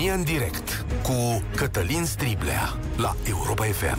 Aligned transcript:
România 0.00 0.18
în 0.18 0.38
direct 0.38 0.86
cu 1.02 1.42
Cătălin 1.56 2.04
Striblea 2.04 2.78
la 2.96 3.16
Europa 3.28 3.64
FM. 3.64 3.98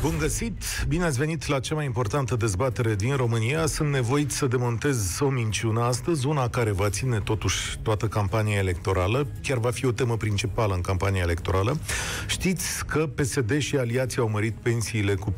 Bun 0.00 0.18
găsit! 0.18 0.62
Bine 0.88 1.04
ați 1.04 1.18
venit 1.18 1.46
la 1.46 1.60
cea 1.60 1.74
mai 1.74 1.84
importantă 1.84 2.36
dezbatere 2.36 2.94
din 2.94 3.16
România. 3.16 3.66
Sunt 3.66 3.90
nevoit 3.90 4.30
să 4.30 4.46
demontez 4.46 5.18
o 5.20 5.28
minciună 5.28 5.80
astăzi, 5.80 6.26
una 6.26 6.48
care 6.48 6.70
va 6.70 6.90
ține 6.90 7.18
totuși 7.18 7.78
toată 7.82 8.06
campania 8.06 8.58
electorală, 8.58 9.26
chiar 9.42 9.58
va 9.58 9.70
fi 9.70 9.86
o 9.86 9.92
temă 9.92 10.16
principală 10.16 10.74
în 10.74 10.80
campania 10.80 11.22
electorală. 11.22 11.78
Știți 12.26 12.84
că 12.86 13.06
PSD 13.06 13.58
și 13.58 13.76
aliații 13.76 14.20
au 14.20 14.28
mărit 14.28 14.54
pensiile 14.62 15.14
cu 15.14 15.34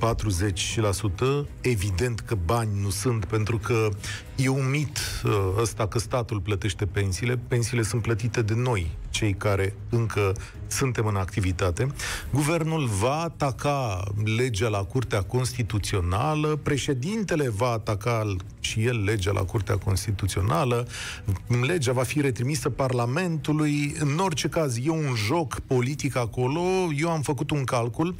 40%. 1.44 1.48
Evident 1.60 2.20
că 2.20 2.36
bani 2.44 2.70
nu 2.80 2.90
sunt, 2.90 3.24
pentru 3.24 3.58
că 3.58 3.88
e 4.36 4.48
un 4.48 4.70
mit 4.70 4.98
uh, 5.24 5.32
ăsta 5.60 5.86
că 5.86 5.98
statul 5.98 6.40
plătește 6.40 6.86
pensiile. 6.86 7.38
Pensiile 7.48 7.82
sunt 7.82 8.02
plătite 8.02 8.42
de 8.42 8.54
noi, 8.54 8.90
cei 9.24 9.34
care 9.34 9.74
încă 9.90 10.32
suntem 10.74 11.06
în 11.06 11.16
activitate. 11.16 11.86
Guvernul 12.32 12.86
va 12.86 13.20
ataca 13.20 14.04
legea 14.36 14.68
la 14.68 14.78
Curtea 14.78 15.22
Constituțională, 15.22 16.58
președintele 16.62 17.48
va 17.48 17.68
ataca 17.70 18.36
și 18.60 18.84
el 18.84 19.04
legea 19.04 19.32
la 19.32 19.42
Curtea 19.42 19.76
Constituțională, 19.76 20.86
legea 21.66 21.92
va 21.92 22.02
fi 22.02 22.20
retrimisă 22.20 22.70
Parlamentului, 22.70 23.94
în 23.98 24.18
orice 24.18 24.48
caz 24.48 24.76
e 24.84 24.90
un 24.90 25.14
joc 25.26 25.60
politic 25.60 26.16
acolo, 26.16 26.62
eu 26.96 27.10
am 27.10 27.22
făcut 27.22 27.50
un 27.50 27.64
calcul, 27.64 28.14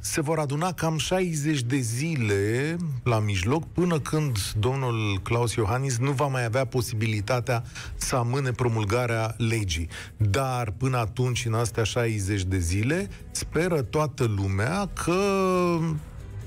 se 0.00 0.20
vor 0.20 0.38
aduna 0.38 0.72
cam 0.72 0.98
60 0.98 1.62
de 1.62 1.76
zile 1.76 2.76
la 3.02 3.18
mijloc 3.18 3.64
până 3.72 4.00
când 4.00 4.38
domnul 4.58 5.20
Claus 5.22 5.54
Iohannis 5.54 5.98
nu 5.98 6.10
va 6.10 6.26
mai 6.26 6.44
avea 6.44 6.64
posibilitatea 6.64 7.64
să 7.96 8.16
amâne 8.16 8.50
promulgarea 8.50 9.34
legii. 9.36 9.88
Dar 10.16 10.70
până 10.76 10.96
atunci, 10.96 11.44
în 11.44 11.54
astea 11.54 11.84
60 11.98 12.42
de 12.42 12.58
zile, 12.58 13.08
speră 13.30 13.82
toată 13.82 14.24
lumea 14.24 14.90
că 15.04 15.20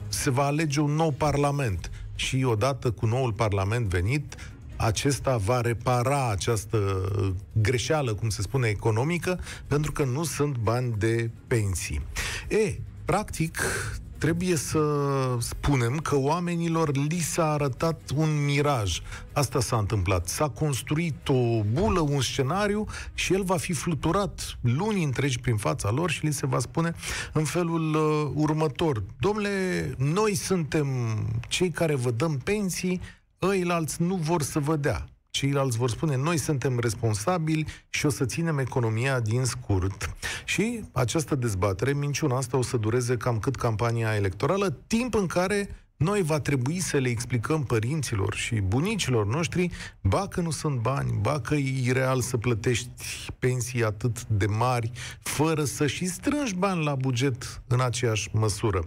se 0.07 0.29
va 0.29 0.43
alege 0.43 0.79
un 0.79 0.91
nou 0.91 1.11
parlament. 1.11 1.91
Și 2.15 2.43
odată 2.43 2.91
cu 2.91 3.05
noul 3.05 3.33
parlament 3.33 3.85
venit, 3.85 4.35
acesta 4.75 5.37
va 5.37 5.61
repara 5.61 6.29
această 6.29 6.77
greșeală, 7.61 8.13
cum 8.13 8.29
se 8.29 8.41
spune, 8.41 8.67
economică, 8.67 9.39
pentru 9.67 9.91
că 9.91 10.03
nu 10.03 10.23
sunt 10.23 10.57
bani 10.57 10.93
de 10.97 11.29
pensii. 11.47 12.01
E, 12.49 12.79
practic, 13.05 13.57
trebuie 14.21 14.55
să 14.55 14.79
spunem 15.39 15.97
că 15.97 16.15
oamenilor 16.15 16.95
li 16.95 17.19
s-a 17.19 17.51
arătat 17.51 18.01
un 18.15 18.45
miraj. 18.45 19.01
Asta 19.33 19.59
s-a 19.59 19.77
întâmplat. 19.77 20.27
S-a 20.27 20.49
construit 20.49 21.27
o 21.27 21.61
bulă, 21.63 21.99
un 21.99 22.21
scenariu 22.21 22.85
și 23.13 23.33
el 23.33 23.43
va 23.43 23.57
fi 23.57 23.73
fluturat 23.73 24.57
luni 24.61 25.03
întregi 25.03 25.39
prin 25.39 25.57
fața 25.57 25.91
lor 25.91 26.09
și 26.09 26.25
li 26.25 26.31
se 26.31 26.45
va 26.45 26.59
spune 26.59 26.95
în 27.33 27.43
felul 27.43 27.95
uh, 27.95 28.31
următor. 28.33 29.03
Domnule, 29.19 29.93
noi 29.97 30.35
suntem 30.35 30.87
cei 31.47 31.69
care 31.69 31.95
vă 31.95 32.11
dăm 32.11 32.37
pensii, 32.37 33.01
ăilalți 33.41 34.01
nu 34.01 34.15
vor 34.15 34.41
să 34.41 34.59
vă 34.59 34.75
dea 34.75 35.05
ceilalți 35.31 35.77
vor 35.77 35.89
spune, 35.89 36.15
noi 36.15 36.37
suntem 36.37 36.79
responsabili 36.79 37.67
și 37.89 38.05
o 38.05 38.09
să 38.09 38.25
ținem 38.25 38.57
economia 38.57 39.19
din 39.19 39.45
scurt. 39.45 40.15
Și 40.45 40.83
această 40.91 41.35
dezbatere, 41.35 41.93
minciuna 41.93 42.37
asta, 42.37 42.57
o 42.57 42.61
să 42.61 42.77
dureze 42.77 43.17
cam 43.17 43.39
cât 43.39 43.55
campania 43.55 44.15
electorală, 44.15 44.69
timp 44.87 45.13
în 45.15 45.27
care 45.27 45.80
noi 46.01 46.21
va 46.21 46.39
trebui 46.39 46.79
să 46.79 46.97
le 46.97 47.09
explicăm 47.09 47.63
părinților 47.63 48.35
și 48.35 48.55
bunicilor 48.55 49.25
noștri, 49.25 49.69
ba 50.01 50.27
că 50.27 50.41
nu 50.41 50.51
sunt 50.51 50.79
bani, 50.79 51.17
ba 51.21 51.39
că 51.39 51.55
e 51.55 51.81
ireal 51.83 52.21
să 52.21 52.37
plătești 52.37 52.89
pensii 53.39 53.83
atât 53.83 54.25
de 54.25 54.45
mari, 54.45 54.91
fără 55.21 55.63
să 55.63 55.87
și 55.87 56.05
strângi 56.05 56.55
bani 56.55 56.83
la 56.83 56.95
buget 56.95 57.61
în 57.67 57.79
aceeași 57.79 58.29
măsură. 58.33 58.83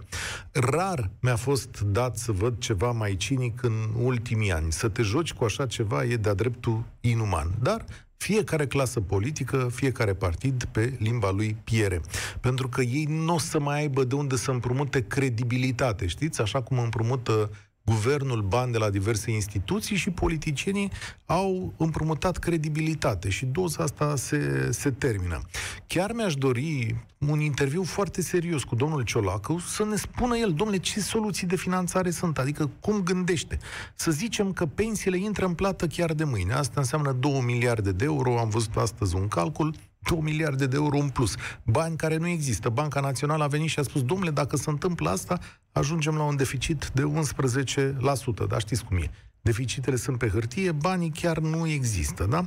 Rar 0.52 1.10
mi-a 1.20 1.36
fost 1.36 1.80
dat 1.80 2.16
să 2.16 2.32
văd 2.32 2.58
ceva 2.58 2.90
mai 2.90 3.16
cinic 3.16 3.62
în 3.62 3.88
ultimii 4.02 4.52
ani. 4.52 4.72
Să 4.72 4.88
te 4.88 5.02
joci 5.02 5.32
cu 5.32 5.44
așa 5.44 5.66
ceva 5.66 6.04
e 6.04 6.16
de-a 6.16 6.34
dreptul 6.34 6.84
inuman. 7.00 7.50
Dar 7.60 7.84
fiecare 8.24 8.66
clasă 8.66 9.00
politică, 9.00 9.68
fiecare 9.72 10.14
partid 10.14 10.64
pe 10.64 10.96
limba 10.98 11.30
lui 11.30 11.56
piere. 11.64 12.00
Pentru 12.40 12.68
că 12.68 12.82
ei 12.82 13.06
nu 13.08 13.34
o 13.34 13.38
să 13.38 13.60
mai 13.60 13.78
aibă 13.78 14.04
de 14.04 14.14
unde 14.14 14.36
să 14.36 14.50
împrumute 14.50 15.06
credibilitate, 15.06 16.06
știți? 16.06 16.40
Așa 16.40 16.62
cum 16.62 16.78
împrumută 16.78 17.50
guvernul 17.84 18.42
bani 18.42 18.72
de 18.72 18.78
la 18.78 18.90
diverse 18.90 19.30
instituții 19.30 19.96
și 19.96 20.10
politicienii 20.10 20.90
au 21.26 21.72
împrumutat 21.76 22.36
credibilitate 22.36 23.28
și 23.28 23.46
doza 23.46 23.82
asta 23.82 24.16
se, 24.16 24.68
se 24.72 24.90
termină. 24.90 25.40
Chiar 25.86 26.12
mi-aș 26.12 26.34
dori 26.34 26.96
un 27.18 27.40
interviu 27.40 27.82
foarte 27.82 28.22
serios 28.22 28.64
cu 28.64 28.74
domnul 28.74 29.02
Ciolacu 29.02 29.58
să 29.58 29.84
ne 29.84 29.96
spună 29.96 30.36
el, 30.36 30.52
domnule, 30.52 30.78
ce 30.78 31.00
soluții 31.00 31.46
de 31.46 31.56
finanțare 31.56 32.10
sunt, 32.10 32.38
adică 32.38 32.70
cum 32.80 33.02
gândește. 33.02 33.58
Să 33.94 34.10
zicem 34.10 34.52
că 34.52 34.66
pensiile 34.66 35.16
intră 35.16 35.46
în 35.46 35.54
plată 35.54 35.86
chiar 35.86 36.12
de 36.12 36.24
mâine. 36.24 36.52
Asta 36.52 36.80
înseamnă 36.80 37.12
2 37.12 37.40
miliarde 37.40 37.92
de 37.92 38.04
euro, 38.04 38.38
am 38.38 38.48
văzut 38.48 38.76
astăzi 38.76 39.14
un 39.14 39.28
calcul, 39.28 39.74
2 40.10 40.18
miliarde 40.22 40.66
de 40.66 40.76
euro 40.76 40.96
în 40.96 41.08
plus. 41.08 41.34
Bani 41.62 41.96
care 41.96 42.16
nu 42.16 42.28
există. 42.28 42.68
Banca 42.68 43.00
Națională 43.00 43.44
a 43.44 43.46
venit 43.46 43.68
și 43.68 43.78
a 43.78 43.82
spus, 43.82 44.02
domnule, 44.02 44.30
dacă 44.30 44.56
se 44.56 44.70
întâmplă 44.70 45.10
asta, 45.10 45.38
ajungem 45.72 46.14
la 46.14 46.22
un 46.22 46.36
deficit 46.36 46.90
de 46.94 47.02
11%. 47.02 48.48
Dar 48.48 48.60
știți 48.60 48.84
cum 48.84 48.96
e. 48.96 49.10
Deficitele 49.44 49.96
sunt 49.96 50.18
pe 50.18 50.28
hârtie, 50.28 50.72
banii 50.72 51.10
chiar 51.10 51.38
nu 51.38 51.68
există, 51.68 52.26
da? 52.30 52.46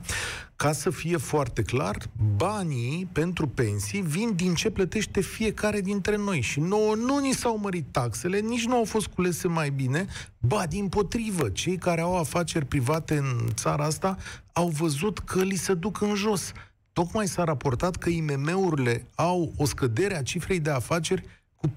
Ca 0.56 0.72
să 0.72 0.90
fie 0.90 1.17
foarte 1.17 1.62
clar, 1.62 1.97
banii 2.35 3.09
pentru 3.12 3.47
pensii 3.47 4.01
vin 4.01 4.35
din 4.35 4.53
ce 4.53 4.69
plătește 4.69 5.22
fiecare 5.22 5.81
dintre 5.81 6.16
noi 6.16 6.41
și 6.41 6.59
nouă 6.59 6.96
nu 6.96 7.17
ni 7.17 7.31
s-au 7.31 7.57
mărit 7.57 7.85
taxele, 7.91 8.40
nici 8.40 8.66
nu 8.66 8.75
au 8.75 8.84
fost 8.84 9.07
culese 9.07 9.47
mai 9.47 9.69
bine, 9.69 10.06
ba 10.40 10.66
din 10.66 10.88
potrivă, 10.88 11.50
cei 11.50 11.78
care 11.78 12.01
au 12.01 12.17
afaceri 12.17 12.66
private 12.66 13.17
în 13.17 13.47
țara 13.53 13.84
asta 13.84 14.17
au 14.53 14.67
văzut 14.67 15.19
că 15.19 15.41
li 15.41 15.56
se 15.56 15.73
duc 15.73 16.01
în 16.01 16.16
jos. 16.16 16.51
Tocmai 16.97 17.28
s-a 17.28 17.44
raportat 17.44 17.96
că 17.96 18.09
IMM-urile 18.09 19.08
au 19.16 19.53
o 19.58 19.66
scădere 19.66 20.18
a 20.18 20.22
cifrei 20.22 20.59
de 20.59 20.69
afaceri 20.69 21.24
cu 21.56 21.68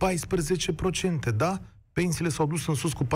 14%, 1.30 1.34
da? 1.36 1.60
Pensiile 1.92 2.30
s-au 2.30 2.46
dus 2.46 2.66
în 2.66 2.74
sus 2.74 2.92
cu 2.92 3.04
40%, 3.04 3.08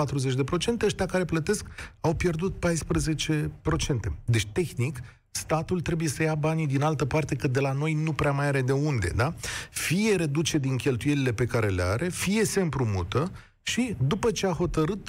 ăștia 0.84 1.06
care 1.06 1.24
plătesc 1.24 1.66
au 2.00 2.14
pierdut 2.14 2.66
14%. 2.66 4.12
Deci, 4.24 4.46
tehnic, 4.46 5.00
statul 5.30 5.80
trebuie 5.80 6.08
să 6.08 6.22
ia 6.22 6.34
banii 6.34 6.66
din 6.66 6.82
altă 6.82 7.04
parte, 7.04 7.34
că 7.34 7.48
de 7.48 7.60
la 7.60 7.72
noi 7.72 7.94
nu 7.94 8.12
prea 8.12 8.32
mai 8.32 8.46
are 8.46 8.62
de 8.62 8.72
unde, 8.72 9.12
da? 9.16 9.34
Fie 9.70 10.16
reduce 10.16 10.58
din 10.58 10.76
cheltuielile 10.76 11.32
pe 11.32 11.44
care 11.44 11.68
le 11.68 11.82
are, 11.82 12.08
fie 12.08 12.44
se 12.44 12.60
împrumută 12.60 13.32
și 13.62 13.96
după 14.06 14.30
ce 14.30 14.46
a 14.46 14.52
hotărât 14.52 15.08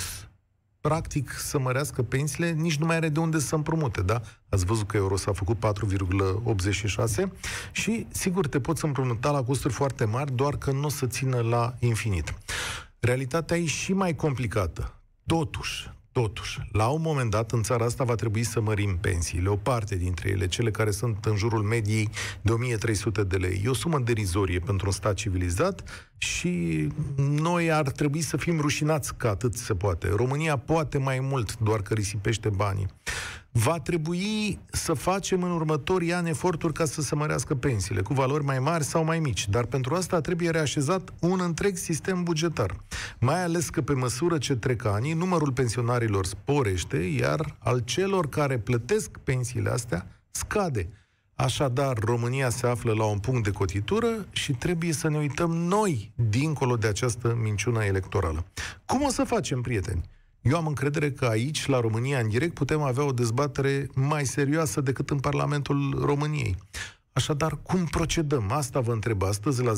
practic 0.87 1.31
să 1.37 1.59
mărească 1.59 2.03
pensiile, 2.03 2.51
nici 2.51 2.77
nu 2.77 2.85
mai 2.85 2.95
are 2.95 3.09
de 3.09 3.19
unde 3.19 3.39
să 3.39 3.55
împrumute, 3.55 4.01
da? 4.01 4.21
Ați 4.49 4.65
văzut 4.65 4.87
că 4.87 4.97
euro 4.97 5.15
s-a 5.17 5.33
făcut 5.33 5.57
4,86 5.57 7.27
și, 7.71 8.07
sigur, 8.11 8.47
te 8.47 8.59
poți 8.59 8.85
împrumuta 8.85 9.31
la 9.31 9.43
costuri 9.43 9.73
foarte 9.73 10.05
mari, 10.05 10.35
doar 10.35 10.57
că 10.57 10.71
nu 10.71 10.85
o 10.85 10.89
să 10.89 11.07
țină 11.07 11.41
la 11.41 11.73
infinit. 11.79 12.33
Realitatea 12.99 13.57
e 13.57 13.65
și 13.65 13.93
mai 13.93 14.15
complicată. 14.15 14.93
Totuși, 15.25 15.91
Totuși, 16.21 16.59
la 16.71 16.87
un 16.87 17.01
moment 17.01 17.29
dat, 17.29 17.51
în 17.51 17.63
țara 17.63 17.85
asta 17.85 18.03
va 18.03 18.15
trebui 18.15 18.43
să 18.43 18.61
mărim 18.61 18.97
pensiile, 19.01 19.49
o 19.49 19.55
parte 19.55 19.95
dintre 19.95 20.29
ele, 20.29 20.47
cele 20.47 20.71
care 20.71 20.91
sunt 20.91 21.25
în 21.25 21.35
jurul 21.35 21.61
mediei 21.61 22.09
de 22.41 22.51
1300 22.51 23.23
de 23.23 23.35
lei. 23.37 23.61
E 23.65 23.69
o 23.69 23.73
sumă 23.73 23.99
derizorie 23.99 24.59
pentru 24.59 24.85
un 24.85 24.91
stat 24.91 25.13
civilizat 25.13 25.83
și 26.17 26.87
noi 27.17 27.71
ar 27.71 27.89
trebui 27.89 28.21
să 28.21 28.37
fim 28.37 28.59
rușinați 28.59 29.15
că 29.15 29.27
atât 29.27 29.55
se 29.55 29.73
poate. 29.73 30.09
România 30.15 30.57
poate 30.57 30.97
mai 30.97 31.19
mult, 31.19 31.57
doar 31.59 31.81
că 31.81 31.93
risipește 31.93 32.49
banii. 32.49 32.87
Va 33.57 33.79
trebui 33.79 34.59
să 34.71 34.93
facem 34.93 35.43
în 35.43 35.51
următorii 35.51 36.13
ani 36.13 36.29
eforturi 36.29 36.73
ca 36.73 36.85
să 36.85 37.01
se 37.01 37.15
mărească 37.15 37.55
pensiile, 37.55 38.01
cu 38.01 38.13
valori 38.13 38.43
mai 38.43 38.59
mari 38.59 38.83
sau 38.83 39.03
mai 39.03 39.19
mici, 39.19 39.49
dar 39.49 39.65
pentru 39.65 39.95
asta 39.95 40.21
trebuie 40.21 40.49
reașezat 40.49 41.13
un 41.19 41.39
întreg 41.41 41.77
sistem 41.77 42.23
bugetar. 42.23 42.83
Mai 43.19 43.43
ales 43.43 43.69
că 43.69 43.81
pe 43.81 43.93
măsură 43.93 44.37
ce 44.37 44.55
trec 44.55 44.85
ani, 44.85 45.13
numărul 45.13 45.51
pensionarilor 45.51 46.25
sporește, 46.25 46.97
iar 46.97 47.55
al 47.59 47.79
celor 47.79 48.29
care 48.29 48.57
plătesc 48.57 49.17
pensiile 49.23 49.69
astea 49.69 50.07
scade. 50.31 50.89
Așadar, 51.35 51.97
România 51.97 52.49
se 52.49 52.67
află 52.67 52.93
la 52.93 53.05
un 53.05 53.19
punct 53.19 53.43
de 53.43 53.51
cotitură 53.51 54.25
și 54.31 54.51
trebuie 54.51 54.93
să 54.93 55.09
ne 55.09 55.17
uităm 55.17 55.51
noi 55.51 56.13
dincolo 56.29 56.75
de 56.75 56.87
această 56.87 57.37
minciună 57.41 57.83
electorală. 57.83 58.45
Cum 58.85 59.03
o 59.03 59.09
să 59.09 59.23
facem, 59.23 59.61
prieteni? 59.61 60.13
Eu 60.49 60.57
am 60.57 60.67
încredere 60.67 61.11
că 61.11 61.25
aici, 61.25 61.65
la 61.65 61.79
România 61.79 62.19
în 62.19 62.29
direct, 62.29 62.53
putem 62.53 62.81
avea 62.81 63.03
o 63.03 63.11
dezbatere 63.11 63.89
mai 63.93 64.25
serioasă 64.25 64.81
decât 64.81 65.09
în 65.09 65.19
Parlamentul 65.19 66.01
României. 66.05 66.55
Așadar, 67.13 67.57
cum 67.63 67.85
procedăm? 67.85 68.51
Asta 68.51 68.79
vă 68.79 68.91
întreb 68.91 69.23
astăzi 69.23 69.63
la 69.63 69.73
0372069599. 69.73 69.77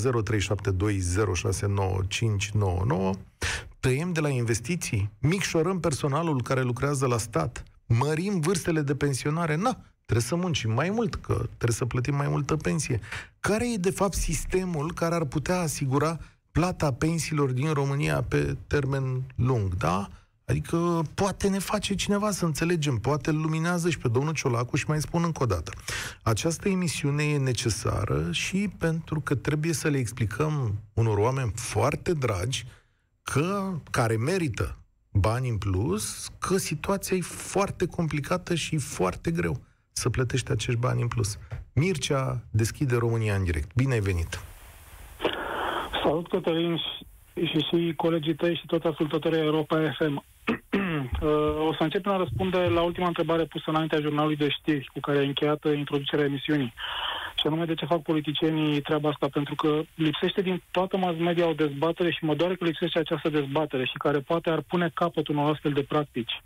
Tăiem 3.79 4.13
de 4.13 4.19
la 4.19 4.29
investiții? 4.29 5.09
Micșorăm 5.19 5.79
personalul 5.79 6.41
care 6.41 6.61
lucrează 6.61 7.05
la 7.05 7.17
stat? 7.17 7.63
Mărim 7.85 8.39
vârstele 8.39 8.81
de 8.81 8.95
pensionare? 8.95 9.55
Na, 9.55 9.77
Trebuie 10.05 10.27
să 10.27 10.35
muncim 10.35 10.71
mai 10.71 10.89
mult, 10.89 11.15
că 11.15 11.33
trebuie 11.33 11.77
să 11.77 11.85
plătim 11.85 12.15
mai 12.15 12.27
multă 12.27 12.55
pensie. 12.55 12.99
Care 13.39 13.71
e, 13.71 13.77
de 13.77 13.91
fapt, 13.91 14.13
sistemul 14.13 14.93
care 14.93 15.15
ar 15.15 15.25
putea 15.25 15.59
asigura 15.59 16.19
plata 16.51 16.93
pensiilor 16.93 17.51
din 17.51 17.73
România 17.73 18.21
pe 18.21 18.57
termen 18.67 19.23
lung, 19.35 19.75
da? 19.75 20.09
Adică 20.57 21.01
poate 21.15 21.49
ne 21.49 21.59
face 21.59 21.95
cineva 21.95 22.31
să 22.31 22.45
înțelegem, 22.45 22.95
poate 22.97 23.29
îl 23.29 23.41
luminează 23.41 23.89
și 23.89 23.97
pe 23.97 24.07
domnul 24.07 24.33
Ciolacu 24.33 24.75
și 24.75 24.85
mai 24.87 25.01
spun 25.01 25.23
încă 25.23 25.43
o 25.43 25.45
dată. 25.45 25.71
Această 26.23 26.69
emisiune 26.69 27.23
e 27.23 27.37
necesară 27.37 28.31
și 28.31 28.69
pentru 28.79 29.19
că 29.19 29.35
trebuie 29.35 29.73
să 29.73 29.87
le 29.87 29.97
explicăm 29.97 30.73
unor 30.93 31.17
oameni 31.17 31.51
foarte 31.55 32.13
dragi 32.13 32.65
că, 33.21 33.73
care 33.91 34.17
merită 34.17 34.77
bani 35.11 35.49
în 35.49 35.57
plus, 35.57 36.29
că 36.39 36.57
situația 36.57 37.17
e 37.17 37.21
foarte 37.21 37.85
complicată 37.87 38.55
și 38.55 38.77
foarte 38.77 39.31
greu 39.31 39.57
să 39.91 40.09
plătești 40.09 40.51
acești 40.51 40.79
bani 40.79 41.01
în 41.01 41.07
plus. 41.07 41.37
Mircea 41.73 42.43
deschide 42.49 42.95
România 42.95 43.35
în 43.35 43.43
direct. 43.43 43.75
Bine 43.75 43.93
ai 43.93 43.99
venit! 43.99 44.39
Salut, 46.03 46.27
Cătălin, 46.27 46.77
și, 47.35 47.59
și 47.69 47.93
colegii 47.95 48.35
tăi 48.35 48.55
și 48.55 48.65
toți 48.65 48.85
ascultătorii 48.87 49.39
Europa 49.39 49.93
FM. 49.99 50.23
O 51.67 51.73
să 51.73 51.83
încep 51.83 52.01
prin 52.01 52.13
a 52.13 52.17
răspunde 52.17 52.57
la 52.57 52.81
ultima 52.81 53.07
întrebare 53.07 53.43
pusă 53.45 53.69
înaintea 53.69 53.99
jurnalului 53.99 54.35
de 54.35 54.49
știri 54.49 54.89
cu 54.93 54.99
care 54.99 55.17
a 55.17 55.21
încheiat 55.21 55.63
introducerea 55.75 56.25
emisiunii. 56.25 56.73
Și 57.39 57.47
anume 57.47 57.65
de 57.65 57.73
ce 57.73 57.85
fac 57.85 58.01
politicienii 58.01 58.81
treaba 58.81 59.09
asta? 59.09 59.27
Pentru 59.31 59.55
că 59.55 59.81
lipsește 59.95 60.41
din 60.41 60.63
toată 60.71 60.97
mass 60.97 61.17
media 61.19 61.47
o 61.47 61.53
dezbatere 61.53 62.11
și 62.11 62.25
mă 62.25 62.35
doare 62.35 62.55
că 62.55 62.65
lipsește 62.65 62.99
această 62.99 63.29
dezbatere 63.29 63.85
și 63.85 63.97
care 63.97 64.19
poate 64.19 64.49
ar 64.49 64.61
pune 64.61 64.91
capăt 64.93 65.27
unor 65.27 65.51
astfel 65.51 65.71
de 65.71 65.83
practici. 65.83 66.41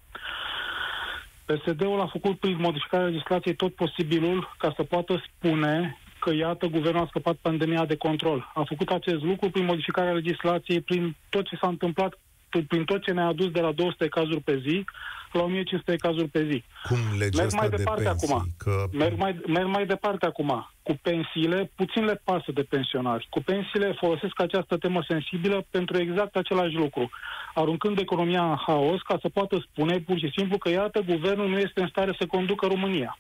PSD-ul 1.46 2.02
a 2.02 2.08
făcut 2.08 2.40
prin 2.40 2.58
modificarea 2.60 3.08
legislației 3.08 3.56
tot 3.56 3.76
posibilul 3.76 4.56
ca 4.58 4.74
să 4.76 4.84
poată 4.84 5.24
spune 5.28 5.98
că, 6.20 6.34
iată, 6.34 6.66
guvernul 6.66 7.04
a 7.04 7.08
scăpat 7.10 7.36
pandemia 7.36 7.86
de 7.86 7.96
control. 7.96 8.52
A 8.54 8.64
făcut 8.64 8.90
acest 8.90 9.24
lucru 9.24 9.50
prin 9.50 9.66
modificarea 9.66 10.14
legislației, 10.14 10.82
prin 10.82 11.16
tot 11.30 11.48
ce 11.48 11.56
s-a 11.56 11.68
întâmplat, 11.68 12.20
prin 12.68 12.84
tot 12.86 13.02
ce 13.04 13.12
ne-a 13.12 13.26
adus 13.26 13.52
de 13.52 13.60
la 13.60 13.72
200 13.72 14.08
cazuri 14.08 14.42
pe 14.42 14.62
zi 14.68 14.86
la 15.32 15.42
1500 15.42 15.96
cazuri 15.96 16.28
pe 16.28 16.48
zi. 16.52 16.64
Cum 16.88 16.98
legea 17.18 17.42
merg 17.42 17.54
mai 17.54 17.70
de 17.70 17.76
departe 17.76 18.04
pensii, 18.04 18.34
acum. 18.34 18.46
Că... 18.58 18.84
Merg, 18.92 19.18
mai, 19.18 19.40
merg 19.48 19.68
mai 19.68 19.86
departe 19.86 20.26
acum. 20.26 20.70
Cu 20.84 21.00
pensiile, 21.02 21.72
puțin 21.76 22.06
le 22.06 22.22
pasă 22.24 22.52
de 22.52 22.64
pensionari. 22.64 23.28
Cu 23.30 23.42
pensiile 23.42 23.96
folosesc 24.00 24.42
această 24.42 24.78
temă 24.78 25.04
sensibilă 25.08 25.66
pentru 25.70 25.98
exact 25.98 26.36
același 26.36 26.76
lucru, 26.76 27.10
aruncând 27.54 28.00
economia 28.00 28.50
în 28.50 28.58
haos 28.68 29.02
ca 29.02 29.18
să 29.22 29.30
poată 29.30 29.66
spune 29.70 30.00
pur 30.00 30.18
și 30.18 30.32
simplu 30.36 30.58
că, 30.58 30.70
iată, 30.70 31.02
guvernul 31.02 31.50
nu 31.50 31.58
este 31.58 31.82
în 31.82 31.88
stare 31.88 32.16
să 32.20 32.26
conducă 32.26 32.68
România. 32.68 33.18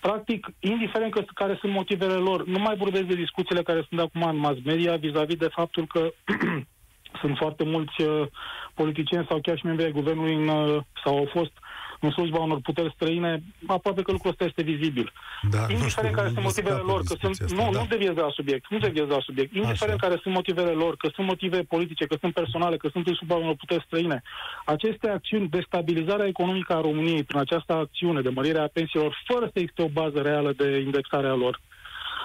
Practic, 0.00 0.46
indiferent 0.58 1.12
că, 1.12 1.24
care 1.34 1.56
sunt 1.60 1.72
motivele 1.72 2.12
lor, 2.14 2.46
nu 2.46 2.58
mai 2.58 2.76
vorbesc 2.76 3.04
de 3.04 3.14
discuțiile 3.14 3.62
care 3.62 3.86
sunt 3.88 4.00
acum 4.00 4.22
în 4.22 4.36
mass 4.36 4.58
media 4.64 4.96
vis-a-vis 4.96 5.36
de 5.36 5.48
faptul 5.48 5.86
că 5.86 6.12
sunt 7.20 7.36
foarte 7.36 7.64
mulți 7.64 8.02
uh, 8.02 8.26
politicieni 8.74 9.26
sau 9.28 9.38
chiar 9.40 9.56
și 9.58 9.66
membri 9.66 9.84
ai 9.84 9.90
guvernului 9.90 10.34
în, 10.34 10.48
uh, 10.48 10.82
sau 11.04 11.16
au 11.16 11.28
fost 11.32 11.52
în 12.00 12.10
slujba 12.10 12.38
unor 12.38 12.60
puteri 12.60 12.92
străine, 12.94 13.42
aproape 13.66 14.02
că 14.02 14.12
lucrul 14.12 14.30
ăsta 14.30 14.44
este 14.44 14.62
vizibil. 14.62 15.12
Da, 15.50 15.58
indiferent 15.58 15.90
știu, 15.90 16.10
care 16.10 16.28
sunt 16.28 16.42
motivele 16.42 16.82
lor, 16.90 17.00
că 17.02 17.14
sunt, 17.20 17.40
asta, 17.40 17.64
nu, 17.64 17.70
da. 17.72 17.78
nu 17.78 17.86
deviez 17.86 18.14
de 18.14 18.20
la 18.20 18.30
subiect, 18.30 18.70
nu 18.70 18.78
deviez 18.78 19.06
de 19.06 19.12
la 19.12 19.20
subiect, 19.20 19.54
indiferent 19.54 19.98
Așa. 19.98 20.06
care 20.06 20.20
sunt 20.22 20.34
motivele 20.34 20.70
lor, 20.70 20.96
că 20.96 21.08
sunt 21.14 21.26
motive 21.26 21.62
politice, 21.62 22.06
că 22.06 22.16
sunt 22.20 22.34
personale, 22.34 22.76
că 22.76 22.88
sunt 22.92 23.06
în 23.06 23.14
slujba 23.14 23.34
unor 23.34 23.54
puteri 23.54 23.84
străine, 23.86 24.22
aceste 24.64 25.08
acțiuni 25.08 25.48
de 25.48 25.62
stabilizare 25.66 26.26
economică 26.26 26.74
a 26.74 26.80
României 26.80 27.24
prin 27.24 27.38
această 27.40 27.72
acțiune 27.72 28.20
de 28.20 28.28
mărire 28.28 28.58
a 28.58 28.68
pensiilor, 28.68 29.22
fără 29.26 29.44
să 29.44 29.58
existe 29.58 29.82
o 29.82 29.88
bază 29.88 30.20
reală 30.20 30.52
de 30.52 30.78
indexare 30.78 31.26
a 31.26 31.34
lor, 31.34 31.60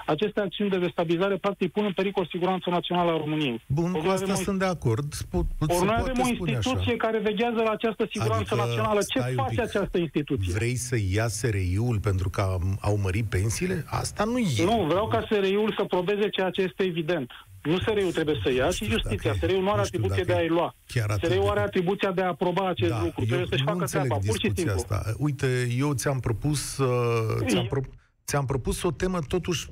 aceste 0.06 0.40
acțiuni 0.40 0.70
de 0.70 0.78
destabilizare 0.78 1.36
practic 1.36 1.72
pun 1.72 1.84
în 1.84 1.92
pericol 1.92 2.26
siguranța 2.30 2.70
națională 2.70 3.10
a 3.10 3.16
României. 3.16 3.62
Bun, 3.66 3.92
cu 3.92 4.08
asta 4.08 4.34
sunt 4.34 4.58
de 4.58 4.64
acord. 4.64 5.14
Pot, 5.30 5.44
Ori 5.60 5.84
noi 5.84 5.96
avem 5.98 6.14
o 6.24 6.28
instituție 6.28 6.96
care 6.96 7.18
veghează 7.18 7.62
la 7.62 7.70
această 7.70 8.06
siguranță 8.10 8.54
adică, 8.54 8.66
națională. 8.66 9.00
Ce 9.02 9.18
face 9.20 9.60
această 9.60 9.98
instituție? 9.98 10.52
Vrei 10.52 10.74
să 10.74 10.96
ia 11.12 11.28
SRI-ul 11.28 11.98
pentru 12.00 12.30
că 12.30 12.58
au 12.80 12.98
mărit 13.02 13.24
pensiile? 13.24 13.84
Asta 13.86 14.24
nu 14.24 14.38
e. 14.38 14.64
Nu, 14.64 14.84
vreau 14.88 15.08
ca 15.08 15.26
SRI-ul 15.30 15.74
să 15.78 15.84
probeze 15.84 16.28
ceea 16.28 16.50
ce 16.50 16.62
este 16.62 16.82
evident. 16.82 17.30
Nu 17.62 17.78
SRI-ul 17.78 18.12
trebuie 18.12 18.40
să 18.42 18.52
ia, 18.52 18.68
ci 18.68 18.84
justiția. 18.84 19.34
SRI-ul 19.40 19.62
nu 19.62 19.70
are 19.70 19.80
atribuție 19.80 20.22
de 20.22 20.32
a-i 20.32 20.48
lua. 20.48 20.74
SRI-ul 21.22 21.48
are 21.48 21.60
atribuția 21.60 22.12
de 22.12 22.22
a 22.22 22.26
aproba 22.26 22.68
acest 22.68 22.90
da, 22.90 23.02
lucru. 23.02 23.24
Trebuie 23.24 23.46
să-și 23.50 23.62
facă 23.62 23.84
treaba, 23.84 24.16
pur 24.26 24.38
și 24.38 24.50
simplu. 24.54 24.72
Asta. 24.74 25.02
Uite, 25.18 25.68
eu 25.78 25.92
ți-am 25.92 26.20
propus, 26.20 26.78
uh, 26.78 27.46
ți-am, 27.46 27.66
pro- 27.66 27.80
ți-am 28.26 28.44
propus 28.44 28.82
o 28.82 28.90
temă 28.90 29.18
totuși 29.28 29.68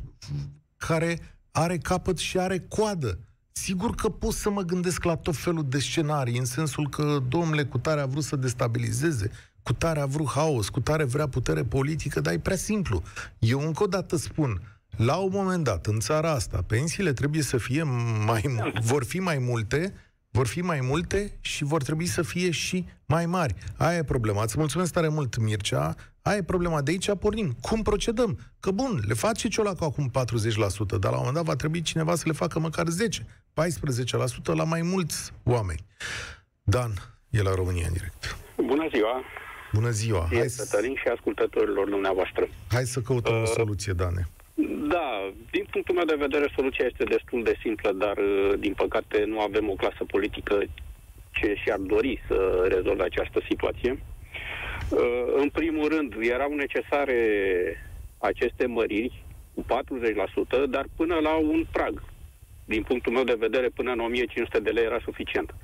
care 0.77 1.19
are 1.51 1.79
capăt 1.79 2.19
și 2.19 2.39
are 2.39 2.59
coadă. 2.69 3.19
Sigur 3.53 3.95
că 3.95 4.09
pot 4.09 4.33
să 4.33 4.51
mă 4.51 4.63
gândesc 4.63 5.05
la 5.05 5.17
tot 5.17 5.37
felul 5.37 5.69
de 5.69 5.79
scenarii, 5.79 6.39
în 6.39 6.45
sensul 6.45 6.89
că, 6.89 7.23
domnule, 7.29 7.65
cu 7.65 7.79
tare 7.79 8.01
a 8.01 8.07
vrut 8.07 8.25
să 8.25 8.37
destabilizeze, 8.37 9.31
cu 9.63 9.73
tare 9.73 10.01
a 10.01 10.07
vrut 10.07 10.29
haos, 10.29 10.69
cu 10.69 10.81
tare 10.81 11.05
vrea 11.05 11.29
putere 11.29 11.65
politică, 11.65 12.21
dar 12.21 12.33
e 12.33 12.39
prea 12.39 12.57
simplu. 12.57 13.03
Eu 13.39 13.61
încă 13.61 13.83
o 13.83 13.87
dată 13.87 14.17
spun, 14.17 14.61
la 14.97 15.17
un 15.17 15.31
moment 15.33 15.65
dat, 15.65 15.87
în 15.87 16.01
țara 16.01 16.31
asta, 16.31 16.65
pensiile 16.67 17.13
trebuie 17.13 17.43
să 17.43 17.57
fie 17.57 17.83
mai, 18.27 18.73
vor 18.83 19.05
fi 19.05 19.19
mai 19.19 19.39
multe, 19.39 19.95
vor 20.31 20.47
fi 20.47 20.61
mai 20.61 20.81
multe 20.81 21.39
și 21.41 21.65
vor 21.65 21.83
trebui 21.83 22.07
să 22.07 22.23
fie 22.23 22.51
și 22.51 22.87
mai 23.07 23.27
mari. 23.27 23.55
Aia 23.77 23.97
e 23.97 24.05
problema. 24.05 24.43
Îți 24.43 24.59
mulțumesc 24.59 24.93
tare 24.93 25.09
mult, 25.09 25.39
Mircea. 25.39 25.95
Aia 26.23 26.37
e 26.37 26.43
problema. 26.43 26.83
De 26.83 26.91
aici 26.91 27.11
pornim. 27.21 27.57
Cum 27.61 27.83
procedăm? 27.83 28.39
Că 28.61 28.71
bun, 28.71 29.01
le 29.09 29.15
face 29.15 29.49
Ciolacu 29.49 29.85
acum 29.85 30.11
40%, 30.11 30.13
dar 31.01 31.11
la 31.11 31.19
un 31.19 31.25
moment 31.25 31.35
dat 31.35 31.45
va 31.45 31.57
trebui 31.57 31.83
cineva 31.83 32.15
să 32.15 32.23
le 32.27 32.33
facă 32.33 32.59
măcar 32.59 32.87
10, 32.87 33.23
14% 33.23 33.27
la 34.45 34.65
mai 34.65 34.83
mulți 34.83 35.33
oameni. 35.45 35.81
Dan, 36.63 36.93
e 37.31 37.43
la 37.43 37.55
România 37.55 37.87
în 37.87 37.93
direct. 37.93 38.37
Bună 38.57 38.89
ziua! 38.95 39.23
Bună 39.73 39.91
ziua! 39.91 40.29
Hai 40.33 40.49
să... 40.49 40.81
și 40.95 41.09
ascultătorilor 41.09 41.89
dumneavoastră. 41.89 42.49
Hai 42.71 42.85
să 42.85 43.01
căutăm 43.01 43.35
uh, 43.35 43.43
o 43.43 43.47
soluție, 43.47 43.93
Dane. 43.93 44.29
Da, 44.89 45.33
din 45.51 45.67
punctul 45.71 45.95
meu 45.95 46.05
de 46.05 46.15
vedere, 46.15 46.53
soluția 46.57 46.85
este 46.91 47.05
destul 47.05 47.43
de 47.43 47.55
simplă, 47.61 47.93
dar 47.93 48.17
uh, 48.17 48.59
din 48.59 48.73
păcate 48.73 49.25
nu 49.27 49.41
avem 49.41 49.71
o 49.71 49.75
clasă 49.75 50.05
politică 50.07 50.63
ce 51.31 51.55
și-ar 51.63 51.79
dori 51.79 52.23
să 52.29 52.67
rezolve 52.69 53.03
această 53.03 53.41
situație. 53.49 54.03
Uh, 54.91 55.33
în 55.37 55.49
primul 55.49 55.89
rând, 55.89 56.15
erau 56.21 56.55
necesare 56.55 57.17
aceste 58.19 58.67
măriri 58.67 59.25
cu 59.55 59.65
40%, 59.65 60.71
dar 60.71 60.87
până 60.97 61.15
la 61.15 61.35
un 61.35 61.67
prag. 61.73 62.03
Din 62.65 62.83
punctul 62.83 63.13
meu 63.13 63.25
de 63.25 63.37
vedere, 63.39 63.69
până 63.69 63.93
în 63.93 64.01
1500 64.01 64.61
de 64.61 64.71
lei 64.71 64.85
era 64.85 65.01
suficient. 65.05 65.55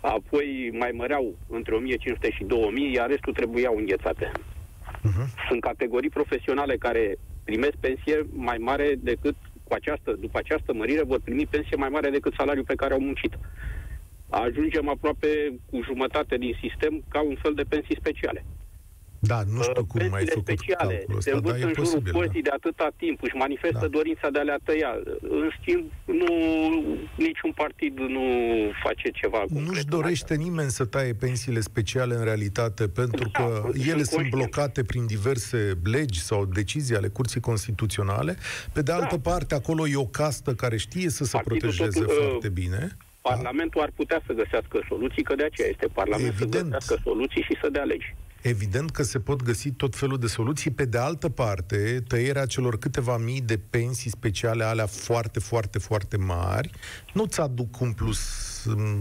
Apoi 0.00 0.70
mai 0.78 0.90
măreau 0.90 1.34
între 1.48 1.74
1500 1.74 2.30
și 2.30 2.44
2000, 2.44 2.92
iar 2.92 3.08
restul 3.08 3.32
trebuiau 3.32 3.76
înghețate. 3.76 4.30
Uh-huh. 4.32 5.26
Sunt 5.48 5.60
categorii 5.60 6.10
profesionale 6.10 6.76
care 6.76 7.16
primesc 7.44 7.76
pensie 7.80 8.26
mai 8.32 8.56
mare 8.58 8.94
decât 8.98 9.34
cu 9.64 9.74
această, 9.74 10.12
după 10.12 10.38
această 10.38 10.72
mărire 10.72 11.02
vor 11.02 11.20
primi 11.20 11.46
pensie 11.46 11.76
mai 11.76 11.88
mare 11.88 12.10
decât 12.10 12.34
salariul 12.36 12.64
pe 12.64 12.74
care 12.74 12.92
au 12.92 13.00
muncit. 13.00 13.38
Ajungem 14.28 14.88
aproape 14.88 15.28
cu 15.70 15.80
jumătate 15.82 16.36
din 16.36 16.56
sistem 16.60 17.02
ca 17.08 17.20
un 17.20 17.36
fel 17.42 17.54
de 17.54 17.62
pensii 17.62 17.96
speciale. 17.98 18.44
Da, 19.26 19.42
nu 19.54 19.62
știu 19.62 19.84
cum 19.84 20.06
mai 20.10 20.20
ai 20.20 20.26
făcut 20.26 20.46
speciale 20.46 21.04
se 21.18 21.30
învârt 21.30 21.54
în 21.54 21.60
jurul 21.60 21.74
posibil, 21.74 22.12
da. 22.12 22.40
de 22.42 22.50
atâta 22.52 22.88
timp, 22.96 23.22
își 23.22 23.34
manifestă 23.34 23.78
da. 23.80 23.86
dorința 23.86 24.30
de 24.30 24.38
a 24.38 24.42
le 24.42 24.56
tăia. 24.64 24.92
În 25.20 25.50
schimb, 25.60 25.84
nu, 26.04 26.26
niciun 27.16 27.52
partid 27.52 27.98
nu 27.98 28.24
face 28.84 29.10
ceva 29.10 29.44
Nu-și 29.48 29.84
dorește 29.84 30.32
asta. 30.32 30.44
nimeni 30.44 30.70
să 30.70 30.84
taie 30.84 31.12
pensiile 31.12 31.60
speciale 31.60 32.14
în 32.14 32.24
realitate, 32.24 32.88
pentru 32.88 33.28
da, 33.32 33.38
că 33.38 33.62
ele 33.74 34.02
sunt 34.02 34.08
conștient. 34.08 34.30
blocate 34.30 34.84
prin 34.84 35.06
diverse 35.06 35.78
legi 35.84 36.20
sau 36.20 36.44
decizii 36.44 36.96
ale 36.96 37.08
Curții 37.08 37.40
Constituționale. 37.40 38.36
Pe 38.72 38.82
de 38.82 38.92
altă 38.92 39.16
da. 39.22 39.30
parte, 39.30 39.54
acolo 39.54 39.88
e 39.88 39.96
o 39.96 40.06
castă 40.06 40.54
care 40.54 40.76
știe 40.76 41.08
să 41.08 41.24
se 41.24 41.30
Partidul 41.32 41.58
protejeze 41.58 42.00
tot, 42.00 42.08
uh, 42.08 42.16
foarte 42.16 42.46
uh, 42.46 42.52
bine. 42.52 42.96
Parlamentul 43.20 43.80
ar 43.80 43.92
putea 43.94 44.20
să 44.26 44.32
găsească 44.32 44.84
soluții, 44.88 45.22
că 45.22 45.34
de 45.34 45.44
aceea 45.44 45.68
este 45.68 45.86
Parlamentul 45.92 46.34
Evident. 46.40 46.64
să 46.64 46.70
găsească 46.70 47.00
soluții 47.02 47.42
și 47.42 47.58
să 47.62 47.68
dea 47.68 47.82
legi. 47.82 48.14
Evident 48.48 48.90
că 48.90 49.02
se 49.02 49.18
pot 49.18 49.42
găsi 49.42 49.70
tot 49.70 49.96
felul 49.96 50.18
de 50.18 50.26
soluții. 50.26 50.70
Pe 50.70 50.84
de 50.84 50.98
altă 50.98 51.28
parte, 51.28 52.02
tăierea 52.08 52.46
celor 52.46 52.78
câteva 52.78 53.16
mii 53.16 53.40
de 53.40 53.58
pensii 53.70 54.10
speciale, 54.10 54.64
alea 54.64 54.86
foarte, 54.86 55.40
foarte, 55.40 55.78
foarte 55.78 56.16
mari, 56.16 56.70
nu-ți 57.12 57.40
aduc 57.40 57.80
un 57.80 57.92
plus 57.92 58.20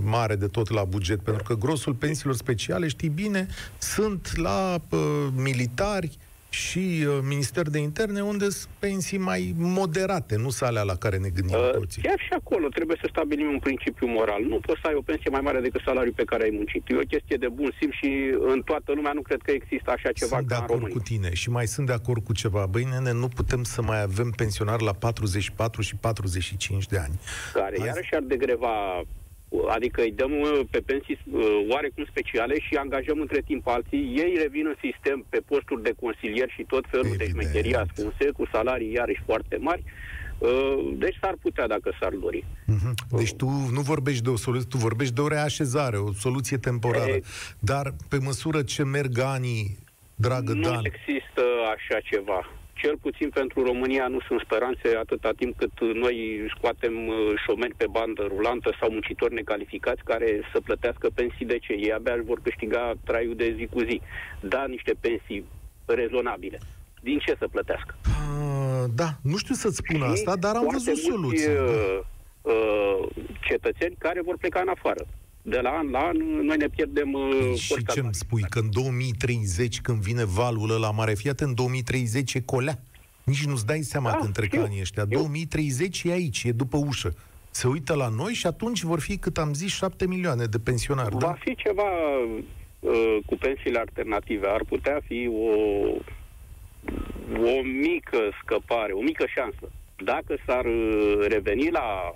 mare 0.04 0.36
de 0.36 0.48
tot 0.48 0.70
la 0.70 0.84
buget, 0.84 1.22
pentru 1.22 1.44
că 1.44 1.56
grosul 1.56 1.94
pensiilor 1.94 2.36
speciale, 2.36 2.88
știi 2.88 3.10
bine, 3.10 3.48
sunt 3.78 4.38
la 4.38 4.82
uh, 4.90 5.00
militari 5.36 6.18
și 6.56 7.06
uh, 7.08 7.20
Minister 7.22 7.66
de 7.70 7.80
Interne, 7.80 8.22
unde 8.22 8.50
sunt 8.50 8.74
pensii 8.80 9.18
mai 9.18 9.54
moderate, 9.58 10.36
nu 10.36 10.50
sale 10.50 10.82
la 10.82 10.96
care 10.96 11.18
ne 11.18 11.30
gândim 11.30 11.58
uh, 11.58 11.70
toții. 11.72 12.02
Chiar 12.02 12.20
și 12.20 12.34
acolo 12.40 12.68
trebuie 12.68 12.98
să 13.02 13.08
stabilim 13.10 13.48
un 13.48 13.60
principiu 13.60 14.08
moral. 14.08 14.42
Nu 14.44 14.58
poți 14.60 14.80
să 14.82 14.88
ai 14.88 14.94
o 14.98 15.02
pensie 15.02 15.30
mai 15.32 15.42
mare 15.42 15.60
decât 15.60 15.82
salariul 15.86 16.14
pe 16.14 16.24
care 16.24 16.44
ai 16.44 16.54
muncit. 16.54 16.84
E 16.88 16.96
o 16.96 17.12
chestie 17.14 17.38
de 17.38 17.48
bun 17.48 17.72
simț 17.80 17.94
și 17.94 18.10
în 18.54 18.62
toată 18.62 18.92
lumea 18.96 19.12
nu 19.14 19.22
cred 19.22 19.42
că 19.42 19.52
există 19.52 19.92
așa 19.92 20.12
ceva 20.12 20.36
sunt 20.36 20.48
ca 20.48 20.56
de 20.56 20.62
acord 20.64 20.84
în 20.84 20.90
cu 20.90 21.00
tine 21.00 21.34
și 21.34 21.50
mai 21.50 21.68
sunt 21.68 21.88
de 21.88 21.94
acord 21.94 22.24
cu 22.24 22.34
ceva. 22.34 22.66
Băi, 22.66 22.84
nene, 22.84 23.12
nu 23.12 23.28
putem 23.28 23.64
să 23.64 23.82
mai 23.82 24.02
avem 24.02 24.30
pensionari 24.30 24.84
la 24.84 24.94
44 24.94 25.82
și 25.82 25.96
45 25.96 26.86
de 26.86 26.98
ani. 26.98 27.20
Care 27.54 27.76
Hai... 27.78 27.88
iarăși 27.88 28.16
ar 28.16 28.22
degreva 28.22 29.04
Adică 29.70 30.02
îi 30.02 30.12
dăm 30.12 30.32
uh, 30.32 30.60
pe 30.70 30.80
pensii 30.80 31.20
uh, 31.32 31.66
oarecum 31.70 32.06
speciale 32.10 32.60
și 32.60 32.76
angajăm 32.76 33.20
între 33.20 33.42
timp 33.46 33.68
alții. 33.68 34.14
Ei 34.24 34.38
revin 34.42 34.66
în 34.68 34.76
sistem 34.82 35.26
pe 35.30 35.40
posturi 35.46 35.84
de 35.84 35.94
consilier 36.00 36.50
și 36.50 36.64
tot 36.64 36.86
felul 36.90 37.06
Evident. 37.06 37.30
de 37.30 37.34
șmecherii 37.34 37.76
ascunse, 37.76 38.32
cu 38.38 38.48
salarii 38.52 38.92
iarăși 38.92 39.22
foarte 39.26 39.58
mari. 39.58 39.84
Uh, 40.38 40.94
deci 40.98 41.18
s-ar 41.22 41.36
putea 41.42 41.68
dacă 41.68 41.98
s-ar 42.00 42.14
dori. 42.14 42.44
Uh-huh. 42.44 43.18
Deci 43.18 43.34
tu 43.34 43.48
nu 43.72 43.82
vorbești 43.82 44.24
de 44.24 44.30
o 44.30 44.36
soluție, 44.36 44.68
tu 44.70 44.78
vorbești 44.78 45.14
de 45.14 45.22
o 45.22 45.28
reașezare, 45.28 45.98
o 45.98 46.14
soluție 46.14 46.58
temporară. 46.58 47.12
E... 47.12 47.22
Dar 47.60 47.94
pe 48.10 48.18
măsură 48.20 48.62
ce 48.62 48.84
merg 48.84 49.20
anii, 49.20 49.78
dragă 50.16 50.54
nu 50.54 50.62
Dan... 50.62 50.74
Nu 50.74 50.82
există 50.84 51.42
așa 51.76 52.00
ceva 52.00 52.46
cel 52.82 52.98
puțin 53.02 53.30
pentru 53.30 53.64
România 53.64 54.08
nu 54.08 54.20
sunt 54.28 54.40
speranțe 54.40 54.88
atâta 54.98 55.32
timp 55.36 55.58
cât 55.58 55.76
noi 55.94 56.18
scoatem 56.56 57.08
uh, 57.08 57.16
șomeri 57.46 57.76
pe 57.78 57.88
bandă 57.92 58.24
rulantă 58.28 58.76
sau 58.80 58.92
muncitori 58.92 59.34
necalificați 59.34 60.04
care 60.04 60.42
să 60.54 60.60
plătească 60.62 61.08
pensii 61.14 61.46
de 61.46 61.58
ce? 61.58 61.74
Ei 61.74 61.94
abia 61.94 62.18
vor 62.26 62.40
câștiga 62.42 62.94
traiul 63.04 63.36
de 63.36 63.56
zi 63.58 63.66
cu 63.66 63.80
zi. 63.80 64.02
Da, 64.40 64.66
niște 64.68 64.94
pensii 65.00 65.46
rezonabile. 65.86 66.60
Din 67.02 67.18
ce 67.18 67.36
să 67.40 67.48
plătească? 67.48 67.96
Uh, 68.06 68.84
da, 68.96 69.10
nu 69.24 69.38
știu 69.38 69.56
să-ți 69.56 69.76
spun 69.76 70.00
și 70.00 70.12
asta, 70.12 70.36
dar 70.36 70.56
am 70.56 70.68
văzut 70.72 70.98
soluții. 70.98 71.48
Uh, 71.48 72.00
uh, 72.42 73.08
cetățeni 73.48 73.96
care 73.98 74.22
vor 74.22 74.38
pleca 74.38 74.60
în 74.60 74.68
afară 74.68 75.06
de 75.48 75.60
la 75.60 75.70
an 75.70 75.90
la 75.90 76.00
an 76.00 76.18
noi 76.18 76.58
ne 76.58 76.68
pierdem 76.68 77.14
uh, 77.14 77.54
Și 77.56 77.86
ce 77.94 78.00
îmi 78.00 78.14
spui? 78.14 78.42
Că 78.50 78.60
în 78.60 78.72
2030, 78.72 79.82
când 79.82 80.02
vine 80.02 80.24
valul 80.24 80.70
ăla 80.72 80.92
mare, 80.92 81.14
fiat 81.14 81.40
în 81.40 81.54
2030 81.54 82.34
e 82.34 82.42
colea. 82.42 82.80
Nici 83.24 83.46
nu-ți 83.46 83.66
dai 83.66 83.82
seama 83.82 84.10
da, 84.10 84.16
când 84.16 84.34
trec 84.34 84.50
știu, 84.50 84.64
anii 84.64 84.82
ăștia. 84.82 85.04
Știu. 85.04 85.18
2030 85.18 86.04
e 86.04 86.12
aici, 86.12 86.44
e 86.44 86.52
după 86.52 86.78
ușă. 86.78 87.14
Se 87.50 87.68
uită 87.68 87.96
la 87.96 88.08
noi 88.08 88.34
și 88.34 88.48
atunci 88.48 88.82
vor 88.82 89.00
fi, 89.00 89.18
cât 89.18 89.38
am 89.38 89.54
zis, 89.54 89.74
7 89.74 90.08
milioane 90.08 90.46
de 90.46 90.60
pensionari. 90.60 91.14
Va 91.14 91.20
da? 91.20 91.38
fi 91.40 91.56
ceva 91.56 91.90
uh, 92.80 93.18
cu 93.26 93.36
pensiile 93.36 93.80
alternative. 93.80 94.48
Ar 94.48 94.64
putea 94.68 95.00
fi 95.06 95.30
o, 95.32 95.56
o 97.48 97.62
mică 97.64 98.20
scăpare, 98.42 98.92
o 98.92 99.02
mică 99.02 99.26
șansă. 99.36 99.72
Dacă 100.04 100.38
s-ar 100.46 100.66
uh, 100.66 101.26
reveni 101.28 101.70
la 101.70 102.16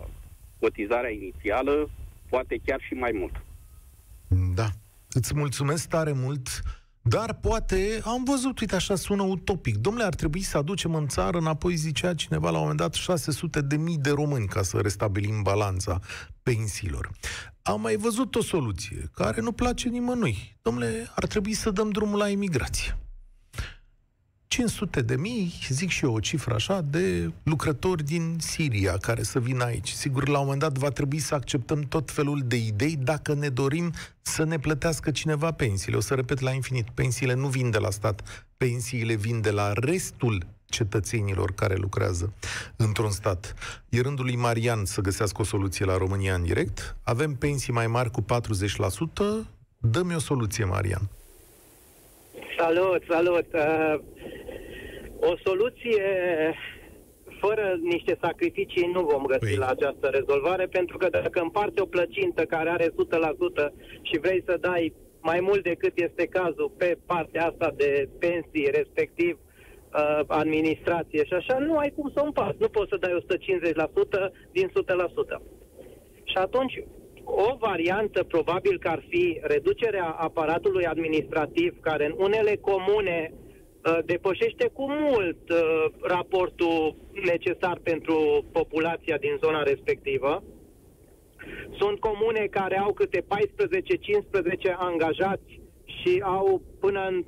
cotizarea 0.59 1.09
inițială, 1.09 1.89
poate 2.29 2.61
chiar 2.65 2.81
și 2.81 2.93
mai 2.93 3.11
mult. 3.13 3.43
Da. 4.55 4.69
Îți 5.09 5.35
mulțumesc 5.35 5.87
tare 5.87 6.11
mult. 6.11 6.61
Dar 7.01 7.33
poate, 7.33 8.01
am 8.03 8.23
văzut, 8.23 8.59
uite 8.59 8.75
așa 8.75 8.95
sună 8.95 9.23
utopic. 9.23 9.75
Domnule, 9.75 10.05
ar 10.05 10.15
trebui 10.15 10.41
să 10.41 10.57
aducem 10.57 10.95
în 10.95 11.07
țară, 11.07 11.37
înapoi 11.37 11.75
zicea 11.75 12.13
cineva 12.13 12.49
la 12.49 12.55
un 12.55 12.61
moment 12.61 12.79
dat, 12.79 12.93
600 12.93 13.61
de 13.61 13.77
mii 13.77 13.97
de 13.97 14.09
români 14.09 14.47
ca 14.47 14.61
să 14.61 14.77
restabilim 14.77 15.41
balanța 15.41 15.99
pensiilor. 16.43 17.11
Am 17.61 17.81
mai 17.81 17.95
văzut 17.95 18.35
o 18.35 18.41
soluție 18.41 19.09
care 19.13 19.41
nu 19.41 19.51
place 19.51 19.89
nimănui. 19.89 20.57
Domnule, 20.61 21.11
ar 21.15 21.25
trebui 21.25 21.53
să 21.53 21.71
dăm 21.71 21.89
drumul 21.89 22.17
la 22.17 22.29
imigrație. 22.29 22.97
500 24.49 25.01
de 25.01 25.15
mii, 25.15 25.53
zic 25.69 25.89
și 25.89 26.05
eu 26.05 26.13
o 26.13 26.19
cifră 26.19 26.53
așa, 26.53 26.81
de 26.81 27.31
lucrători 27.43 28.03
din 28.03 28.35
Siria 28.39 28.97
care 28.97 29.23
să 29.23 29.39
vină 29.39 29.63
aici. 29.63 29.89
Sigur, 29.89 30.27
la 30.27 30.37
un 30.37 30.43
moment 30.43 30.61
dat 30.61 30.77
va 30.77 30.89
trebui 30.89 31.19
să 31.19 31.35
acceptăm 31.35 31.81
tot 31.81 32.11
felul 32.11 32.41
de 32.45 32.55
idei 32.55 32.95
dacă 32.95 33.33
ne 33.33 33.49
dorim 33.49 33.93
să 34.21 34.43
ne 34.43 34.59
plătească 34.59 35.11
cineva 35.11 35.51
pensiile. 35.51 35.97
O 35.97 35.99
să 35.99 36.13
repet 36.13 36.39
la 36.39 36.51
infinit, 36.51 36.89
pensiile 36.89 37.33
nu 37.33 37.47
vin 37.47 37.69
de 37.69 37.77
la 37.77 37.89
stat, 37.89 38.47
pensiile 38.57 39.15
vin 39.15 39.41
de 39.41 39.51
la 39.51 39.73
restul 39.73 40.47
cetățenilor 40.65 41.51
care 41.51 41.75
lucrează 41.75 42.33
într-un 42.75 43.11
stat. 43.11 43.53
E 43.89 44.01
rândul 44.01 44.25
lui 44.25 44.35
Marian 44.35 44.85
să 44.85 45.01
găsească 45.01 45.41
o 45.41 45.45
soluție 45.45 45.85
la 45.85 45.97
România 45.97 46.33
în 46.33 46.43
direct. 46.43 46.95
Avem 47.03 47.35
pensii 47.35 47.73
mai 47.73 47.87
mari 47.87 48.11
cu 48.11 48.21
40%. 48.21 48.25
Dă-mi 49.77 50.15
o 50.15 50.19
soluție, 50.19 50.65
Marian. 50.65 51.09
Salut, 52.59 53.03
salut! 53.09 53.47
Uh, 53.53 53.99
o 55.19 55.33
soluție 55.43 56.07
fără 57.39 57.77
niște 57.81 58.17
sacrificii 58.21 58.91
nu 58.93 59.01
vom 59.01 59.25
găsi 59.25 59.39
păi. 59.39 59.55
la 59.55 59.67
această 59.67 60.07
rezolvare, 60.07 60.65
pentru 60.65 60.97
că 60.97 61.09
dacă 61.09 61.39
împarți 61.41 61.81
o 61.81 61.85
plăcintă 61.85 62.45
care 62.45 62.69
are 62.69 62.87
100% 62.87 62.89
și 64.01 64.19
vrei 64.19 64.43
să 64.45 64.57
dai 64.61 64.93
mai 65.21 65.39
mult 65.39 65.63
decât 65.63 65.91
este 65.95 66.25
cazul 66.25 66.71
pe 66.77 66.97
partea 67.05 67.45
asta 67.45 67.73
de 67.75 68.09
pensii, 68.19 68.69
respectiv 68.71 69.39
uh, 69.39 70.19
administrație 70.27 71.25
și 71.25 71.33
așa, 71.33 71.57
nu 71.57 71.77
ai 71.77 71.93
cum 71.95 72.11
să 72.13 72.21
o 72.21 72.25
împarți. 72.25 72.61
Nu 72.61 72.67
poți 72.67 72.89
să 72.89 72.97
dai 72.97 73.25
150% 74.29 74.31
din 74.51 74.67
100%. 74.67 74.71
Și 76.23 76.37
atunci, 76.37 76.83
o 77.29 77.55
variantă 77.57 78.23
probabil 78.23 78.79
că 78.79 78.87
ar 78.87 79.03
fi 79.09 79.39
reducerea 79.41 80.05
aparatului 80.05 80.85
administrativ, 80.85 81.79
care 81.81 82.05
în 82.05 82.13
unele 82.17 82.55
comune 82.55 83.33
uh, 83.33 83.97
depășește 84.05 84.67
cu 84.73 84.91
mult 84.91 85.49
uh, 85.49 85.85
raportul 86.01 86.95
necesar 87.25 87.79
pentru 87.83 88.45
populația 88.51 89.17
din 89.17 89.37
zona 89.43 89.63
respectivă. 89.63 90.43
Sunt 91.77 91.99
comune 91.99 92.47
care 92.51 92.77
au 92.77 92.93
câte 92.93 93.21
14-15 93.21 93.25
angajați 94.77 95.59
și 95.85 96.21
au 96.23 96.61
până 96.79 97.07
în 97.07 97.25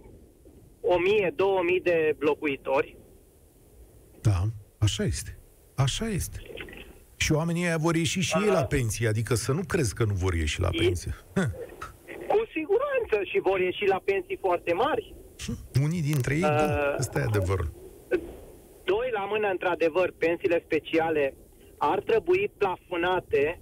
1000-2000 0.82 1.84
de 1.84 2.16
locuitori. 2.20 2.98
Da, 4.22 4.42
așa 4.78 5.04
este. 5.04 5.40
Așa 5.76 6.08
este. 6.08 6.40
Și 7.24 7.32
oamenii 7.32 7.64
ăia 7.66 7.78
vor 7.78 7.96
ieși 7.96 8.20
și 8.20 8.34
Aha. 8.36 8.46
ei 8.46 8.52
la 8.52 8.64
pensie, 8.64 9.08
adică 9.08 9.34
să 9.36 9.52
nu 9.52 9.62
crezi 9.68 9.94
că 9.96 10.04
nu 10.04 10.14
vor 10.14 10.34
ieși 10.34 10.62
la 10.62 10.70
pensie. 10.78 11.14
Cu 12.32 12.40
siguranță 12.58 13.16
și 13.24 13.40
vor 13.40 13.60
ieși 13.60 13.86
la 13.86 14.02
pensii 14.06 14.38
foarte 14.42 14.74
mari. 14.74 15.14
Unii 15.84 16.02
dintre 16.02 16.34
ei, 16.34 16.42
uh, 16.42 16.48
da, 16.50 16.96
ăsta 17.00 17.20
e 17.20 17.24
adevărul. 17.24 17.70
Doi 18.84 19.10
la 19.14 19.24
mână, 19.32 19.48
într-adevăr, 19.48 20.14
pensiile 20.18 20.64
speciale 20.66 21.34
ar 21.78 22.00
trebui 22.00 22.52
plafonate 22.58 23.62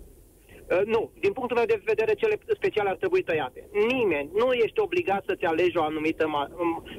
Uh, 0.72 0.86
nu, 0.86 1.12
din 1.20 1.34
punctul 1.34 1.58
meu 1.58 1.66
de 1.66 1.82
vedere, 1.86 2.14
cele 2.14 2.36
speciale 2.54 2.90
ar 2.90 2.96
trebui 2.96 3.24
tăiate. 3.24 3.70
Nimeni, 3.88 4.30
nu 4.34 4.52
ești 4.52 4.80
obligat 4.80 5.24
să-ți 5.28 5.46
alegi 5.46 5.78
o 5.78 5.84
anumită 5.84 6.26
ma- 6.36 6.52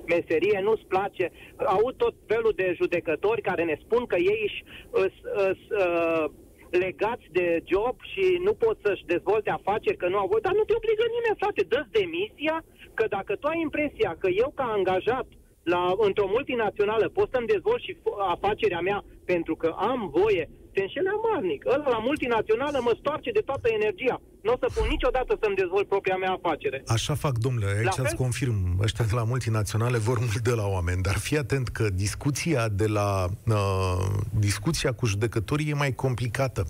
meserie, 0.06 0.60
nu-ți 0.62 0.84
place. 0.94 1.30
Aud 1.56 1.94
tot 1.96 2.14
felul 2.26 2.52
de 2.56 2.74
judecători 2.76 3.40
care 3.40 3.64
ne 3.64 3.76
spun 3.84 4.06
că 4.06 4.16
ei 4.16 4.40
își, 4.48 4.64
își, 4.90 5.20
își 5.48 5.66
uh, 5.86 6.24
legați 6.70 7.26
de 7.32 7.62
job 7.64 7.96
și 8.12 8.40
nu 8.46 8.52
pot 8.52 8.78
să-și 8.84 9.04
dezvolte 9.04 9.50
afaceri, 9.50 9.96
că 9.96 10.08
nu 10.08 10.18
au 10.18 10.26
voie, 10.26 10.46
dar 10.46 10.54
nu 10.54 10.64
te 10.64 10.74
obligă 10.76 11.04
nimeni, 11.16 11.40
frate, 11.42 11.62
dă 11.68 11.80
demisia, 11.90 12.64
că 12.94 13.04
dacă 13.08 13.36
tu 13.36 13.46
ai 13.46 13.60
impresia 13.60 14.16
că 14.18 14.28
eu 14.28 14.52
ca 14.54 14.64
angajat 14.64 15.26
la, 15.62 15.94
într-o 15.98 16.26
multinațională 16.36 17.08
pot 17.08 17.28
să-mi 17.32 17.46
dezvolt 17.46 17.82
și 17.82 17.96
afacerea 18.18 18.80
mea 18.80 19.04
pentru 19.24 19.54
că 19.56 19.68
am 19.76 20.10
voie 20.14 20.48
te 20.80 20.86
înșeli 20.86 21.10
amarnic. 21.18 21.60
Ăla 21.74 21.88
la 21.96 22.00
multinațională 22.08 22.78
mă 22.82 22.94
stoarce 23.00 23.30
de 23.30 23.42
toată 23.44 23.68
energia. 23.78 24.20
Nu 24.42 24.52
o 24.52 24.56
să 24.62 24.66
pun 24.74 24.86
niciodată 24.88 25.38
să-mi 25.40 25.54
dezvolt 25.54 25.86
propria 25.88 26.16
mea 26.16 26.32
afacere. 26.32 26.82
Așa 26.86 27.14
fac, 27.14 27.34
domnule, 27.38 27.66
aici 27.78 27.98
îți 28.04 28.16
confirm. 28.24 28.56
Ăștia 28.82 29.04
de 29.04 29.14
la 29.14 29.24
multinaționale 29.24 29.98
vor 29.98 30.18
mult 30.18 30.40
de 30.50 30.54
la 30.60 30.66
oameni, 30.66 31.02
dar 31.02 31.16
fii 31.26 31.38
atent 31.38 31.68
că 31.68 31.84
discuția 32.06 32.68
de 32.68 32.86
la 32.86 33.26
uh, 33.46 34.06
discuția 34.38 34.92
cu 34.92 35.06
judecătorii 35.06 35.70
e 35.70 35.74
mai 35.74 35.92
complicată. 35.92 36.66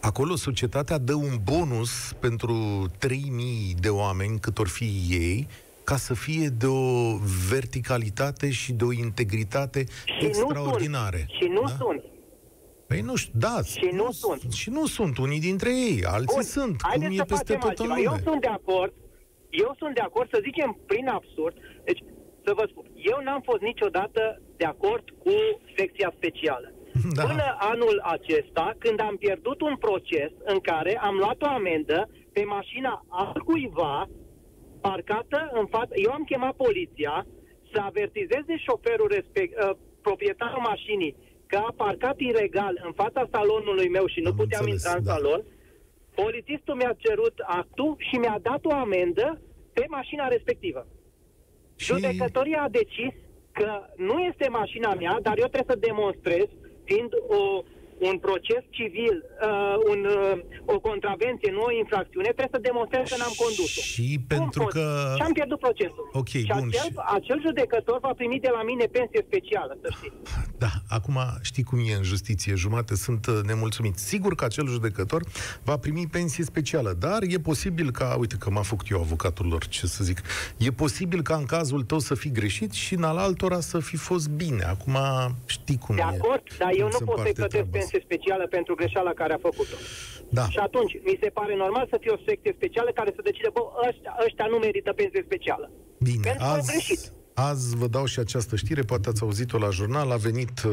Acolo 0.00 0.36
societatea 0.36 0.98
dă 0.98 1.14
un 1.14 1.34
bonus 1.42 2.12
pentru 2.20 2.54
3000 2.98 3.74
de 3.80 3.88
oameni, 3.88 4.38
cât 4.38 4.58
or 4.58 4.68
fi 4.68 4.90
ei, 5.10 5.48
ca 5.84 5.96
să 5.96 6.14
fie 6.14 6.48
de 6.48 6.66
o 6.66 7.16
verticalitate 7.48 8.50
și 8.50 8.72
de 8.72 8.84
o 8.84 8.92
integritate 8.92 9.84
și 10.04 10.26
extraordinare. 10.26 11.26
Nu 11.28 11.34
sunt. 11.34 11.42
Și 11.42 11.48
nu 11.48 11.62
da? 11.62 11.74
sunt. 11.78 12.02
Păi 12.88 13.00
nu 13.00 13.14
știu, 13.16 13.38
da. 13.46 13.56
Și 13.62 13.88
nu, 13.90 14.04
nu 14.04 14.10
sunt. 14.10 14.52
Și 14.52 14.70
nu 14.70 14.86
sunt 14.86 15.18
unii 15.18 15.40
dintre 15.40 15.70
ei, 15.70 16.04
alții 16.04 16.34
Bun, 16.34 16.42
sunt, 16.42 16.76
cum 16.80 17.02
e 17.02 17.22
peste 17.34 17.54
tot 17.54 17.78
în 17.78 17.86
lume. 17.86 18.00
Eu 18.00 18.16
sunt 18.26 18.40
de 18.40 18.52
acord, 18.60 18.92
eu 19.50 19.74
sunt 19.78 19.94
de 19.94 20.00
acord, 20.00 20.28
să 20.32 20.40
zicem 20.42 20.78
prin 20.86 21.06
absurd, 21.08 21.54
deci 21.84 22.02
să 22.44 22.52
vă 22.54 22.64
spun, 22.70 22.84
eu 23.12 23.18
n-am 23.24 23.42
fost 23.50 23.62
niciodată 23.70 24.42
de 24.56 24.64
acord 24.64 25.04
cu 25.24 25.34
secția 25.76 26.12
specială. 26.16 26.68
Da. 27.16 27.22
Până 27.22 27.56
anul 27.58 28.00
acesta, 28.16 28.74
când 28.78 29.00
am 29.00 29.16
pierdut 29.16 29.60
un 29.60 29.76
proces 29.76 30.30
în 30.44 30.58
care 30.58 30.98
am 31.08 31.14
luat 31.16 31.42
o 31.42 31.48
amendă 31.48 32.08
pe 32.32 32.42
mașina 32.44 33.04
altcuiva 33.08 34.08
parcată 34.80 35.50
în 35.52 35.66
față, 35.66 35.92
eu 35.94 36.12
am 36.12 36.24
chemat 36.30 36.54
poliția 36.56 37.26
să 37.72 37.80
avertizeze 37.80 38.54
șoferul 38.66 39.08
respect, 39.18 39.52
uh, 39.62 39.70
proprietarul 40.02 40.62
mașinii 40.72 41.16
că 41.50 41.56
a 41.56 41.72
parcat 41.76 42.16
ilegal 42.20 42.74
în 42.86 42.92
fața 42.92 43.28
salonului 43.30 43.88
meu 43.88 44.06
și 44.06 44.20
nu 44.20 44.30
Am 44.30 44.36
puteam 44.36 44.64
înțeles, 44.64 44.84
intra 44.84 44.98
în 44.98 45.04
da. 45.04 45.12
salon, 45.12 45.42
polițistul 46.14 46.74
mi-a 46.74 46.94
cerut 47.04 47.36
actul 47.60 47.96
și 47.98 48.16
mi-a 48.16 48.38
dat 48.42 48.64
o 48.64 48.72
amendă 48.72 49.40
pe 49.72 49.84
mașina 49.88 50.28
respectivă. 50.28 50.86
Și 51.76 51.86
Judecătoria 51.86 52.62
a 52.62 52.68
decis 52.68 53.12
că 53.52 53.70
nu 53.96 54.18
este 54.30 54.48
mașina 54.48 54.94
mea, 54.94 55.18
dar 55.22 55.38
eu 55.38 55.46
trebuie 55.46 55.74
să 55.74 55.86
demonstrez, 55.88 56.46
fiind 56.84 57.12
o, 57.28 57.62
un 58.08 58.16
proces 58.18 58.62
civil, 58.78 59.16
uh, 59.48 59.76
un, 59.92 60.00
uh, 60.04 60.74
o 60.74 60.78
contravenție, 60.88 61.50
nu 61.56 61.62
o 61.68 61.72
infracțiune, 61.82 62.28
trebuie 62.36 62.54
să 62.56 62.66
demonstrez 62.68 63.04
că 63.10 63.16
n-am 63.18 63.34
condus-o. 63.44 63.80
și 63.92 64.06
pentru 64.34 64.62
pot? 64.62 64.72
că... 64.72 65.12
Și 65.16 65.22
am 65.28 65.32
pierdut 65.32 65.58
procesul. 65.66 66.04
Ok, 66.12 66.28
și 66.28 66.52
bun, 66.58 66.68
acel, 66.72 66.88
și- 66.90 66.92
acel 67.18 67.38
judecător 67.46 67.98
va 68.00 68.12
primi 68.20 68.38
de 68.40 68.50
la 68.56 68.62
mine 68.62 68.84
pensie 68.96 69.20
specială, 69.28 69.72
să 69.82 69.88
știți. 69.96 70.16
Da, 70.58 70.70
acum 70.88 71.16
știi 71.42 71.62
cum 71.62 71.78
e 71.90 71.94
în 71.94 72.02
justiție, 72.02 72.54
jumate 72.54 72.94
sunt 72.94 73.26
uh, 73.26 73.40
nemulțumiți. 73.46 74.04
Sigur 74.08 74.34
că 74.34 74.44
acel 74.44 74.66
judecător 74.66 75.22
va 75.62 75.76
primi 75.76 76.06
pensie 76.10 76.44
specială, 76.44 76.90
dar 76.98 77.18
e 77.22 77.38
posibil 77.38 77.90
ca, 77.90 78.16
uite 78.18 78.36
că 78.38 78.50
m-a 78.50 78.62
făcut 78.62 78.90
eu 78.90 79.00
avocatul 79.00 79.46
lor, 79.46 79.66
ce 79.66 79.86
să 79.86 80.04
zic, 80.04 80.20
e 80.56 80.70
posibil 80.70 81.22
ca 81.22 81.34
în 81.36 81.44
cazul 81.44 81.82
tău 81.82 81.98
să 81.98 82.14
fi 82.14 82.30
greșit 82.30 82.72
și 82.72 82.94
în 82.94 83.02
al 83.02 83.16
altora 83.18 83.60
să 83.60 83.78
fi 83.78 83.96
fost 83.96 84.28
bine. 84.28 84.64
Acum 84.64 84.96
știi 85.46 85.78
cum 85.78 85.94
De 85.94 86.00
e. 86.00 86.04
acord, 86.04 86.42
dar 86.58 86.70
eu 86.76 86.82
cum 86.88 86.90
se 86.98 87.04
nu 87.04 87.06
pot 87.06 87.18
să-i 87.18 87.28
împarte 87.28 87.56
plătesc 87.56 87.87
treaba 87.88 88.04
asta. 88.04 88.06
pensie 88.06 88.08
specială 88.08 88.44
pentru 88.56 88.72
greșeala 88.80 89.12
care 89.20 89.32
a 89.38 89.40
făcut-o. 89.48 89.78
Da. 90.38 90.44
Și 90.54 90.58
atunci, 90.68 90.92
mi 91.08 91.16
se 91.22 91.28
pare 91.38 91.54
normal 91.64 91.86
să 91.92 91.96
fie 92.02 92.12
o 92.18 92.20
secție 92.28 92.52
specială 92.60 92.90
care 92.98 93.10
să 93.16 93.20
decide, 93.28 93.50
bă, 93.56 93.62
ăștia, 93.88 94.12
ăștia 94.26 94.46
nu 94.52 94.56
merită 94.66 94.90
pensie 95.00 95.22
specială. 95.28 95.66
Bine, 96.08 96.22
Pentru 96.28 96.44
că 96.44 96.52
au 96.56 96.62
greșit. 96.72 96.98
azi, 96.98 97.12
azi 97.50 97.76
vă 97.80 97.86
dau 97.96 98.04
și 98.12 98.18
această 98.18 98.54
știre, 98.56 98.82
poate 98.82 99.08
ați 99.08 99.22
auzit-o 99.22 99.58
la 99.58 99.70
jurnal, 99.78 100.08
a 100.10 100.16
venit 100.16 100.56
uh, 100.66 100.72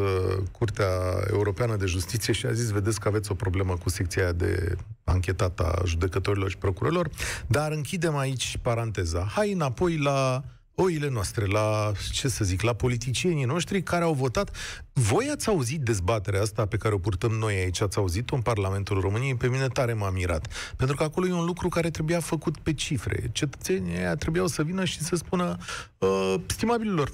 Curtea 0.58 0.92
Europeană 1.32 1.76
de 1.76 1.86
Justiție 1.86 2.34
și 2.34 2.46
a 2.46 2.52
zis, 2.52 2.70
vedeți 2.80 3.00
că 3.00 3.08
aveți 3.08 3.32
o 3.32 3.36
problemă 3.36 3.74
cu 3.84 3.90
secția 3.90 4.24
aia 4.24 4.32
de 4.32 4.76
anchetat 5.04 5.60
a 5.60 5.82
judecătorilor 5.86 6.50
și 6.50 6.58
procurorilor, 6.58 7.10
dar 7.48 7.72
închidem 7.72 8.16
aici 8.18 8.58
paranteza. 8.62 9.28
Hai 9.36 9.52
înapoi 9.52 9.98
la 9.98 10.44
oile 10.76 11.10
noastre, 11.10 11.46
la, 11.46 11.92
ce 12.12 12.28
să 12.28 12.44
zic, 12.44 12.62
la 12.62 12.74
politicienii 12.74 13.46
noștri 13.46 13.84
care 13.84 14.04
au 14.04 14.14
votat. 14.14 14.56
Voi 14.94 15.30
ați 15.32 15.50
auzit 15.50 15.82
dezbaterea 15.82 16.42
asta 16.42 16.66
pe 16.66 16.78
care 16.78 16.94
o 16.94 16.98
purtăm 16.98 17.32
noi 17.32 17.56
aici, 17.56 17.82
ați 17.82 17.98
auzit-o 17.98 18.36
în 18.36 18.42
Parlamentul 18.42 19.00
României? 19.00 19.36
Pe 19.36 19.48
mine 19.48 19.68
tare 19.68 19.94
m-a 19.94 20.10
mirat. 20.10 20.48
Pentru 20.76 20.96
că 20.96 21.04
acolo 21.04 21.28
e 21.28 21.34
un 21.34 21.46
lucru 21.46 21.70
care 21.70 21.90
trebuia 21.90 22.20
făcut 22.20 22.58
pe 22.58 22.74
cifre. 22.74 23.30
Cetățenii 23.32 23.98
aia 23.98 24.16
trebuiau 24.16 24.48
să 24.48 24.64
vină 24.64 24.86
și 24.86 25.00
să 25.00 25.16
spună, 25.16 25.58
uh, 25.98 26.36
stimabililor, 26.46 27.12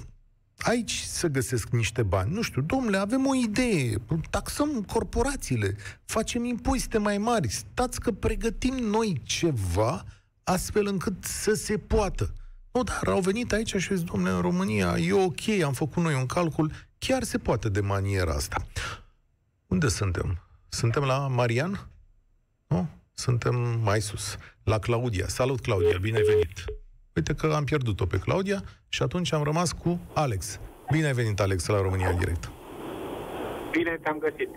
aici 0.58 1.02
să 1.06 1.26
găsesc 1.26 1.68
niște 1.68 2.02
bani. 2.02 2.34
Nu 2.34 2.42
știu, 2.42 2.62
domnule, 2.62 2.96
avem 2.96 3.26
o 3.26 3.34
idee, 3.34 3.94
taxăm 4.30 4.82
corporațiile, 4.82 5.76
facem 6.04 6.44
impozite 6.44 6.98
mai 6.98 7.18
mari, 7.18 7.48
stați 7.48 8.00
că 8.00 8.12
pregătim 8.12 8.74
noi 8.74 9.20
ceva 9.22 10.04
astfel 10.44 10.86
încât 10.86 11.24
să 11.24 11.52
se 11.52 11.78
poată. 11.78 12.32
Nu, 12.72 12.82
dar 12.82 13.02
au 13.06 13.20
venit 13.20 13.52
aici 13.52 13.68
și 13.76 13.88
au 13.90 13.96
zis, 13.96 14.04
domnule, 14.04 14.34
în 14.34 14.40
România 14.40 14.94
e 14.98 15.12
ok, 15.12 15.62
am 15.64 15.72
făcut 15.72 16.02
noi 16.02 16.14
un 16.14 16.26
calcul, 16.26 16.72
chiar 16.98 17.22
se 17.22 17.38
poate 17.38 17.68
de 17.68 17.80
maniera 17.80 18.32
asta. 18.32 18.66
Unde 19.66 19.88
suntem? 19.88 20.38
Suntem 20.68 21.02
la 21.02 21.28
Marian? 21.28 21.88
Nu? 22.66 22.88
Suntem 23.14 23.54
mai 23.82 24.00
sus, 24.00 24.36
la 24.64 24.78
Claudia. 24.78 25.28
Salut, 25.28 25.60
Claudia, 25.60 25.98
bine 26.00 26.16
ai 26.16 26.22
venit! 26.22 26.64
Uite 27.14 27.34
că 27.34 27.52
am 27.54 27.64
pierdut-o 27.64 28.06
pe 28.06 28.18
Claudia 28.18 28.62
și 28.88 29.02
atunci 29.02 29.32
am 29.32 29.42
rămas 29.42 29.72
cu 29.72 30.00
Alex. 30.14 30.60
Bine 30.90 31.06
ai 31.06 31.12
venit, 31.12 31.40
Alex, 31.40 31.66
la 31.66 31.80
România 31.80 32.08
în 32.08 32.18
direct. 32.18 32.50
Bine 33.70 33.98
te-am 34.02 34.18
găsit. 34.18 34.48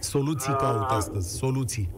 Soluții 0.00 0.56
caut 0.56 0.90
astăzi, 0.90 1.36
soluții. 1.36 1.90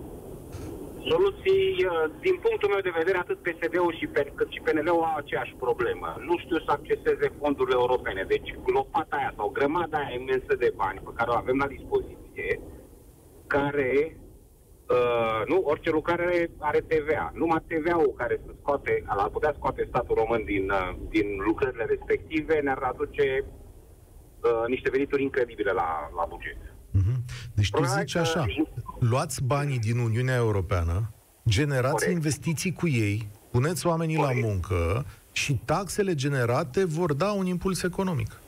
Soluții, 1.11 1.67
uh, 1.85 2.11
din 2.27 2.37
punctul 2.45 2.69
meu 2.75 2.81
de 2.89 2.97
vedere, 3.01 3.19
atât 3.19 3.39
PSD-ul 3.47 3.95
și 3.99 4.07
pe, 4.07 4.33
cât 4.35 4.49
și 4.55 4.61
PNL-ul 4.65 5.03
au 5.11 5.17
aceeași 5.17 5.55
problemă. 5.65 6.09
Nu 6.29 6.35
știu 6.39 6.59
să 6.59 6.71
acceseze 6.79 7.27
fondurile 7.41 7.77
europene. 7.83 8.23
Deci 8.35 8.49
lopata 8.77 9.17
aia 9.17 9.33
sau 9.37 9.49
grămada 9.59 9.99
aia 9.99 10.19
imensă 10.21 10.53
de 10.59 10.73
bani 10.77 11.01
pe 11.05 11.11
care 11.15 11.31
o 11.31 11.35
avem 11.43 11.57
la 11.65 11.67
dispoziție, 11.77 12.61
care, 13.47 13.91
uh, 14.95 15.41
nu, 15.51 15.57
orice 15.65 15.91
lucrare 15.91 16.51
are 16.59 16.81
TVA. 16.81 17.33
Numai 17.35 17.65
TVA-ul 17.69 18.13
care 18.17 18.41
se 18.47 18.53
scoate, 18.61 19.03
ar 19.07 19.29
putea 19.29 19.53
scoate 19.57 19.87
statul 19.89 20.15
român 20.23 20.45
din, 20.45 20.71
uh, 20.71 20.95
din 21.09 21.27
lucrările 21.47 21.85
respective, 21.85 22.61
ne-ar 22.61 22.83
aduce 22.83 23.45
uh, 23.45 24.65
niște 24.67 24.91
venituri 24.91 25.23
incredibile 25.23 25.73
la, 25.73 25.89
la 26.17 26.25
buget. 26.29 26.57
Mhm. 26.91 27.15
Deci 27.55 27.71
tu 27.71 27.77
Probabil 27.81 28.01
zici 28.01 28.13
că- 28.13 28.19
așa, 28.19 28.45
luați 28.99 29.43
banii 29.43 29.79
din 29.79 29.99
Uniunea 29.99 30.37
Europeană, 30.37 31.11
generați 31.49 31.95
Corect. 31.95 32.13
investiții 32.13 32.73
cu 32.73 32.89
ei, 32.89 33.29
puneți 33.51 33.87
oamenii 33.87 34.17
Corect. 34.17 34.41
la 34.41 34.47
muncă 34.47 35.07
și 35.33 35.61
taxele 35.65 36.15
generate 36.15 36.85
vor 36.85 37.13
da 37.13 37.33
un 37.33 37.47
impuls 37.47 37.83
economic. 37.83 38.41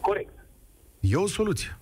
Corect. 0.00 0.32
E 1.00 1.16
o 1.16 1.26
soluție. 1.26 1.78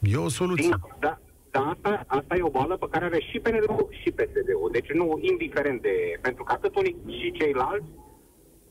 E 0.00 0.16
o 0.16 0.28
soluție. 0.28 0.68
Din, 0.68 0.96
da, 0.98 1.18
da 1.50 1.60
asta, 1.60 2.04
asta 2.06 2.36
e 2.36 2.42
o 2.42 2.50
boală 2.50 2.76
pe 2.76 2.86
care 2.90 3.04
are 3.04 3.20
și 3.20 3.38
PNL-ul 3.38 3.88
și 4.02 4.10
PSD-ul. 4.10 4.68
Deci 4.72 4.90
nu, 4.92 5.18
indiferent 5.20 5.82
de... 5.82 6.18
Pentru 6.20 6.44
că 6.44 6.52
atât 6.52 6.76
unii 6.76 6.96
și 7.06 7.32
ceilalți 7.32 7.86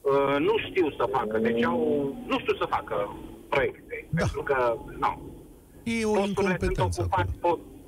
uh, 0.02 0.36
nu 0.40 0.58
știu 0.68 0.92
să 0.92 1.08
facă. 1.12 1.38
Deci 1.38 1.64
au... 1.64 1.80
Nu 2.28 2.40
știu 2.40 2.56
să 2.56 2.66
facă 2.70 3.16
proiecte. 3.50 4.08
Da. 4.10 4.24
Pentru 4.24 4.44
că, 4.44 4.78
nu. 5.00 5.32
E 5.84 6.06
o 6.06 6.12
Posturile 6.12 6.24
sunt 6.24 6.28
incompetență 6.28 7.02
ocupate... 7.02 7.30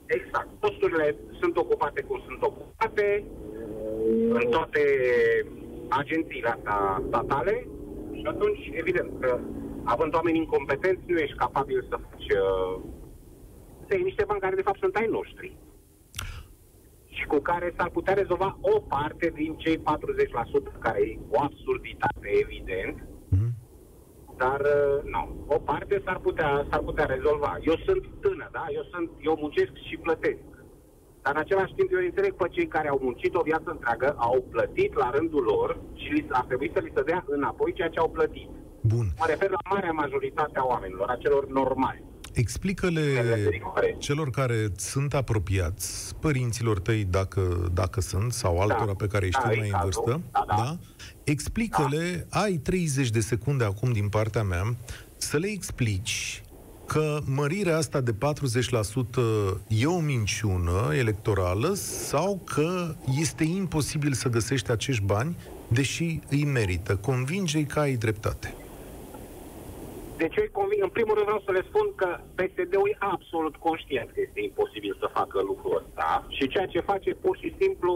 acolo. 0.10 0.14
Po- 0.14 0.14
exact. 0.14 0.48
Posturile 0.60 1.16
sunt 1.40 1.58
ocupate 1.58 2.02
cum 2.02 2.22
sunt 2.26 2.42
ocupate 2.44 3.24
în 4.30 4.50
toate 4.50 4.82
agențiile 5.90 6.48
astea 6.50 7.04
statale 7.08 7.68
și 8.14 8.24
atunci, 8.26 8.70
evident, 8.74 9.12
că 9.20 9.40
având 9.84 10.14
oameni 10.16 10.38
incompetenți, 10.38 11.04
nu 11.08 11.18
ești 11.18 11.36
capabil 11.38 11.86
să 11.90 11.98
faci 12.10 12.30
uh, 12.40 12.82
să 13.88 13.94
iei 13.96 14.04
niște 14.04 14.24
bani 14.28 14.40
care 14.40 14.56
de 14.56 14.62
fapt 14.62 14.80
sunt 14.80 14.96
ai 14.96 15.08
noștri 15.12 15.58
și 17.06 17.26
cu 17.26 17.40
care 17.40 17.74
s-ar 17.78 17.90
putea 17.90 18.14
rezolva 18.14 18.58
o 18.62 18.80
parte 18.80 19.32
din 19.36 19.56
cei 19.58 19.78
40% 19.78 19.82
care 20.80 21.02
e 21.02 21.20
o 21.30 21.42
absurditate, 21.42 22.28
evident, 22.42 23.08
Mhm. 23.30 23.50
Dar 24.38 24.60
uh, 24.62 25.04
nu, 25.14 25.24
o 25.56 25.58
parte 25.70 26.02
s-ar 26.06 26.20
putea, 26.20 26.66
s-ar 26.70 26.80
putea 26.80 27.06
rezolva. 27.06 27.58
Eu 27.62 27.76
sunt 27.86 28.04
tânăr, 28.22 28.50
da? 28.52 28.66
Eu, 28.78 28.84
sunt, 28.92 29.10
eu 29.20 29.38
muncesc 29.40 29.74
și 29.88 29.98
plătesc. 29.98 30.44
Dar 31.22 31.34
în 31.36 31.40
același 31.40 31.74
timp 31.74 31.90
eu 31.92 32.00
înțeleg 32.00 32.34
pe 32.36 32.48
cei 32.56 32.68
care 32.68 32.88
au 32.88 33.00
muncit 33.02 33.36
o 33.36 33.48
viață 33.50 33.70
întreagă, 33.72 34.16
au 34.18 34.46
plătit 34.52 34.94
la 34.94 35.10
rândul 35.10 35.44
lor 35.44 35.80
și 35.94 36.10
li, 36.12 36.26
ar 36.30 36.46
trebui 36.46 36.72
să 36.74 36.80
li 36.80 36.92
se 36.96 37.02
dea 37.02 37.24
înapoi 37.28 37.74
ceea 37.74 37.90
ce 37.90 38.00
au 38.00 38.10
plătit. 38.10 38.50
Bun. 38.82 39.06
Mă 39.20 39.26
refer 39.28 39.50
la 39.50 39.64
marea 39.70 39.92
majoritate 39.92 40.60
a 40.60 40.66
oamenilor, 40.66 41.10
a 41.10 41.16
celor 41.16 41.48
normali. 41.48 42.04
Explică-le 42.36 43.24
celor 43.98 44.30
care 44.30 44.72
sunt 44.76 45.14
apropiați, 45.14 46.16
părinților 46.20 46.80
tăi, 46.80 47.04
dacă, 47.10 47.72
dacă 47.74 48.02
sunt, 48.02 48.34
sau 48.34 48.60
altora 48.60 48.94
pe 48.94 49.08
care 49.08 49.26
îi 49.26 49.32
Da, 49.32 49.40
știi 49.40 49.54
e 49.54 49.58
mai 49.58 49.68
în 49.68 49.74
cazul. 49.74 49.92
vârstă, 50.06 50.22
Da, 50.32 50.46
da. 50.48 50.78
Explică-le, 51.24 52.28
ai 52.30 52.54
30 52.54 53.10
de 53.10 53.20
secunde 53.20 53.64
acum 53.64 53.92
din 53.92 54.10
partea 54.10 54.44
mea, 54.44 54.76
să 55.18 55.38
le 55.38 55.48
explici 55.48 56.44
că 56.86 57.20
mărirea 57.26 57.78
asta 57.78 58.02
de 58.02 58.14
40% 58.14 58.16
e 59.68 59.86
o 59.86 60.00
minciună 60.00 60.92
electorală 60.94 61.74
sau 61.74 62.42
că 62.54 62.96
este 63.20 63.44
imposibil 63.44 64.14
să 64.14 64.30
găsești 64.30 64.72
acești 64.72 65.04
bani, 65.04 65.36
deși 65.68 66.20
îi 66.30 66.46
merită. 66.46 66.96
Convinge-i 66.96 67.66
că 67.66 67.80
ai 67.80 67.96
dreptate. 67.96 68.54
Deci 70.18 70.36
eu 70.36 70.44
îi 70.44 70.58
conving, 70.60 70.84
în 70.84 70.90
primul 70.98 71.14
rând 71.14 71.26
vreau 71.26 71.44
să 71.46 71.52
le 71.52 71.68
spun 71.70 71.88
că 71.96 72.10
PSD-ul 72.36 72.90
e 72.90 72.96
absolut 73.00 73.56
conștient 73.56 74.12
că 74.12 74.20
este 74.22 74.42
imposibil 74.42 74.98
să 75.00 75.16
facă 75.20 75.42
lucrul 75.42 75.82
ăsta 75.82 76.26
și 76.28 76.48
ceea 76.48 76.66
ce 76.66 76.80
face 76.80 77.14
pur 77.14 77.38
și 77.38 77.56
simplu 77.60 77.94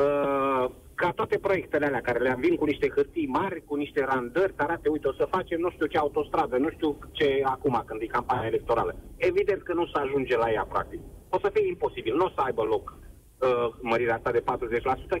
uh, 0.00 0.64
ca 0.94 1.10
toate 1.10 1.38
proiectele 1.38 1.86
alea 1.86 2.00
care 2.00 2.18
le 2.18 2.36
vin 2.38 2.56
cu 2.56 2.64
niște 2.64 2.88
hârtii 2.94 3.26
mari, 3.26 3.64
cu 3.64 3.74
niște 3.74 4.04
randări, 4.04 4.54
să 4.56 4.62
arate, 4.62 4.88
uite, 4.88 5.08
o 5.08 5.12
să 5.12 5.28
facem 5.30 5.60
nu 5.60 5.70
știu 5.70 5.86
ce 5.86 5.98
autostradă, 5.98 6.56
nu 6.56 6.70
știu 6.70 6.98
ce 7.12 7.42
acum 7.44 7.82
când 7.86 8.00
e 8.00 8.06
campania 8.06 8.46
electorală. 8.46 8.94
Evident 9.16 9.62
că 9.62 9.72
nu 9.72 9.86
se 9.86 9.98
ajunge 10.00 10.36
la 10.36 10.50
ea, 10.50 10.66
practic. 10.68 11.00
O 11.30 11.38
să 11.38 11.50
fie 11.54 11.66
imposibil, 11.68 12.16
nu 12.16 12.24
o 12.24 12.28
să 12.28 12.40
aibă 12.40 12.62
loc 12.62 12.96
uh, 12.98 13.68
mărirea 13.80 14.14
asta 14.14 14.30
de 14.30 14.42
40%, 14.42 14.44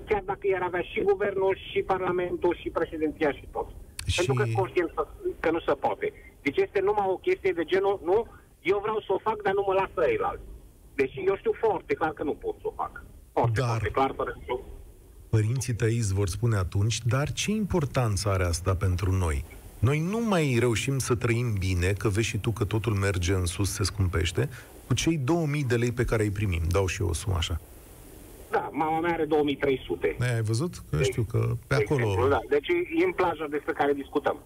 chiar 0.08 0.22
dacă 0.24 0.46
iar 0.46 0.62
avea 0.62 0.80
și 0.80 1.00
guvernul, 1.00 1.58
și 1.70 1.82
parlamentul, 1.82 2.56
și 2.60 2.70
președinția 2.70 3.32
și 3.32 3.48
tot. 3.52 3.68
Și- 4.06 4.16
Pentru 4.16 4.34
că 4.34 4.44
conștient 4.60 4.90
că- 4.94 5.08
că 5.40 5.50
nu 5.50 5.60
se 5.60 5.72
poate. 5.84 6.12
Deci 6.42 6.56
este 6.56 6.80
numai 6.80 7.06
o 7.08 7.16
chestie 7.26 7.52
de 7.52 7.64
genul, 7.64 8.00
nu, 8.04 8.26
eu 8.62 8.78
vreau 8.84 8.98
să 9.06 9.10
o 9.16 9.18
fac, 9.18 9.42
dar 9.42 9.52
nu 9.54 9.64
mă 9.66 9.72
lasă 9.80 10.08
eilalți. 10.10 10.42
Deși 10.94 11.18
eu 11.26 11.36
știu 11.36 11.52
foarte 11.64 11.94
clar 11.94 12.10
că 12.18 12.22
nu 12.22 12.34
pot 12.44 12.54
să 12.60 12.66
o 12.66 12.72
fac. 12.82 13.04
Foarte, 13.32 13.60
Dar- 13.60 13.68
foarte 13.68 13.88
clar, 13.88 14.12
fără 14.16 14.32
să... 14.46 14.52
Părinții 15.30 15.74
tăi 15.74 15.96
îți 15.96 16.14
vor 16.14 16.28
spune 16.28 16.56
atunci, 16.56 16.98
dar 17.04 17.32
ce 17.32 17.50
importanță 17.50 18.28
are 18.28 18.44
asta 18.44 18.74
pentru 18.74 19.10
noi? 19.12 19.44
Noi 19.78 19.98
nu 20.00 20.20
mai 20.28 20.56
reușim 20.58 20.98
să 20.98 21.14
trăim 21.14 21.52
bine, 21.58 21.92
că 21.92 22.08
vezi 22.08 22.26
și 22.26 22.38
tu 22.38 22.50
că 22.50 22.64
totul 22.64 22.92
merge 22.92 23.32
în 23.32 23.46
sus, 23.46 23.72
se 23.72 23.82
scumpește, 23.84 24.48
cu 24.86 24.94
cei 24.94 25.16
2000 25.16 25.64
de 25.64 25.76
lei 25.76 25.92
pe 25.92 26.04
care 26.04 26.22
îi 26.22 26.30
primim. 26.30 26.62
Dau 26.68 26.86
și 26.86 27.00
eu 27.00 27.08
o 27.08 27.12
sumă 27.12 27.36
așa. 27.36 27.60
Da, 28.56 28.68
mama 28.72 29.00
mea 29.00 29.12
are 29.12 29.24
2300. 29.24 30.16
Ai 30.20 30.42
văzut? 30.42 30.72
Că 30.90 31.02
știu 31.02 31.24
că 31.32 31.38
pe 31.68 31.74
De 31.74 31.82
acolo... 31.82 32.00
exemplu, 32.00 32.28
da. 32.28 32.40
Deci 32.48 32.68
e 33.00 33.04
în 33.04 33.12
plaja 33.12 33.46
despre 33.56 33.72
care 33.72 33.92
discutăm. 33.92 34.38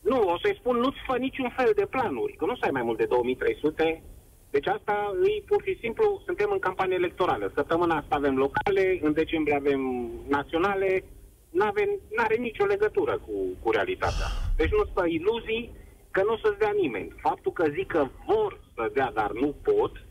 Nu, 0.00 0.18
o 0.34 0.36
să-i 0.42 0.58
spun, 0.60 0.76
nu-ți 0.76 1.04
fă 1.06 1.16
niciun 1.16 1.50
fel 1.56 1.72
de 1.74 1.86
planuri, 1.94 2.36
că 2.38 2.44
nu 2.44 2.54
să 2.56 2.64
ai 2.64 2.76
mai 2.78 2.82
mult 2.82 2.98
de 2.98 3.04
2300. 3.04 4.02
Deci 4.50 4.66
asta 4.66 4.94
e 5.36 5.42
pur 5.50 5.62
și 5.66 5.78
simplu, 5.82 6.22
suntem 6.24 6.48
în 6.52 6.58
campanie 6.58 6.96
electorală. 7.02 7.52
Săptămâna 7.54 7.96
asta 7.96 8.14
avem 8.16 8.36
locale, 8.36 8.98
în 9.02 9.12
decembrie 9.12 9.56
avem 9.56 9.80
naționale, 10.28 11.04
n-avem, 11.50 11.90
n-are 12.16 12.36
nicio 12.36 12.64
legătură 12.64 13.14
cu, 13.26 13.32
cu 13.62 13.70
realitatea. 13.70 14.28
Deci 14.56 14.70
nu-ți 14.70 14.92
fă 14.94 15.04
iluzii 15.06 15.70
că 16.10 16.22
nu 16.26 16.32
o 16.32 16.38
să-ți 16.42 16.58
dea 16.58 16.72
nimeni. 16.82 17.12
Faptul 17.16 17.52
că 17.52 17.64
zic 17.76 17.86
că 17.86 18.06
vor 18.26 18.60
să 18.74 18.90
dea, 18.94 19.10
dar 19.14 19.30
nu 19.32 19.54
pot, 19.62 20.05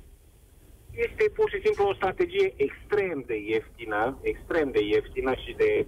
este 0.96 1.24
pur 1.38 1.50
și 1.50 1.60
simplu 1.64 1.88
o 1.88 1.94
strategie 1.94 2.54
extrem 2.56 3.24
de 3.28 3.38
ieftină, 3.52 4.18
extrem 4.22 4.72
de 4.72 4.82
ieftină 4.84 5.34
și 5.44 5.54
de, 5.58 5.88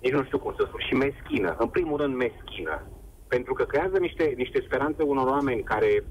nici 0.00 0.12
nu 0.12 0.24
știu 0.24 0.38
cum 0.38 0.54
să 0.56 0.64
spun, 0.66 0.80
și 0.88 0.94
meschină. 0.94 1.56
În 1.58 1.68
primul 1.68 1.96
rând 2.00 2.14
meschină. 2.14 2.76
Pentru 3.28 3.52
că 3.54 3.64
creează 3.64 3.98
niște, 3.98 4.24
niște 4.36 4.60
speranțe 4.66 5.02
unor 5.02 5.26
oameni 5.26 5.62
care 5.62 6.04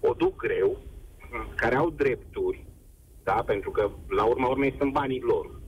o 0.00 0.12
duc 0.12 0.36
greu, 0.36 0.78
care 1.56 1.76
au 1.76 1.90
drepturi, 1.90 2.66
da, 3.22 3.42
pentru 3.46 3.70
că 3.70 3.90
la 4.08 4.24
urma 4.24 4.48
urmei 4.48 4.74
sunt 4.78 4.92
banii 4.92 5.20
lor. 5.20 5.60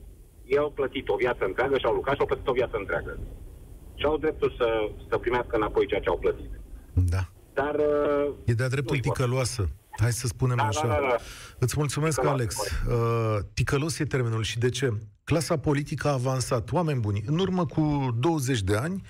Ei 0.45 0.57
au 0.57 0.71
plătit 0.71 1.09
o 1.09 1.15
viață 1.15 1.45
întreagă 1.45 1.77
și 1.77 1.85
au 1.85 1.93
lucrat 1.93 2.15
și 2.15 2.21
au 2.21 2.27
plătit 2.27 2.47
o 2.47 2.51
viață 2.51 2.77
întreagă. 2.77 3.19
Și 3.95 4.05
au 4.05 4.17
dreptul 4.17 4.53
să, 4.57 4.89
să 5.09 5.17
primească 5.17 5.55
înapoi 5.55 5.87
ceea 5.87 5.99
ce 5.99 6.09
au 6.09 6.17
plătit. 6.17 6.51
Da. 6.93 7.23
Dar... 7.53 7.75
uh, 7.75 8.33
E 8.45 8.53
de-a 8.53 8.67
dreptul 8.67 8.95
nu-i 8.95 9.01
ticăloasă. 9.01 9.69
Hai 9.97 10.11
să 10.13 10.27
spunem 10.27 10.55
Da, 10.55 10.63
așa. 10.63 10.87
da, 10.87 10.93
da, 10.93 10.99
da. 11.09 11.15
Îți 11.59 11.73
mulțumesc, 11.77 12.19
Ticăloasă, 12.19 12.41
Alex. 12.41 12.55
Uh, 12.87 13.45
ticălos 13.53 13.99
e 13.99 14.05
termenul 14.05 14.43
și 14.43 14.57
de 14.59 14.69
ce? 14.69 14.97
Clasa 15.23 15.57
politică 15.57 16.07
a 16.07 16.11
avansat. 16.11 16.71
Oameni 16.71 16.99
buni, 16.99 17.23
în 17.25 17.39
urmă 17.39 17.65
cu 17.65 18.15
20 18.19 18.61
de 18.61 18.75
ani, 18.75 19.01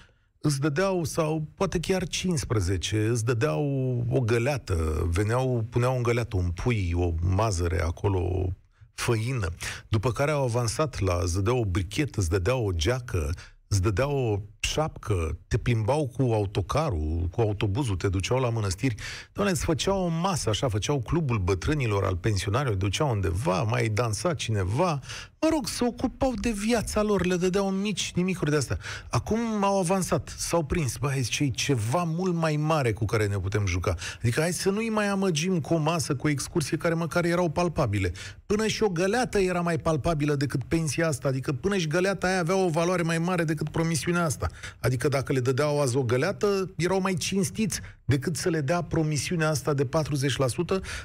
îți 0.41 0.59
dădeau, 0.59 1.03
sau 1.03 1.47
poate 1.55 1.79
chiar 1.79 2.07
15, 2.07 3.07
îți 3.07 3.25
dădeau 3.25 3.63
o 4.09 4.19
găleată, 4.19 5.07
veneau, 5.09 5.65
puneau 5.69 5.95
în 5.95 6.03
găleată 6.03 6.35
un 6.37 6.49
pui, 6.49 6.91
o 6.95 7.13
mazăre 7.21 7.81
acolo, 7.81 8.19
o 8.19 8.45
făină, 8.93 9.47
după 9.87 10.11
care 10.11 10.31
au 10.31 10.43
avansat 10.43 10.99
la, 10.99 11.19
îți 11.21 11.33
dădeau 11.33 11.59
o 11.59 11.65
brichetă, 11.65 12.19
îți 12.19 12.29
dădeau 12.29 12.65
o 12.65 12.71
geacă, 12.71 13.29
îți 13.67 13.81
dădeau 13.81 14.15
o 14.17 14.39
șapcă, 14.65 15.37
te 15.47 15.57
plimbau 15.57 16.11
cu 16.17 16.21
autocarul, 16.21 17.27
cu 17.31 17.41
autobuzul, 17.41 17.95
te 17.95 18.09
duceau 18.09 18.39
la 18.39 18.49
mănăstiri. 18.49 18.95
Doamne, 19.33 19.53
îți 19.53 19.63
făceau 19.63 20.03
o 20.03 20.07
masă 20.07 20.49
așa, 20.49 20.67
făceau 20.69 20.99
clubul 20.99 21.37
bătrânilor, 21.37 22.03
al 22.03 22.15
pensionarilor, 22.15 22.75
duceau 22.75 23.09
undeva, 23.09 23.63
mai 23.63 23.87
dansa 23.87 24.33
cineva. 24.33 24.99
Mă 25.41 25.49
rog, 25.51 25.67
se 25.67 25.85
ocupau 25.85 26.33
de 26.41 26.51
viața 26.51 27.01
lor, 27.01 27.25
le 27.25 27.35
dădeau 27.35 27.69
mici 27.69 28.11
nimicuri 28.15 28.49
de 28.49 28.55
astea. 28.57 28.77
Acum 29.09 29.63
au 29.63 29.79
avansat, 29.79 30.33
s-au 30.37 30.63
prins. 30.63 30.97
Băi, 30.97 31.21
zice, 31.21 31.43
e 31.43 31.49
ceva 31.49 32.03
mult 32.03 32.33
mai 32.33 32.55
mare 32.55 32.91
cu 32.91 33.05
care 33.05 33.27
ne 33.27 33.39
putem 33.39 33.65
juca. 33.65 33.95
Adică 34.21 34.41
hai 34.41 34.53
să 34.53 34.69
nu-i 34.69 34.89
mai 34.89 35.07
amăgim 35.07 35.59
cu 35.59 35.73
o 35.73 35.77
masă, 35.77 36.15
cu 36.15 36.27
o 36.27 36.29
excursie 36.29 36.77
care 36.77 36.93
măcar 36.93 37.25
erau 37.25 37.49
palpabile. 37.49 38.11
Până 38.45 38.67
și 38.67 38.83
o 38.83 38.89
găleată 38.89 39.39
era 39.39 39.61
mai 39.61 39.77
palpabilă 39.77 40.35
decât 40.35 40.63
pensia 40.63 41.07
asta, 41.07 41.27
adică 41.27 41.51
până 41.53 41.77
și 41.77 41.87
găleata 41.87 42.27
aia 42.27 42.39
avea 42.39 42.55
o 42.55 42.69
valoare 42.69 43.01
mai 43.01 43.17
mare 43.17 43.43
decât 43.43 43.69
promisiunea 43.69 44.23
asta. 44.23 44.49
Adică 44.79 45.07
dacă 45.07 45.33
le 45.33 45.39
dădeau 45.39 45.81
azi 45.81 45.97
o 45.97 46.03
găleată, 46.03 46.73
erau 46.77 47.01
mai 47.01 47.13
cinstiți 47.13 47.79
decât 48.05 48.35
să 48.35 48.49
le 48.49 48.61
dea 48.61 48.81
promisiunea 48.81 49.49
asta 49.49 49.73
de 49.73 49.85
40% 49.85 49.89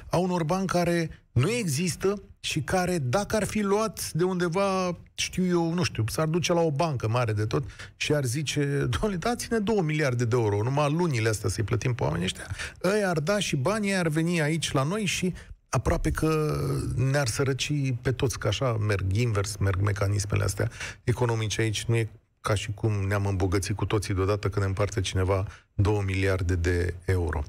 a 0.09 0.17
unor 0.17 0.43
bani 0.43 0.67
care 0.67 1.09
nu 1.31 1.51
există 1.51 2.21
și 2.39 2.61
care, 2.61 2.97
dacă 2.97 3.35
ar 3.35 3.43
fi 3.43 3.61
luat 3.61 4.11
de 4.11 4.23
undeva, 4.23 4.97
știu 5.13 5.45
eu, 5.45 5.73
nu 5.73 5.83
știu, 5.83 6.03
s-ar 6.07 6.27
duce 6.27 6.53
la 6.53 6.61
o 6.61 6.71
bancă 6.71 7.07
mare 7.07 7.33
de 7.33 7.45
tot 7.45 7.63
și 7.95 8.13
ar 8.13 8.25
zice, 8.25 8.87
doamne, 8.99 9.17
dați-ne 9.17 9.59
2 9.59 9.81
miliarde 9.81 10.25
de 10.25 10.35
euro, 10.35 10.63
numai 10.63 10.91
lunile 10.91 11.29
astea 11.29 11.49
să-i 11.49 11.63
plătim 11.63 11.93
pe 11.93 12.03
oamenii 12.03 12.25
ăștia, 12.25 12.47
ei 12.83 13.03
ar 13.03 13.19
da 13.19 13.39
și 13.39 13.55
banii 13.55 13.93
ar 13.93 14.07
veni 14.07 14.41
aici 14.41 14.71
la 14.71 14.83
noi 14.83 15.05
și 15.05 15.33
aproape 15.69 16.11
că 16.11 16.55
ne-ar 16.95 17.27
sărăci 17.27 17.71
pe 18.01 18.11
toți, 18.11 18.39
că 18.39 18.47
așa 18.47 18.77
merg 18.87 19.15
invers, 19.15 19.57
merg 19.57 19.81
mecanismele 19.81 20.43
astea 20.43 20.69
economice 21.03 21.61
aici. 21.61 21.83
Nu 21.83 21.95
e 21.95 22.09
ca 22.41 22.55
și 22.55 22.71
cum 22.71 22.91
ne-am 22.91 23.25
îmbogățit 23.25 23.75
cu 23.75 23.85
toții 23.85 24.13
deodată 24.13 24.49
când 24.49 24.61
ne 24.61 24.69
împarte 24.69 25.01
cineva 25.01 25.45
2 25.73 26.03
miliarde 26.05 26.55
de 26.55 26.93
euro. 27.05 27.43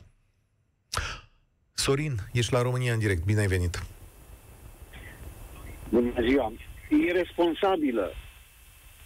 Sorin, 1.73 2.17
ești 2.33 2.53
la 2.53 2.63
România 2.63 2.93
în 2.93 2.99
direct. 2.99 3.25
Bine 3.25 3.41
ai 3.41 3.47
venit. 3.47 3.83
Bună 5.89 6.13
ziua. 6.21 6.53
Irresponsabilă 6.89 8.13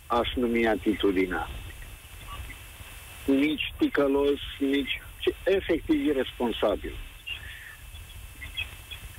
aș 0.07 0.35
numi 0.35 0.67
atitudinea. 0.67 1.49
Nici 3.27 3.73
ticălos, 3.79 4.41
nici... 4.59 5.01
ci 5.19 5.35
efectiv 5.45 6.07
irresponsabil. 6.07 6.95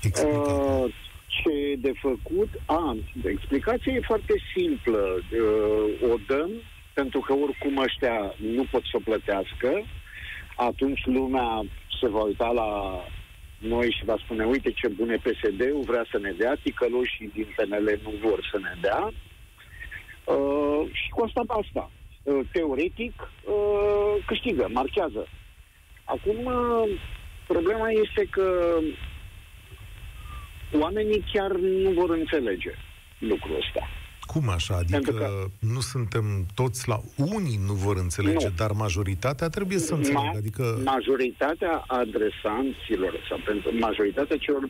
Explică. 0.01 0.38
Uh, 0.38 0.93
ce 1.41 1.50
e 1.71 1.76
de 1.76 1.93
făcut? 2.02 2.50
A, 2.65 2.98
explicația 3.24 3.93
e 3.93 4.00
foarte 4.12 4.34
simplă. 4.56 5.19
Uh, 5.32 6.12
o 6.12 6.15
dăm 6.28 6.52
pentru 6.93 7.19
că 7.19 7.34
oricum 7.34 7.78
ăștia 7.78 8.34
nu 8.56 8.63
pot 8.71 8.84
să 8.84 8.93
o 8.93 9.06
plătească. 9.10 9.71
Atunci 10.56 11.06
lumea 11.06 11.62
se 12.00 12.08
va 12.08 12.21
uita 12.21 12.52
la 12.52 12.69
noi 13.58 13.91
și 13.98 14.06
va 14.06 14.15
spune, 14.24 14.45
uite 14.45 14.71
ce 14.71 14.88
bune 14.88 15.15
PSD-ul 15.15 15.84
vrea 15.86 16.06
să 16.12 16.17
ne 16.17 16.32
dea, 16.32 16.56
ticăloșii 16.63 17.32
din 17.34 17.48
PNL 17.56 18.00
nu 18.04 18.13
vor 18.28 18.50
să 18.52 18.58
ne 18.60 18.74
dea. 18.82 19.12
Uh, 20.36 20.82
și 20.91 21.10
cu 21.10 21.24
asta 21.24 21.41
basta. 21.45 21.91
Uh, 22.24 22.39
teoretic, 22.52 23.13
uh, 23.21 24.24
câștigă, 24.26 24.67
marchează. 24.71 25.28
Acum, 26.04 26.45
uh, 26.45 26.89
problema 27.48 27.89
este 27.89 28.28
că 28.32 28.80
oamenii 30.79 31.23
chiar 31.33 31.51
nu 31.57 31.89
vor 31.91 32.09
înțelege 32.09 32.71
lucrul 33.19 33.55
ăsta. 33.55 33.88
Cum 34.25 34.49
așa? 34.49 34.75
Adică 34.75 34.91
Pentru 34.97 35.13
că- 35.13 35.45
nu 35.59 35.79
suntem 35.79 36.45
toți 36.55 36.88
la... 36.88 36.99
Unii 37.17 37.59
nu 37.65 37.73
vor 37.73 37.97
înțelege, 37.97 38.47
Nu. 38.47 38.53
dar 38.55 38.71
majoritatea 38.71 39.47
trebuie 39.49 39.77
să 39.77 39.93
înțeleagă. 39.93 40.31
Ma- 40.33 40.38
Adică... 40.38 40.81
Majoritatea 40.83 41.83
adresanților 41.88 43.25
sau 43.29 43.39
pentru 43.45 43.77
majoritatea 43.79 44.38
celor 44.38 44.63
uh, 44.63 44.69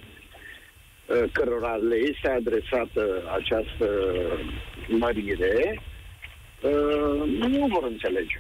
cărora 1.32 1.74
le 1.76 1.96
este 1.96 2.30
adresată 2.30 3.04
această 3.40 3.88
mărire 4.88 5.82
uh, 6.62 7.30
nu 7.40 7.68
vor 7.68 7.84
înțelege 7.84 8.40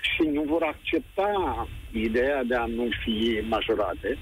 și 0.00 0.22
nu 0.22 0.42
vor 0.42 0.62
accepta 0.62 1.68
ideea 1.92 2.42
de 2.44 2.54
a 2.54 2.66
nu 2.66 2.88
fi 3.04 3.40
majorate. 3.48 4.18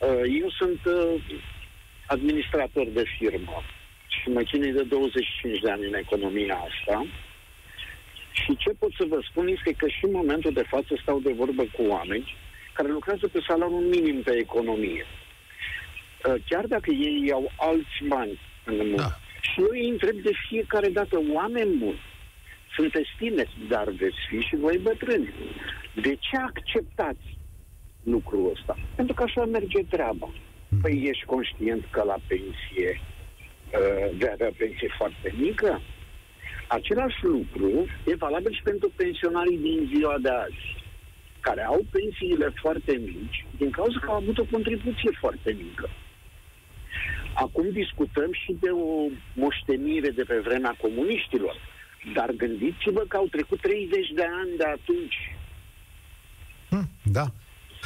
Uh, 0.00 0.22
Eu 0.40 0.50
sunt 0.50 0.80
uh, 0.84 1.20
administrator 2.06 2.86
de 2.86 3.04
firmă 3.18 3.62
și 4.08 4.28
mă 4.28 4.42
chinui 4.42 4.72
de 4.72 4.82
25 4.82 5.60
de 5.60 5.70
ani 5.70 5.86
în 5.86 5.94
economia 5.94 6.54
asta. 6.54 7.06
Și 8.32 8.56
ce 8.56 8.70
pot 8.78 8.92
să 8.92 9.04
vă 9.08 9.18
spun 9.30 9.46
este 9.46 9.72
că 9.72 9.88
și 9.88 10.04
în 10.04 10.10
momentul 10.12 10.52
de 10.52 10.64
față 10.68 10.94
stau 11.02 11.20
de 11.20 11.32
vorbă 11.32 11.62
cu 11.62 11.82
oameni 11.82 12.34
care 12.72 12.88
lucrează 12.88 13.28
pe 13.28 13.40
salariul 13.48 13.80
minim 13.80 14.22
pe 14.22 14.36
economie. 14.36 15.06
Uh, 16.26 16.34
Chiar 16.48 16.66
dacă 16.66 16.90
ei 16.90 17.32
au 17.32 17.52
alți 17.56 18.04
bani 18.08 18.38
în 18.64 18.76
muncă. 18.76 19.02
Da. 19.02 19.18
Și 19.40 19.60
eu 19.60 19.68
îi 19.70 19.88
întreb 19.88 20.16
de 20.16 20.32
fiecare 20.48 20.88
dată, 20.88 21.20
oameni 21.32 21.76
buni, 21.76 22.00
sunteți 22.76 23.08
tineri, 23.18 23.56
dar 23.68 23.88
veți 23.88 24.20
fi 24.28 24.38
și 24.40 24.56
voi 24.56 24.78
bătrâni. 24.78 25.34
De 25.94 26.14
ce 26.14 26.36
acceptați 26.36 27.38
lucrul 28.02 28.50
ăsta? 28.54 28.76
Pentru 28.94 29.14
că 29.14 29.22
așa 29.22 29.44
merge 29.44 29.84
treaba. 29.88 30.28
Păi 30.82 31.06
ești 31.10 31.24
conștient 31.24 31.84
că 31.90 32.02
la 32.02 32.16
pensie 32.26 33.00
uh, 33.00 34.16
vei 34.18 34.30
avea 34.32 34.50
pensie 34.58 34.88
foarte 34.96 35.34
mică? 35.38 35.80
Același 36.68 37.24
lucru 37.24 37.86
e 38.06 38.14
valabil 38.14 38.52
și 38.54 38.62
pentru 38.62 38.92
pensionarii 38.96 39.58
din 39.58 39.90
ziua 39.94 40.16
de 40.22 40.28
azi, 40.28 40.84
care 41.40 41.62
au 41.64 41.80
pensiile 41.90 42.52
foarte 42.62 42.92
mici 42.92 43.46
din 43.56 43.70
cauza 43.70 43.98
că 44.00 44.10
au 44.10 44.16
avut 44.16 44.38
o 44.38 44.44
contribuție 44.50 45.10
foarte 45.20 45.56
mică. 45.64 45.88
Acum 47.34 47.70
discutăm 47.70 48.30
și 48.32 48.56
de 48.60 48.68
o 48.70 49.08
moștenire 49.34 50.10
de 50.10 50.22
pe 50.22 50.38
vremea 50.38 50.76
comuniștilor. 50.80 51.56
Dar 52.14 52.30
gândiți-vă 52.30 53.04
că 53.08 53.16
au 53.16 53.26
trecut 53.26 53.60
30 53.60 54.08
de 54.14 54.26
ani 54.40 54.56
de 54.56 54.64
atunci. 54.64 55.36
Hm, 56.70 56.88
da. 57.02 57.26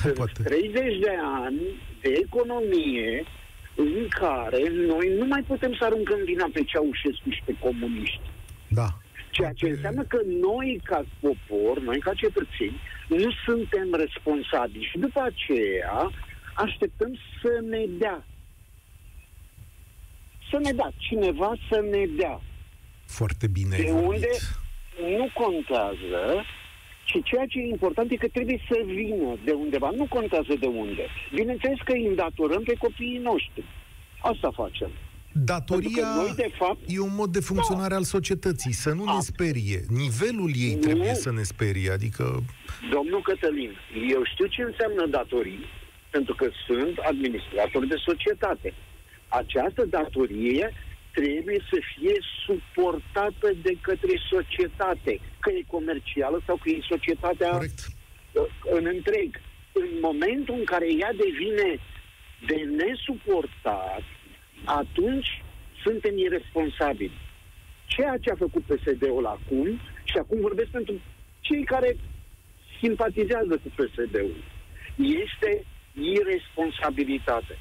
Sunt 0.05 0.17
Poate. 0.17 0.43
30 0.43 0.99
de 0.99 1.15
ani 1.45 1.63
de 2.01 2.11
economie 2.25 3.25
în 3.75 4.09
care 4.09 4.63
noi 4.93 5.07
nu 5.19 5.27
mai 5.27 5.43
putem 5.47 5.75
să 5.79 5.85
aruncăm 5.85 6.21
vina 6.25 6.49
pe 6.53 6.63
Ceaușescu 6.65 7.31
și 7.31 7.43
pe 7.45 7.55
comuniști. 7.59 8.21
Da. 8.69 8.89
Ceea 9.31 9.53
ce 9.53 9.69
înseamnă 9.69 10.03
că 10.03 10.19
noi, 10.41 10.81
ca 10.85 11.05
popor, 11.21 11.81
noi, 11.81 11.99
ca 11.99 12.13
cetățeni, 12.15 12.81
nu 13.09 13.31
suntem 13.47 13.89
responsabili. 14.05 14.89
Și 14.91 14.99
după 14.99 15.21
aceea 15.21 16.11
așteptăm 16.55 17.19
să 17.43 17.61
ne 17.69 17.85
dea. 17.99 18.27
Să 20.51 20.59
ne 20.63 20.73
dea. 20.73 20.93
Cineva 20.97 21.53
să 21.69 21.85
ne 21.91 22.05
dea. 22.17 22.41
Foarte 23.07 23.47
bine. 23.47 23.77
De 23.77 23.91
unde 23.91 24.31
nu 25.19 25.31
contează 25.35 26.45
și 27.05 27.23
ceea 27.23 27.47
ce 27.47 27.59
e 27.59 27.69
important 27.69 28.11
e 28.11 28.17
că 28.17 28.29
trebuie 28.29 28.61
să 28.69 28.77
vină 28.85 29.37
de 29.45 29.53
undeva. 29.53 29.91
Nu 29.97 30.07
contează 30.09 30.55
de 30.61 30.67
unde. 30.67 31.07
Bineînțeles 31.35 31.79
că 31.85 31.93
îi 31.93 32.07
îndatorăm 32.07 32.63
pe 32.63 32.75
copiii 32.79 33.19
noștri. 33.19 33.65
Asta 34.21 34.51
facem. 34.55 34.91
Datoria 35.37 36.15
noi, 36.17 36.33
de 36.37 36.51
fapt, 36.59 36.79
e 36.87 37.01
un 37.01 37.15
mod 37.15 37.31
de 37.33 37.41
funcționare 37.41 37.89
da. 37.89 37.97
al 37.97 38.03
societății, 38.03 38.73
să 38.73 38.91
nu 38.93 39.05
ne 39.05 39.21
sperie. 39.21 39.81
Nivelul 39.89 40.51
ei 40.67 40.75
nu. 40.75 40.81
trebuie 40.81 41.15
să 41.15 41.33
ne 41.33 41.43
sperie, 41.43 41.91
adică... 41.91 42.43
Domnul 42.91 43.23
Cătălin, 43.23 43.71
eu 44.11 44.23
știu 44.33 44.47
ce 44.47 44.63
înseamnă 44.63 45.07
datorii, 45.07 45.65
pentru 46.11 46.35
că 46.35 46.49
sunt 46.67 46.99
administrator 46.99 47.87
de 47.87 47.97
societate. 48.07 48.75
Această 49.29 49.85
datorie 49.91 50.73
trebuie 51.15 51.61
să 51.71 51.79
fie 51.93 52.17
suportată 52.47 53.49
de 53.63 53.75
către 53.81 54.15
societate, 54.31 55.21
că 55.41 55.51
e 55.51 55.63
comercială 55.67 56.43
sau 56.47 56.57
că 56.57 56.69
e 56.69 56.91
societatea 56.95 57.51
Correct. 57.51 57.81
în 58.79 58.87
întreg. 58.87 59.41
În 59.73 59.89
momentul 60.01 60.55
în 60.59 60.65
care 60.65 60.87
ea 61.03 61.13
devine 61.25 61.71
de 62.47 62.59
nesuportat, 62.81 64.03
atunci 64.65 65.43
suntem 65.83 66.19
irresponsabili. 66.19 67.19
Ceea 67.87 68.17
ce 68.21 68.31
a 68.31 68.43
făcut 68.45 68.63
PSD-ul 68.63 69.27
acum, 69.27 69.81
și 70.05 70.17
acum 70.19 70.41
vorbesc 70.41 70.71
pentru 70.71 70.95
cei 71.41 71.65
care 71.65 71.97
simpatizează 72.81 73.61
cu 73.63 73.69
PSD-ul, 73.77 74.37
este 74.97 75.65
irresponsabilitate. 75.93 77.59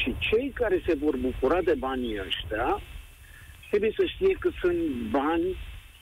Și 0.00 0.14
cei 0.18 0.50
care 0.54 0.82
se 0.86 0.94
vor 0.94 1.16
bucura 1.16 1.60
de 1.62 1.74
banii 1.78 2.20
ăștia 2.26 2.82
trebuie 3.68 3.92
să 3.96 4.04
știe 4.14 4.36
că 4.38 4.50
sunt 4.60 4.76
bani 5.10 5.56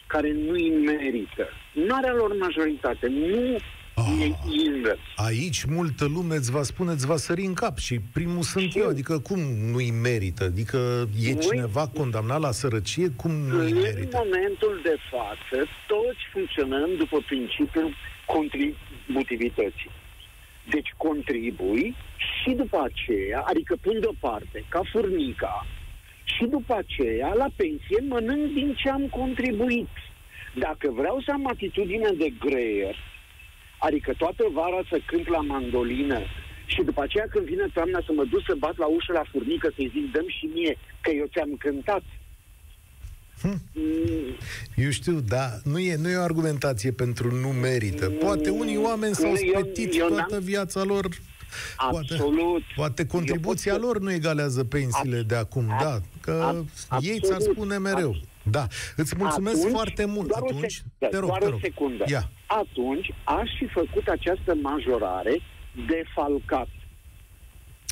care 0.07 0.33
nu 0.33 0.52
îi 0.52 0.70
merită. 0.70 1.48
Marea 1.88 2.12
lor 2.12 2.37
majoritate 2.38 3.07
nu 3.09 3.59
Oh, 3.96 4.30
invers. 4.66 4.98
Aici 5.16 5.64
multă 5.64 6.04
lume 6.04 6.35
îți 6.35 6.50
va 6.50 6.62
spune, 6.62 6.92
îți 6.92 7.07
va 7.07 7.16
sări 7.16 7.44
în 7.44 7.54
cap 7.54 7.78
și 7.78 8.00
primul 8.12 8.42
sunt 8.42 8.70
și 8.70 8.78
eu, 8.78 8.88
adică 8.88 9.18
cum 9.18 9.38
nu-i 9.70 9.90
merită? 9.90 10.44
Adică 10.44 11.09
e 11.20 11.33
noi, 11.33 11.38
cineva 11.40 11.88
condamnat 11.88 12.40
la 12.40 12.50
sărăcie, 12.50 13.09
cum 13.16 13.30
nu-i 13.30 13.72
merită? 13.72 14.20
În 14.22 14.28
momentul 14.30 14.80
de 14.83 14.96
față, 15.11 15.66
toți 15.87 16.22
funcționăm 16.33 16.88
după 16.98 17.18
principiul 17.26 17.94
contributivității. 18.26 19.90
Deci 20.70 20.90
contribui 20.96 21.94
și 22.16 22.50
după 22.50 22.81
aceea, 22.83 23.40
adică 23.40 23.77
pun 23.81 24.00
deoparte, 24.00 24.64
ca 24.68 24.81
furnica, 24.92 25.66
și 26.24 26.44
după 26.44 26.74
aceea, 26.74 27.33
la 27.35 27.46
pensie, 27.57 27.98
mănânc 28.09 28.53
din 28.53 28.74
ce 28.74 28.88
am 28.90 29.07
contribuit. 29.09 29.88
Dacă 30.55 30.90
vreau 30.90 31.20
să 31.20 31.31
am 31.33 31.46
atitudine 31.46 32.11
de 32.11 32.33
greier, 32.38 32.96
adică 33.79 34.12
toată 34.18 34.44
vara 34.53 34.81
să 34.88 35.00
cânt 35.07 35.29
la 35.29 35.40
mandolină 35.40 36.20
și 36.66 36.83
după 36.83 37.03
aceea 37.03 37.27
când 37.31 37.44
vine 37.46 37.66
toamna 37.72 38.00
să 38.07 38.12
mă 38.12 38.24
duc 38.24 38.42
să 38.46 38.55
bat 38.59 38.77
la 38.77 38.87
ușă 38.87 39.12
la 39.12 39.24
furnică 39.31 39.72
să-i 39.74 39.90
zic, 39.94 40.12
dăm 40.12 40.29
și 40.29 40.44
mie, 40.55 40.77
că 41.00 41.11
eu 41.11 41.27
ți-am 41.27 41.57
cântat. 41.59 42.03
Hm. 43.44 43.61
Eu 44.76 44.90
știu, 44.90 45.20
da, 45.20 45.50
nu 45.64 45.78
e, 45.78 45.96
nu 45.96 46.09
e 46.09 46.16
o 46.16 46.22
argumentație 46.22 46.90
pentru 46.90 47.35
nu 47.35 47.48
merită. 47.48 48.11
Poate 48.11 48.50
unii 48.50 48.76
oameni 48.76 49.14
s-au 49.14 49.35
spetit 49.35 49.94
eu, 49.96 50.07
eu 50.07 50.09
toată 50.09 50.40
viața 50.40 50.83
lor 50.83 51.09
Absolut. 51.76 52.37
Poate, 52.37 52.64
poate 52.76 53.07
contribuția 53.07 53.76
lor 53.76 53.98
nu 53.98 54.12
egalează 54.12 54.64
pensiile 54.64 55.22
de 55.22 55.35
acum, 55.35 55.70
ab, 55.70 55.80
da, 55.80 55.98
că 56.20 56.54
ab, 56.88 57.02
ei 57.02 57.20
ți-ar 57.22 57.40
spune 57.40 57.78
mereu. 57.78 58.09
Ab, 58.09 58.50
da, 58.50 58.66
îți 58.96 59.16
mulțumesc 59.16 59.57
atunci, 59.57 59.72
foarte 59.72 60.04
mult. 60.04 60.28
Doar 60.28 60.42
atunci, 60.42 60.83
o, 60.98 61.07
te 61.07 61.16
rog, 61.16 61.28
doar 61.28 61.38
te 61.40 61.44
rog. 61.44 61.54
o 61.54 61.59
secundă. 61.62 62.04
Ia. 62.07 62.30
Atunci 62.46 63.14
aș 63.24 63.50
fi 63.59 63.66
făcut 63.66 64.07
această 64.09 64.54
majorare 64.62 65.40
defalcat. 65.87 66.68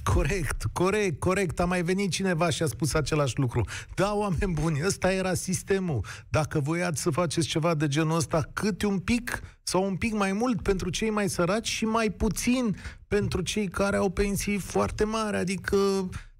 Corect, 0.02 0.64
corect, 0.72 1.18
corect. 1.18 1.60
A 1.60 1.64
mai 1.64 1.82
venit 1.82 2.10
cineva 2.10 2.50
și 2.50 2.62
a 2.62 2.66
spus 2.66 2.94
același 2.94 3.38
lucru. 3.38 3.64
Da, 3.94 4.14
oameni 4.14 4.52
buni, 4.52 4.80
ăsta 4.86 5.12
era 5.12 5.34
sistemul. 5.34 6.04
Dacă 6.28 6.60
voiați 6.60 7.02
să 7.02 7.10
faceți 7.10 7.46
ceva 7.46 7.74
de 7.74 7.88
genul 7.88 8.16
ăsta, 8.16 8.48
câte 8.52 8.86
un 8.86 8.98
pic 8.98 9.42
sau 9.62 9.84
un 9.84 9.96
pic 9.96 10.12
mai 10.12 10.32
mult 10.32 10.62
pentru 10.62 10.90
cei 10.90 11.10
mai 11.10 11.28
săraci 11.28 11.68
și 11.68 11.84
mai 11.84 12.10
puțin 12.10 12.76
pentru 13.08 13.40
cei 13.40 13.68
care 13.68 13.96
au 13.96 14.10
pensii 14.10 14.58
foarte 14.58 15.04
mari, 15.04 15.36
adică 15.36 15.76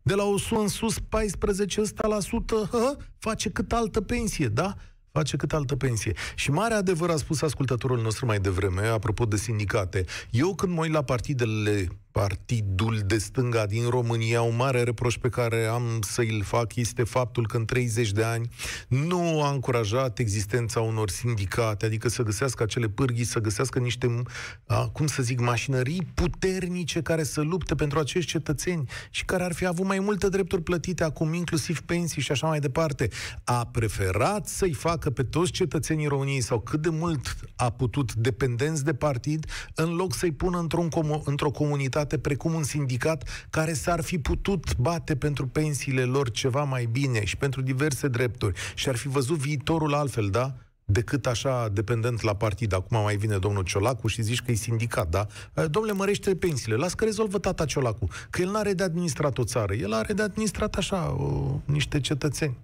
de 0.02 0.14
la 0.14 0.24
100 0.24 0.60
în 0.60 0.68
sus 0.68 0.98
14 0.98 1.80
ăsta 1.80 2.06
la 2.06 2.20
sută, 2.20 2.68
hă, 2.70 2.96
face 3.18 3.50
cât 3.50 3.72
altă 3.72 4.00
pensie, 4.00 4.48
da? 4.48 4.74
face 5.12 5.36
cât 5.36 5.52
altă 5.52 5.76
pensie. 5.76 6.12
Și 6.34 6.50
mare 6.50 6.74
adevăr 6.74 7.10
a 7.10 7.16
spus 7.16 7.42
ascultătorul 7.42 8.00
nostru 8.00 8.26
mai 8.26 8.38
devreme, 8.38 8.86
apropo 8.86 9.24
de 9.24 9.36
sindicate. 9.36 10.04
Eu 10.30 10.54
când 10.54 10.72
mă 10.72 10.80
uit 10.80 10.92
la 10.92 11.02
partidele 11.02 11.88
partidul 12.12 13.02
de 13.06 13.18
stânga 13.18 13.66
din 13.66 13.88
România, 13.88 14.42
un 14.42 14.56
mare 14.56 14.82
reproș 14.82 15.16
pe 15.16 15.28
care 15.28 15.64
am 15.64 15.98
să 16.00 16.20
îl 16.20 16.42
fac 16.42 16.76
este 16.76 17.02
faptul 17.02 17.46
că 17.46 17.56
în 17.56 17.64
30 17.64 18.10
de 18.12 18.22
ani 18.22 18.48
nu 18.88 19.42
a 19.42 19.50
încurajat 19.50 20.18
existența 20.18 20.80
unor 20.80 21.10
sindicate, 21.10 21.86
adică 21.86 22.08
să 22.08 22.22
găsească 22.22 22.62
acele 22.62 22.88
pârghii, 22.88 23.24
să 23.24 23.38
găsească 23.38 23.78
niște, 23.78 24.22
a, 24.66 24.88
cum 24.88 25.06
să 25.06 25.22
zic, 25.22 25.40
mașinării 25.40 26.06
puternice 26.14 27.02
care 27.02 27.22
să 27.22 27.40
lupte 27.40 27.74
pentru 27.74 27.98
acești 27.98 28.30
cetățeni 28.30 28.88
și 29.10 29.24
care 29.24 29.44
ar 29.44 29.52
fi 29.52 29.66
avut 29.66 29.86
mai 29.86 29.98
multe 29.98 30.28
drepturi 30.28 30.62
plătite 30.62 31.04
acum, 31.04 31.34
inclusiv 31.34 31.80
pensii 31.80 32.22
și 32.22 32.32
așa 32.32 32.46
mai 32.46 32.60
departe. 32.60 33.08
A 33.44 33.66
preferat 33.66 34.46
să-i 34.46 34.72
facă 34.72 35.10
pe 35.10 35.22
toți 35.22 35.50
cetățenii 35.50 36.06
României 36.06 36.40
sau 36.40 36.60
cât 36.60 36.82
de 36.82 36.88
mult 36.88 37.36
a 37.56 37.70
putut 37.70 38.14
dependenți 38.14 38.84
de 38.84 38.94
partid, 38.94 39.46
în 39.74 39.94
loc 39.94 40.14
să-i 40.14 40.32
pună 40.32 40.58
într-un 40.58 40.88
comu- 40.88 41.22
într-o 41.24 41.50
comunitate 41.50 42.00
societate 42.02 42.18
precum 42.18 42.54
un 42.54 42.62
sindicat 42.62 43.46
care 43.50 43.72
s-ar 43.72 44.00
fi 44.00 44.18
putut 44.18 44.76
bate 44.76 45.16
pentru 45.16 45.46
pensiile 45.46 46.04
lor 46.04 46.30
ceva 46.30 46.64
mai 46.64 46.84
bine 46.84 47.24
și 47.24 47.36
pentru 47.36 47.62
diverse 47.62 48.08
drepturi 48.08 48.58
și 48.74 48.88
ar 48.88 48.96
fi 48.96 49.08
văzut 49.08 49.38
viitorul 49.38 49.94
altfel, 49.94 50.30
da? 50.30 50.54
decât 50.84 51.26
așa 51.26 51.68
dependent 51.68 52.20
la 52.20 52.34
partid. 52.34 52.72
Acum 52.72 53.02
mai 53.02 53.16
vine 53.16 53.38
domnul 53.38 53.62
Ciolacu 53.62 54.08
și 54.08 54.22
zici 54.22 54.42
că 54.42 54.50
e 54.50 54.54
sindicat, 54.54 55.08
da? 55.08 55.26
Eh, 55.54 55.64
domnule, 55.70 55.94
mărește 55.94 56.36
pensiile. 56.36 56.76
Las 56.76 56.94
că 56.94 57.04
rezolvă 57.04 57.38
tata 57.38 57.64
Ciolacu. 57.64 58.08
Că 58.30 58.42
el 58.42 58.50
nu 58.50 58.56
are 58.56 58.72
de 58.72 58.82
administrat 58.82 59.38
o 59.38 59.44
țară. 59.44 59.74
El 59.74 59.92
are 59.92 60.12
de 60.12 60.22
administrat 60.22 60.74
așa 60.74 61.10
o, 61.10 61.60
niște 61.64 62.00
cetățeni. 62.00 62.56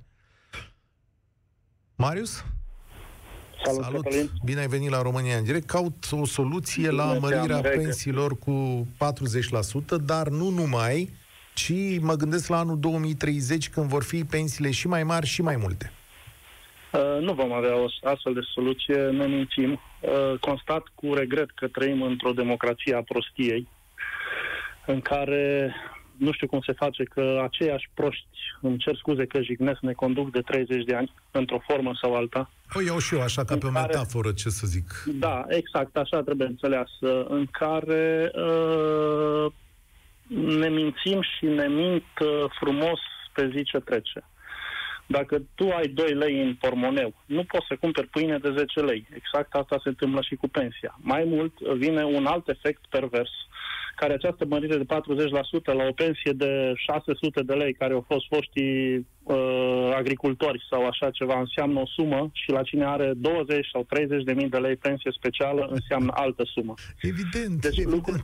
Marius? 1.96 2.44
Salut, 3.64 3.83
Salut. 3.83 4.03
Cătălin. 4.03 4.31
Bine 4.44 4.61
ai 4.61 4.66
venit 4.66 4.90
la 4.90 5.03
România 5.03 5.37
în 5.37 5.44
direct. 5.44 5.66
Caut 5.66 5.94
o 6.11 6.25
soluție 6.25 6.88
Bine 6.88 7.03
la 7.03 7.12
mărirea 7.21 7.61
pensiilor 7.61 8.38
cu 8.38 8.87
40%, 9.97 10.05
dar 10.05 10.29
nu 10.29 10.49
numai, 10.49 11.11
ci 11.55 12.01
mă 12.01 12.14
gândesc 12.14 12.49
la 12.49 12.59
anul 12.59 12.79
2030 12.79 13.68
când 13.68 13.87
vor 13.87 14.03
fi 14.03 14.25
pensiile 14.25 14.71
și 14.71 14.88
mai 14.88 15.03
mari 15.03 15.27
și 15.27 15.42
mai 15.42 15.57
multe. 15.57 15.92
Uh, 16.92 17.21
nu 17.21 17.33
vom 17.33 17.53
avea 17.53 17.77
o 17.77 17.87
astfel 18.03 18.35
de 18.35 18.40
soluție, 18.55 18.97
ne 18.97 19.27
mințim. 19.27 19.81
Uh, 20.01 20.38
constat 20.40 20.83
cu 20.94 21.14
regret 21.14 21.51
că 21.51 21.66
trăim 21.68 22.03
într-o 22.03 22.33
democrație 22.33 22.94
a 22.94 23.03
prostiei, 23.03 23.68
în 24.87 25.01
care 25.01 25.75
nu 26.18 26.33
știu 26.33 26.46
cum 26.46 26.61
se 26.66 26.72
face 26.72 27.04
că 27.04 27.40
aceiași 27.44 27.90
proști, 27.94 28.26
îmi 28.61 28.78
cer 28.78 28.96
scuze 28.96 29.26
că 29.26 29.42
jignesc, 29.42 29.81
ne 29.81 29.92
conduc 29.92 30.31
de 30.31 30.40
30 30.40 30.85
de 30.85 30.94
ani, 30.94 31.12
într-o 31.31 31.62
formă 31.68 31.92
sau 32.02 32.14
alta. 32.14 32.50
O 32.74 32.81
iau 32.81 32.98
și 32.98 33.14
eu 33.14 33.22
așa 33.22 33.44
ca 33.44 33.57
pe 33.57 33.66
o 33.66 33.70
metaforă, 33.70 34.33
ce 34.33 34.48
să 34.48 34.66
zic. 34.66 35.04
Da, 35.07 35.44
exact, 35.48 35.96
așa 35.96 36.22
trebuie 36.22 36.46
înțeleasă, 36.46 37.24
în 37.28 37.46
care 37.46 38.31
uh, 38.35 39.52
ne 40.59 40.68
mințim 40.68 41.22
și 41.22 41.44
ne 41.44 41.66
mint 41.66 42.04
uh, 42.20 42.50
frumos 42.61 43.00
pe 43.33 43.50
zi 43.54 43.62
ce 43.62 43.78
trece. 43.78 44.24
Dacă 45.09 45.42
tu 45.55 45.71
ai 45.71 45.88
2 45.88 46.14
lei 46.14 46.42
în 46.42 46.55
pormoneu, 46.55 47.14
nu 47.27 47.44
poți 47.44 47.66
să 47.68 47.77
cumperi 47.81 48.07
pâine 48.07 48.38
de 48.38 48.55
10 48.57 48.81
lei. 48.81 49.09
Exact 49.14 49.55
asta 49.55 49.77
se 49.83 49.88
întâmplă 49.88 50.21
și 50.23 50.35
cu 50.35 50.49
pensia. 50.49 50.99
Mai 51.01 51.25
mult, 51.25 51.61
vine 51.61 52.05
un 52.05 52.27
alt 52.27 52.49
efect 52.49 52.83
pervers 52.88 53.31
care 54.01 54.12
această 54.12 54.44
mărire 54.49 54.77
de 54.77 54.85
40% 54.85 54.88
la 55.64 55.85
o 55.90 55.92
pensie 55.92 56.33
de 56.33 56.73
600 56.77 57.42
de 57.42 57.55
lei, 57.55 57.73
care 57.75 57.92
au 57.92 58.05
fost 58.07 58.27
foștii 58.33 59.07
uh, 59.23 59.90
agricultori 59.94 60.66
sau 60.71 60.87
așa 60.87 61.11
ceva, 61.11 61.38
înseamnă 61.38 61.81
o 61.81 61.87
sumă 61.87 62.31
și 62.33 62.51
la 62.51 62.62
cine 62.62 62.85
are 62.85 63.12
20 63.16 63.66
sau 63.73 63.83
30 63.88 64.23
de 64.23 64.33
mii 64.33 64.49
de 64.49 64.59
lei 64.59 64.77
pensie 64.77 65.11
specială 65.18 65.62
înseamnă 65.71 66.12
altă 66.14 66.42
sumă. 66.55 66.75
Evident, 67.01 67.61
deci, 67.61 67.77
evident. 67.77 67.94
Lucruri, 67.94 68.23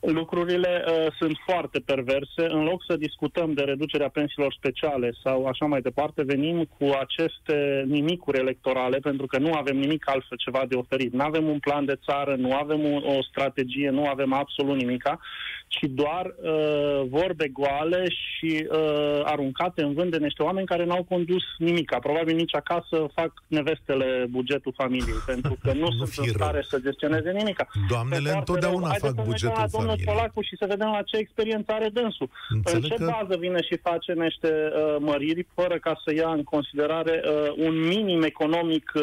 lucrurile 0.00 0.84
uh, 0.86 1.06
sunt 1.18 1.36
foarte 1.46 1.78
perverse. 1.78 2.42
În 2.48 2.62
loc 2.64 2.84
să 2.88 2.96
discutăm 2.96 3.52
de 3.52 3.62
reducerea 3.62 4.08
pensiilor 4.08 4.54
speciale 4.58 5.12
sau 5.22 5.46
așa 5.46 5.66
mai 5.66 5.80
departe, 5.80 6.22
venim 6.22 6.68
cu 6.78 6.84
aceste 7.00 7.84
nimicuri 7.86 8.38
electorale, 8.38 8.98
pentru 8.98 9.26
că 9.26 9.38
nu 9.38 9.52
avem 9.52 9.76
nimic 9.76 10.08
altfel 10.08 10.36
ceva 10.36 10.64
de 10.68 10.74
oferit. 10.74 11.12
Nu 11.12 11.24
avem 11.24 11.48
un 11.48 11.58
plan 11.58 11.84
de 11.84 11.98
țară, 12.04 12.34
nu 12.36 12.54
avem 12.54 12.84
o, 12.84 13.16
o 13.16 13.22
strategie, 13.22 13.90
nu 13.90 14.06
avem 14.06 14.32
absolut 14.32 14.76
nimica, 14.76 15.18
ci 15.66 15.84
doar 15.90 16.26
uh, 16.26 17.02
vorbe 17.08 17.48
goale 17.48 18.04
și 18.08 18.68
uh, 18.70 19.20
aruncate 19.24 19.82
în 19.82 19.92
vânt 19.94 20.10
de 20.10 20.18
niște 20.18 20.42
oameni 20.42 20.66
care 20.66 20.84
n-au 20.84 21.04
condus 21.08 21.42
nimica. 21.58 21.98
Probabil 21.98 22.36
nici 22.36 22.54
acasă 22.54 23.06
fac 23.14 23.32
nevestele 23.46 24.26
bugetul 24.30 24.72
familiei, 24.76 25.22
pentru 25.26 25.56
că 25.62 25.72
nu, 25.72 25.80
nu 25.98 26.06
sunt 26.06 26.26
în 26.26 26.32
stare 26.32 26.64
să 26.68 26.78
gestioneze 26.78 27.30
nimica. 27.30 27.66
Doamnele 27.88 28.30
întotdeauna 28.30 28.88
fac 28.88 29.24
bugetul 29.24 29.68
familiei 29.70 29.88
domnul 29.98 30.14
Polacu 30.14 30.40
și 30.42 30.56
să 30.56 30.66
vedem 30.68 30.88
la 30.88 31.02
ce 31.02 31.16
experiență 31.16 31.72
are 31.72 31.88
dânsul. 31.88 32.30
Înțeleg 32.48 32.82
în 32.82 32.88
ce 32.88 32.94
că... 32.94 33.12
bază 33.18 33.36
vine 33.38 33.62
și 33.62 33.76
face 33.76 34.12
niște 34.12 34.50
uh, 34.52 34.96
măriri 34.98 35.46
fără 35.54 35.78
ca 35.78 36.00
să 36.04 36.14
ia 36.14 36.30
în 36.32 36.42
considerare 36.42 37.22
uh, 37.24 37.66
un 37.66 37.74
minim 37.86 38.22
economic 38.22 38.92
uh, 38.94 39.02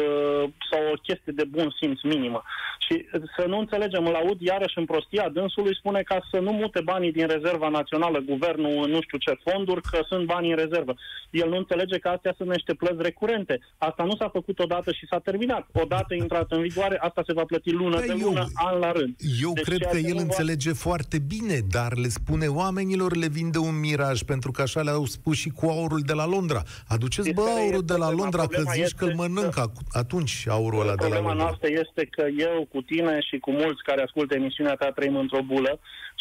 sau 0.70 0.80
o 0.92 1.00
chestie 1.02 1.32
de 1.36 1.44
bun 1.44 1.74
simț 1.80 2.00
minimă. 2.02 2.42
Și 2.78 3.04
să 3.36 3.44
nu 3.46 3.58
înțelegem, 3.58 4.06
îl 4.06 4.14
aud 4.14 4.40
iarăși 4.40 4.78
în 4.78 4.84
prostia 4.84 5.28
dânsului, 5.28 5.76
spune 5.76 6.02
ca 6.02 6.18
să 6.30 6.38
nu 6.38 6.52
mute 6.52 6.80
banii 6.80 7.12
din 7.12 7.26
rezerva 7.26 7.68
națională, 7.68 8.18
guvernul 8.18 8.84
în 8.84 8.90
nu 8.90 9.00
știu 9.00 9.18
ce 9.18 9.38
fonduri, 9.44 9.80
că 9.80 9.98
sunt 10.08 10.26
bani 10.26 10.50
în 10.50 10.56
rezervă. 10.56 10.94
El 11.30 11.48
nu 11.48 11.56
înțelege 11.56 11.98
că 11.98 12.08
astea 12.08 12.34
sunt 12.36 12.48
niște 12.48 12.74
plăți 12.74 13.02
recurente. 13.02 13.60
Asta 13.78 14.02
nu 14.04 14.16
s-a 14.16 14.28
făcut 14.28 14.58
odată 14.58 14.92
și 14.92 15.06
s-a 15.10 15.18
terminat. 15.18 15.68
Odată 15.72 16.14
intrat 16.14 16.52
în 16.52 16.60
vigoare, 16.60 16.96
asta 17.00 17.22
se 17.26 17.32
va 17.32 17.44
plăti 17.44 17.70
lună 17.70 17.98
da, 17.98 18.06
de 18.06 18.12
lună, 18.22 18.40
eu, 18.40 18.66
an 18.68 18.78
la 18.78 18.92
rând. 18.92 19.14
Eu 19.42 19.52
deci 19.52 19.64
cred 19.64 19.82
că 19.90 19.96
el 19.96 20.16
înțelege 20.16 20.70
va... 20.70 20.75
foarte 20.84 21.18
bine, 21.32 21.58
dar 21.76 21.90
le 22.04 22.08
spune 22.08 22.46
oamenilor, 22.46 23.16
le 23.16 23.28
vinde 23.38 23.58
un 23.58 23.76
miraj, 23.80 24.22
pentru 24.32 24.50
că 24.50 24.62
așa 24.62 24.80
le-au 24.80 25.04
spus 25.04 25.36
și 25.36 25.50
cu 25.58 25.66
aurul 25.66 26.02
de 26.10 26.12
la 26.12 26.26
Londra. 26.34 26.62
Aduceți, 26.88 27.32
bă, 27.38 27.46
aurul 27.62 27.84
de 27.92 27.96
la 28.04 28.10
Londra, 28.10 28.46
că 28.46 28.62
zici 28.74 28.94
că 28.98 29.04
îl 29.04 29.14
mănâncă 29.14 29.62
atunci 30.02 30.34
aurul 30.48 30.80
ăla 30.80 30.94
de 30.94 31.06
la 31.06 31.08
Londra. 31.08 31.18
Problema 31.18 31.42
noastră 31.44 31.68
este 31.84 32.02
că 32.16 32.24
eu 32.48 32.56
cu 32.72 32.80
tine 32.80 33.14
și 33.28 33.36
cu 33.38 33.50
mulți 33.50 33.82
care 33.82 34.02
ascultă 34.02 34.34
emisiunea 34.34 34.74
ta 34.74 34.90
trăim 34.90 35.16
într-o 35.16 35.42
bulă 35.42 35.72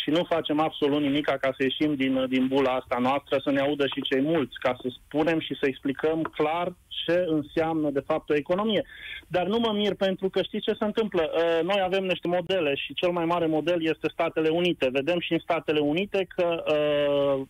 și 0.01 0.09
nu 0.09 0.23
facem 0.33 0.59
absolut 0.59 1.01
nimic 1.01 1.25
ca 1.25 1.49
să 1.57 1.61
ieșim 1.63 1.95
din, 1.95 2.25
din 2.29 2.47
bula 2.47 2.71
asta 2.71 2.97
noastră, 3.07 3.39
să 3.43 3.51
ne 3.51 3.61
audă 3.61 3.85
și 3.93 4.07
cei 4.09 4.21
mulți, 4.21 4.55
ca 4.65 4.77
să 4.81 4.87
spunem 4.99 5.39
și 5.39 5.53
să 5.59 5.65
explicăm 5.67 6.21
clar 6.21 6.67
ce 7.05 7.25
înseamnă 7.27 7.89
de 7.89 8.03
fapt 8.05 8.29
o 8.29 8.36
economie. 8.36 8.84
Dar 9.27 9.47
nu 9.47 9.60
mă 9.60 9.71
mir 9.73 9.93
pentru 9.93 10.29
că 10.29 10.41
știți 10.41 10.63
ce 10.63 10.75
se 10.79 10.86
întâmplă? 10.86 11.31
Uh, 11.34 11.63
noi 11.63 11.81
avem 11.84 12.03
niște 12.03 12.27
modele 12.27 12.75
și 12.75 12.93
cel 12.93 13.12
mai 13.12 13.25
mare 13.25 13.45
model 13.45 13.84
este 13.84 14.10
Statele 14.12 14.49
Unite. 14.49 14.89
Vedem 14.91 15.19
și 15.19 15.34
în 15.34 15.39
Statele 15.39 15.79
Unite 15.79 16.27
că 16.36 16.63
uh, 16.67 17.47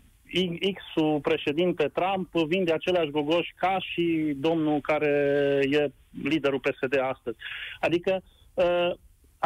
X-ul 0.73 1.19
președinte 1.19 1.91
Trump 1.93 2.31
vinde 2.31 2.71
aceleași 2.73 3.09
gogoși 3.09 3.53
ca 3.57 3.77
și 3.79 4.33
domnul 4.37 4.81
care 4.81 5.13
e 5.69 5.87
liderul 6.23 6.59
PSD 6.59 6.99
astăzi. 6.99 7.37
Adică 7.79 8.21
uh, 8.53 8.91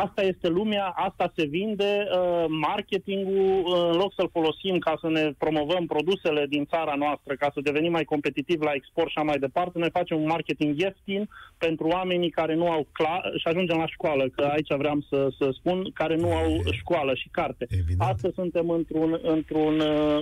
Asta 0.06 0.22
este 0.22 0.48
lumea, 0.48 0.86
asta 0.86 1.32
se 1.36 1.46
vinde, 1.46 2.08
uh, 2.12 2.46
marketingul, 2.48 3.64
uh, 3.66 3.90
în 3.92 3.98
loc 3.98 4.14
să-l 4.14 4.30
folosim 4.32 4.78
ca 4.78 4.98
să 5.02 5.10
ne 5.10 5.32
promovăm 5.38 5.86
produsele 5.86 6.46
din 6.50 6.66
țara 6.66 6.96
noastră, 6.96 7.34
ca 7.36 7.50
să 7.54 7.60
devenim 7.62 7.92
mai 7.92 8.04
competitivi 8.04 8.64
la 8.64 8.72
export 8.74 9.10
și 9.10 9.14
așa 9.18 9.26
mai 9.26 9.40
departe, 9.40 9.80
noi 9.80 9.90
facem 9.90 10.18
un 10.22 10.28
marketing 10.28 10.80
ieftin 10.80 11.30
pentru 11.58 11.88
oamenii 11.88 12.30
care 12.30 12.56
nu 12.56 12.68
au 12.70 12.88
clar, 12.92 13.22
și 13.38 13.48
ajungem 13.48 13.78
la 13.78 13.88
școală, 13.88 14.30
că 14.36 14.44
aici 14.44 14.74
vreau 14.78 15.00
să, 15.10 15.28
să 15.38 15.50
spun, 15.54 15.92
care 15.94 16.16
nu 16.16 16.34
au 16.34 16.50
școală 16.72 17.14
și 17.16 17.28
carte. 17.32 17.66
Evident. 17.70 18.12
Astăzi 18.12 18.34
suntem 18.34 18.70
într-un, 18.70 19.20
într-un 19.22 19.80
uh, 19.80 20.20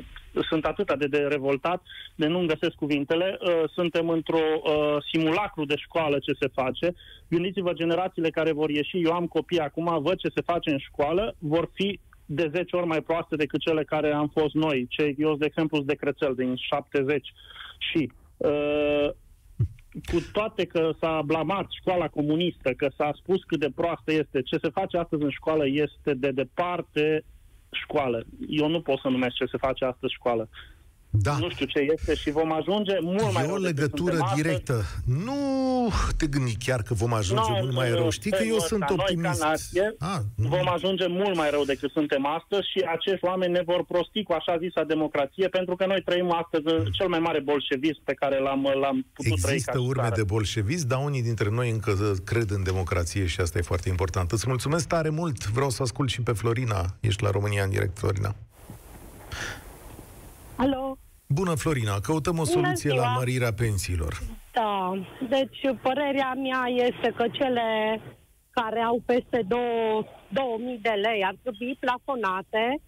sunt 0.50 0.66
atât 0.66 0.98
de, 0.98 1.08
de 1.08 1.18
revoltat 1.18 1.82
de 2.16 2.28
nu-mi 2.28 2.48
găsesc 2.48 2.76
cuvintele. 2.76 3.38
Uh, 3.42 3.70
suntem 3.74 4.10
într-o 4.10 4.38
uh, 4.38 4.96
simulacru 5.12 5.66
de 5.66 5.76
școală 5.76 6.20
ce 6.20 6.32
se 6.40 6.48
face. 6.54 6.94
Gândiți-vă 7.30 7.74
generațiile 7.74 8.30
care 8.30 8.52
vor 8.52 8.70
ieși. 8.70 9.04
Eu 9.04 9.12
am 9.12 9.28
copii 9.28 9.60
acum, 9.60 10.02
văd 10.02 10.18
ce 10.18 10.32
se 10.36 10.42
face 10.42 10.72
în 10.72 10.78
școală, 10.78 11.36
vor 11.40 11.70
fi 11.74 12.00
de 12.26 12.50
10 12.54 12.76
ori 12.76 12.88
mai 12.88 13.02
proaste 13.02 13.36
decât 13.36 13.60
cele 13.60 13.84
care 13.84 14.14
am 14.14 14.28
fost 14.28 14.54
noi. 14.54 14.88
Cei, 14.90 15.16
eu, 15.18 15.36
de 15.36 15.46
exemplu, 15.46 15.82
de 15.82 15.96
Crețel, 15.96 16.34
din 16.36 16.56
70. 16.56 17.34
Și 17.92 18.12
uh, 18.38 19.10
cu 20.06 20.18
toate 20.32 20.66
că 20.66 20.92
s-a 21.00 21.22
blamat 21.26 21.66
școala 21.80 22.08
comunistă, 22.08 22.74
că 22.74 22.88
s-a 22.98 23.12
spus 23.16 23.44
cât 23.44 23.60
de 23.60 23.70
proastă 23.76 24.12
este, 24.12 24.42
ce 24.42 24.58
se 24.62 24.70
face 24.70 24.98
astăzi 24.98 25.24
în 25.24 25.30
școală 25.30 25.68
este 25.68 26.14
de 26.14 26.32
departe 26.32 27.24
școală. 27.72 28.24
Eu 28.48 28.68
nu 28.68 28.82
pot 28.82 29.00
să 29.00 29.08
numesc 29.08 29.36
ce 29.36 29.46
se 29.46 29.58
face 29.58 29.86
astăzi 29.86 30.14
școală. 30.14 30.50
Da. 31.22 31.38
Nu 31.38 31.50
știu 31.50 31.66
ce 31.66 31.80
este 31.80 32.16
și 32.16 32.32
vom 32.32 32.52
ajunge 32.52 32.98
mult 33.02 33.22
e 33.22 33.32
mai 33.34 33.46
rău. 33.46 33.54
o 33.54 33.58
legătură 33.58 34.18
directă. 34.36 34.74
Astăzi. 34.74 35.26
Nu 35.26 35.40
te 36.18 36.28
gândi 36.28 36.56
chiar 36.66 36.82
că 36.82 36.94
vom 36.94 37.14
ajunge 37.14 37.52
no, 37.52 37.58
mult 37.62 37.74
mai 37.74 37.90
rău. 37.90 38.10
Știi 38.10 38.32
că 38.32 38.44
eu 38.44 38.60
sunt 38.60 38.90
optimist. 38.90 39.42
Noi, 39.42 39.50
nație, 39.50 39.96
ah, 40.00 40.20
vom 40.36 40.68
ajunge 40.74 41.08
mult 41.08 41.36
mai 41.36 41.50
rău 41.50 41.64
decât 41.64 41.92
suntem 41.92 42.26
astăzi 42.26 42.70
și 42.72 42.80
acești 42.96 43.26
oameni 43.26 43.52
ne 43.52 43.62
vor 43.66 43.86
prosti 43.86 44.24
cu 44.24 44.34
așa 44.34 44.58
zisa 44.58 44.84
democrație 44.84 45.48
pentru 45.48 45.76
că 45.76 45.86
noi 45.86 46.02
trăim 46.06 46.32
astăzi 46.32 46.64
mm. 46.66 46.92
cel 46.92 47.08
mai 47.08 47.20
mare 47.20 47.40
bolșevism 47.40 48.02
pe 48.04 48.14
care 48.14 48.40
l-am, 48.40 48.62
l-am 48.82 49.06
putut 49.14 49.32
Există 49.32 49.46
trăi 49.46 49.56
Există 49.56 49.80
urme 49.80 50.10
de 50.16 50.24
bolșevism, 50.24 50.88
dar 50.88 51.00
unii 51.04 51.24
dintre 51.24 51.50
noi 51.50 51.70
încă 51.70 51.94
cred 52.26 52.50
în 52.50 52.64
democrație 52.64 53.26
și 53.26 53.42
asta 53.42 53.58
e 53.58 53.62
foarte 53.62 53.90
important. 53.90 54.32
Îți 54.32 54.48
mulțumesc 54.48 54.88
tare 54.88 55.10
mult. 55.10 55.48
Vreau 55.48 55.70
să 55.70 55.82
ascult 55.82 56.10
și 56.10 56.22
pe 56.22 56.32
Florina. 56.32 56.86
Ești 57.00 57.24
la 57.24 57.30
România 57.30 57.64
în 57.64 57.70
direct, 57.70 57.98
Florina. 57.98 58.36
Alo. 60.56 60.98
Bună, 61.28 61.56
Florina. 61.56 62.00
Căutăm 62.00 62.38
o 62.38 62.46
soluție 62.46 62.94
la 62.94 63.08
mărirea 63.08 63.54
pensiilor. 63.54 64.20
Da. 64.54 64.94
Deci, 65.30 65.60
părerea 65.82 66.34
mea 66.34 66.64
este 66.88 67.14
că 67.18 67.26
cele 67.32 68.02
care 68.50 68.80
au 68.80 69.02
peste 69.06 69.40
2000 69.48 70.80
de 70.82 70.90
lei 70.90 71.24
ar 71.26 71.36
trebui 71.42 71.78
plafonate 71.80 72.82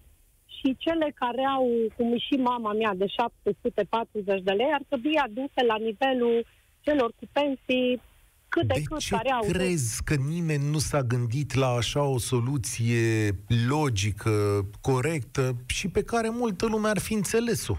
și 0.45 0.75
cele 0.78 1.12
care 1.15 1.43
au, 1.56 1.65
cum 1.95 2.17
și 2.17 2.36
mama 2.52 2.73
mea, 2.73 2.93
de 2.95 3.08
740 3.08 4.43
de 4.43 4.52
lei, 4.52 4.71
ar 4.73 4.84
trebui 4.88 5.17
aduse 5.17 5.62
la 5.67 5.78
nivelul 5.88 6.45
celor 6.80 7.10
cu 7.19 7.25
pensii 7.32 8.02
cât 8.47 8.67
de, 8.67 8.73
de 8.73 8.82
cât 8.82 8.99
ce 8.99 9.15
care 9.15 9.32
au. 9.32 9.45
crezi 9.47 10.04
că 10.04 10.15
nimeni 10.15 10.69
nu 10.69 10.78
s-a 10.78 11.02
gândit 11.02 11.54
la 11.54 11.67
așa 11.67 12.04
o 12.04 12.17
soluție 12.17 13.32
logică, 13.69 14.65
corectă 14.82 15.56
și 15.65 15.88
pe 15.88 16.04
care 16.04 16.30
multă 16.30 16.65
lume 16.65 16.88
ar 16.88 16.99
fi 16.99 17.13
înțeles-o? 17.13 17.75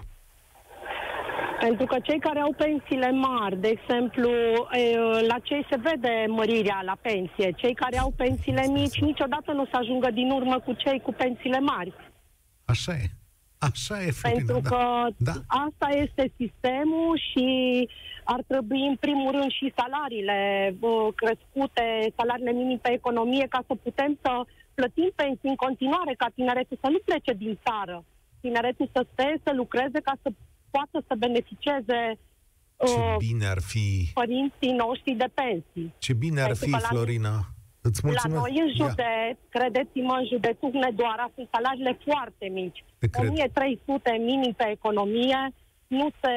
Pentru 1.66 1.86
că 1.86 1.96
cei 2.02 2.18
care 2.18 2.40
au 2.40 2.52
pensiile 2.56 3.10
mari, 3.10 3.56
de 3.60 3.68
exemplu, 3.68 4.30
la 5.28 5.38
cei 5.42 5.66
se 5.70 5.76
vede 5.76 6.24
mărirea 6.28 6.80
la 6.84 6.96
pensie. 7.00 7.50
Cei 7.56 7.74
care 7.74 7.98
au 7.98 8.12
pensiile 8.16 8.64
mici 8.66 9.00
niciodată 9.00 9.52
nu 9.52 9.64
se 9.64 9.76
ajungă 9.76 10.10
din 10.10 10.30
urmă 10.30 10.58
cu 10.58 10.72
cei 10.72 11.00
cu 11.00 11.12
pensiile 11.12 11.58
mari. 11.58 11.92
Așa 12.64 12.92
e. 12.92 13.04
Așa 13.58 14.02
e, 14.02 14.10
Florina, 14.10 14.38
Pentru 14.38 14.60
da. 14.60 14.68
că 14.68 15.06
da. 15.16 15.32
asta 15.66 15.88
este 16.04 16.32
sistemul 16.36 17.20
și 17.30 17.46
ar 18.24 18.42
trebui, 18.46 18.86
în 18.86 18.96
primul 18.96 19.30
rând, 19.30 19.50
și 19.50 19.72
salariile 19.76 20.38
crescute, 21.14 22.12
salariile 22.16 22.52
minim 22.52 22.78
pe 22.78 22.92
economie, 22.92 23.46
ca 23.48 23.60
să 23.66 23.74
putem 23.74 24.18
să 24.22 24.32
plătim 24.74 25.10
pensii 25.14 25.48
în 25.54 25.60
continuare, 25.66 26.14
ca 26.16 26.26
tineretul 26.34 26.78
să 26.80 26.88
nu 26.90 26.98
plece 27.04 27.32
din 27.32 27.58
țară. 27.66 28.04
Tineretul 28.40 28.88
să 28.92 29.06
stea, 29.12 29.34
să 29.44 29.52
lucreze 29.54 30.00
ca 30.08 30.14
să 30.22 30.28
poată 30.70 31.04
să 31.06 31.14
beneficieze 31.18 32.18
ce 32.86 33.00
uh, 33.00 33.16
bine 33.18 33.46
ar 33.46 33.60
fi 33.60 34.10
părinții 34.14 34.72
noștri 34.84 35.12
de 35.22 35.28
pensii. 35.34 35.94
Ce 35.98 36.12
bine 36.12 36.40
ar 36.40 36.56
fi, 36.56 36.70
Florina. 36.70 37.34
Îți 37.82 38.00
mulțumesc. 38.04 38.40
La 38.40 38.48
noi 38.48 38.62
în 38.64 38.70
județ, 38.76 39.36
Ia. 39.36 39.48
credeți-mă, 39.48 40.14
în 40.20 40.26
județul 40.32 40.70
Hunedoara 40.70 41.30
sunt 41.34 41.48
salariile 41.52 41.98
foarte 42.04 42.46
mici. 42.52 42.84
1300 43.18 44.10
minim 44.10 44.52
pe 44.52 44.66
economie, 44.70 45.40
nu 45.86 46.08
se 46.20 46.34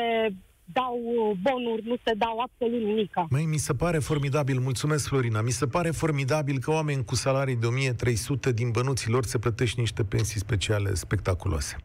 dau 0.66 0.98
bonuri, 1.42 1.84
nu 1.86 1.96
se 2.06 2.14
dau 2.14 2.40
absolut 2.40 2.82
nimic. 2.82 3.14
Mai 3.30 3.46
mi 3.46 3.58
se 3.58 3.74
pare 3.74 4.00
formidabil, 4.00 4.60
mulțumesc 4.60 5.08
Florina, 5.08 5.42
mi 5.42 5.52
se 5.52 5.68
pare 5.68 5.92
formidabil 5.92 6.60
că 6.60 6.72
oameni 6.72 7.06
cu 7.06 7.16
salarii 7.16 7.56
de 7.56 7.66
1300 7.66 8.52
din 8.52 8.72
bănuții 8.72 9.12
lor 9.12 9.26
se 9.26 9.40
plătește 9.40 9.80
niște 9.82 10.04
pensii 10.04 10.40
speciale 10.40 10.94
spectaculoase. 10.94 11.76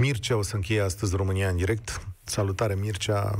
Mircea 0.00 0.36
o 0.36 0.42
să 0.42 0.54
încheie 0.54 0.80
astăzi 0.80 1.16
România 1.16 1.48
în 1.48 1.56
direct. 1.56 2.06
Salutare, 2.22 2.74
Mircea. 2.74 3.30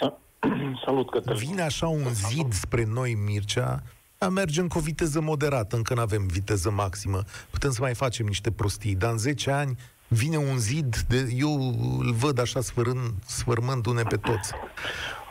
Salut, 0.84 1.10
Cătălin. 1.10 1.38
Vine 1.48 1.62
așa 1.62 1.86
un 1.86 2.04
zid 2.08 2.52
spre 2.52 2.84
noi, 2.84 3.14
Mircea, 3.14 3.82
a 4.18 4.28
mergem 4.28 4.68
cu 4.68 4.78
o 4.78 4.80
viteză 4.80 5.20
moderată, 5.20 5.76
încă 5.76 5.94
nu 5.94 6.00
avem 6.00 6.26
viteză 6.26 6.70
maximă. 6.70 7.22
Putem 7.50 7.70
să 7.70 7.80
mai 7.80 7.94
facem 7.94 8.26
niște 8.26 8.50
prostii, 8.50 8.94
dar 8.94 9.10
în 9.10 9.18
10 9.18 9.50
ani 9.50 9.76
vine 10.08 10.36
un 10.36 10.58
zid, 10.58 10.96
de, 10.96 11.28
eu 11.36 11.52
îl 11.98 12.12
văd 12.12 12.40
așa 12.40 12.60
sfărând, 12.60 13.12
sfărmându-ne 13.26 14.02
pe 14.02 14.16
toți. 14.16 14.52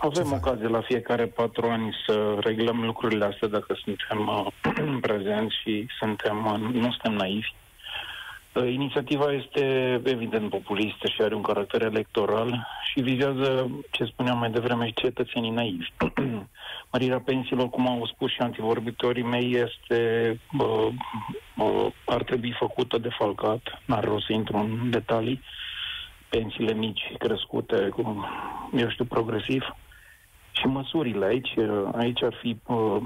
Avem 0.01 0.31
ocazie 0.31 0.67
la 0.67 0.81
fiecare 0.81 1.25
patru 1.25 1.67
ani 1.67 1.95
să 2.05 2.37
reglăm 2.39 2.85
lucrurile 2.85 3.25
astea 3.25 3.47
dacă 3.47 3.77
suntem 3.83 4.27
uh, 4.27 4.99
prezenți 5.07 5.55
și 5.63 5.87
suntem, 5.99 6.45
uh, 6.45 6.59
nu 6.73 6.91
suntem 6.91 7.13
naivi. 7.13 7.53
Uh, 8.57 8.73
inițiativa 8.73 9.31
este 9.31 9.93
evident 10.03 10.49
populistă 10.49 11.07
și 11.07 11.21
are 11.21 11.35
un 11.35 11.41
caracter 11.41 11.81
electoral 11.81 12.67
și 12.91 13.01
vizează, 13.01 13.69
ce 13.91 14.03
spuneam 14.03 14.37
mai 14.37 14.51
devreme, 14.51 14.91
cetățenii 14.95 15.51
naivi. 15.51 15.91
Mărirea 16.91 17.19
pensiilor, 17.19 17.69
cum 17.69 17.87
au 17.87 18.05
spus 18.05 18.31
și 18.31 18.41
antivorbitorii 18.41 19.23
mei, 19.23 19.53
este 19.53 19.99
uh, 20.59 20.87
uh, 21.57 21.87
ar 22.05 22.23
trebui 22.23 22.55
făcută 22.59 22.97
de 22.97 23.09
falcat, 23.17 23.81
n-ar 23.85 24.03
rost 24.03 24.25
să 24.25 24.33
intru 24.33 24.57
în 24.57 24.89
detalii, 24.89 25.41
pensiile 26.29 26.73
mici 26.73 27.11
crescute, 27.17 27.89
cum, 27.89 28.25
eu 28.77 28.89
știu, 28.89 29.05
progresiv, 29.05 29.75
și 30.51 30.67
măsurile 30.67 31.25
aici, 31.25 31.53
aici 31.95 32.23
ar 32.23 32.33
fi 32.41 32.57
uh, 32.65 33.01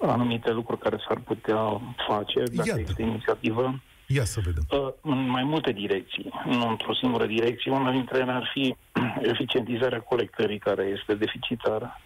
anumite 0.00 0.52
lucruri 0.52 0.80
care 0.80 0.96
s-ar 1.08 1.18
putea 1.18 1.80
face 2.08 2.42
dacă 2.52 2.68
Iată. 2.68 2.80
este 2.80 3.02
inițiativă 3.02 3.80
Ia 4.10 4.24
să 4.24 4.40
vedem. 4.44 4.62
Uh, 4.70 4.92
în 5.00 5.28
mai 5.28 5.42
multe 5.42 5.72
direcții, 5.72 6.32
nu 6.44 6.68
într-o 6.68 6.94
singură 6.94 7.26
direcție. 7.26 7.70
Una 7.70 7.90
dintre 7.90 8.18
ele 8.18 8.32
ar 8.32 8.50
fi 8.52 8.76
eficientizarea 9.32 10.00
colectării, 10.00 10.58
care 10.58 10.82
este 10.82 11.14
deficitară. 11.14 12.00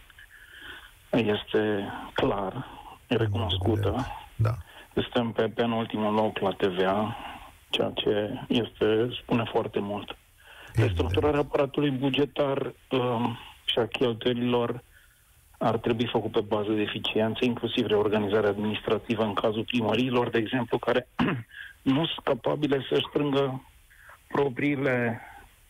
Este 1.11 1.93
clar, 2.13 2.67
e 3.09 3.17
recunoscută. 3.17 4.07
Da. 4.37 4.57
Suntem 4.95 5.31
pe 5.31 5.49
penultimul 5.49 6.15
loc 6.15 6.39
la 6.39 6.51
TVA, 6.51 7.17
ceea 7.71 7.93
ce 7.95 8.41
este, 8.49 9.09
spune 9.23 9.45
foarte 9.51 9.79
mult. 9.79 10.17
Restructurarea 10.75 11.41
aparatului 11.41 11.91
bugetar 11.91 12.59
uh, 12.91 13.37
și 13.65 13.79
a 13.79 13.87
cheltuielilor 13.87 14.83
ar 15.59 15.79
trebui 15.79 16.07
făcut 16.07 16.33
pe 16.33 16.41
bază 16.41 16.73
de 16.73 16.81
eficiență, 16.81 17.45
inclusiv 17.45 17.87
reorganizarea 17.87 18.49
administrativă 18.49 19.23
în 19.23 19.33
cazul 19.33 19.65
primăriilor, 19.65 20.31
de 20.31 20.39
exemplu, 20.39 20.79
care 20.79 21.09
nu 21.83 22.07
sunt 22.07 22.25
capabile 22.25 22.87
să 22.89 23.03
strângă 23.09 23.63
propriile 24.29 25.21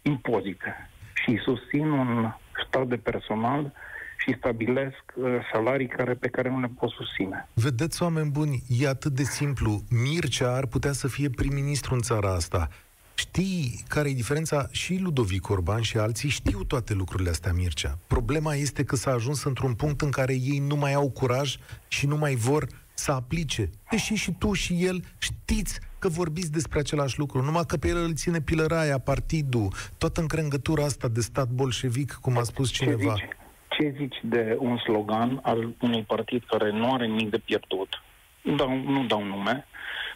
impozite 0.02 0.90
și 1.14 1.40
susțin 1.44 1.90
un 1.90 2.32
stat 2.66 2.86
de 2.86 2.96
personal 2.96 3.72
și 4.18 4.34
stabilesc 4.38 5.02
uh, 5.14 5.24
salarii 5.52 5.88
care, 5.88 6.14
pe 6.14 6.28
care 6.28 6.48
nu 6.48 6.60
le 6.60 6.70
pot 6.78 6.90
susține. 6.90 7.48
Vedeți, 7.54 8.02
oameni 8.02 8.30
buni, 8.30 8.62
e 8.80 8.88
atât 8.88 9.12
de 9.12 9.22
simplu. 9.22 9.80
Mircea 9.90 10.54
ar 10.54 10.66
putea 10.66 10.92
să 10.92 11.08
fie 11.08 11.30
prim-ministru 11.30 11.94
în 11.94 12.00
țara 12.00 12.34
asta. 12.34 12.68
Știi 13.14 13.84
care 13.88 14.08
e 14.08 14.14
diferența? 14.14 14.68
Și 14.70 14.98
Ludovic 14.98 15.48
Orban 15.48 15.80
și 15.80 15.96
alții 15.96 16.28
știu 16.28 16.64
toate 16.64 16.94
lucrurile 16.94 17.30
astea, 17.30 17.52
Mircea. 17.52 17.98
Problema 18.06 18.54
este 18.54 18.84
că 18.84 18.96
s-a 18.96 19.10
ajuns 19.10 19.44
într-un 19.44 19.74
punct 19.74 20.00
în 20.00 20.10
care 20.10 20.32
ei 20.32 20.58
nu 20.58 20.76
mai 20.76 20.92
au 20.92 21.10
curaj 21.10 21.56
și 21.88 22.06
nu 22.06 22.16
mai 22.16 22.34
vor 22.34 22.66
să 22.94 23.12
aplice. 23.12 23.70
Deși 23.90 24.14
și 24.14 24.32
tu 24.38 24.52
și 24.52 24.84
el 24.84 25.04
știți 25.18 25.80
că 26.02 26.08
vorbiți 26.08 26.52
despre 26.52 26.78
același 26.78 27.18
lucru, 27.18 27.42
numai 27.42 27.64
că 27.66 27.76
pe 27.76 27.88
el 27.88 27.96
îl 27.96 28.14
ține 28.14 28.40
pilăraia, 28.40 28.98
partidul, 28.98 29.68
toată 29.98 30.20
încrengătura 30.20 30.84
asta 30.84 31.08
de 31.08 31.20
stat 31.20 31.48
bolșevic, 31.48 32.10
cum 32.24 32.38
a 32.38 32.42
spus 32.42 32.70
cineva. 32.70 33.14
Ce 33.14 33.24
zici, 33.24 33.36
ce 33.74 33.94
zici 33.98 34.18
de 34.22 34.56
un 34.58 34.76
slogan 34.76 35.40
al 35.42 35.74
unui 35.80 36.02
partid 36.02 36.42
care 36.46 36.72
nu 36.72 36.92
are 36.92 37.06
nimic 37.06 37.30
de 37.30 37.38
pierdut? 37.38 38.02
Nu 38.42 38.54
dau, 38.54 38.76
nu 38.76 39.04
dau 39.04 39.24
nume, 39.24 39.66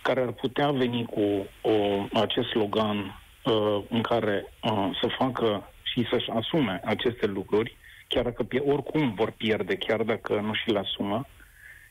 care 0.03 0.21
ar 0.21 0.33
putea 0.33 0.71
veni 0.71 1.05
cu 1.05 1.47
o, 1.71 1.75
acest 2.13 2.49
slogan 2.49 2.99
uh, 2.99 3.83
în 3.89 4.01
care 4.01 4.45
uh, 4.63 4.91
să 5.01 5.09
facă 5.19 5.71
și 5.83 6.07
să-și 6.11 6.31
asume 6.31 6.81
aceste 6.85 7.27
lucruri, 7.27 7.77
chiar 8.09 8.25
dacă 8.25 8.47
oricum 8.67 9.15
vor 9.15 9.31
pierde, 9.31 9.75
chiar 9.77 10.03
dacă 10.03 10.41
nu 10.41 10.55
și 10.55 10.71
le 10.71 10.79
asumă, 10.79 11.27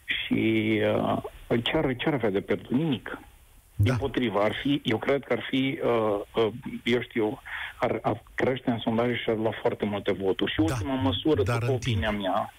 și 0.06 0.42
uh, 1.50 1.62
ce, 1.64 1.78
ar, 1.78 1.96
ce 1.96 2.08
ar 2.08 2.14
avea 2.14 2.30
de 2.30 2.42
pierdut? 2.42 2.72
Nimic. 2.72 3.20
Da. 3.76 3.84
Din 3.84 3.96
potriva, 3.98 4.44
ar 4.44 4.56
fi, 4.62 4.82
eu 4.84 4.98
cred 4.98 5.24
că 5.24 5.34
ar 5.34 5.46
fi, 5.50 5.80
uh, 5.84 6.44
uh, 6.46 6.52
eu 6.84 7.02
știu, 7.02 7.42
ar, 7.80 8.00
ar 8.02 8.24
crește 8.36 8.70
în 8.70 8.80
sondaje 8.80 9.16
și 9.16 9.30
ar 9.30 9.36
lua 9.36 9.54
foarte 9.62 9.86
multe 9.86 10.12
voturi. 10.12 10.52
Și 10.52 10.58
da. 10.58 10.64
ultima 10.64 10.94
măsură, 10.94 11.44
Dar 11.44 11.58
după 11.58 11.72
opinia 11.72 12.12
mea, 12.12 12.54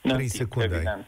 3 0.00 0.28
secunde 0.28 0.74
evident, 0.74 1.06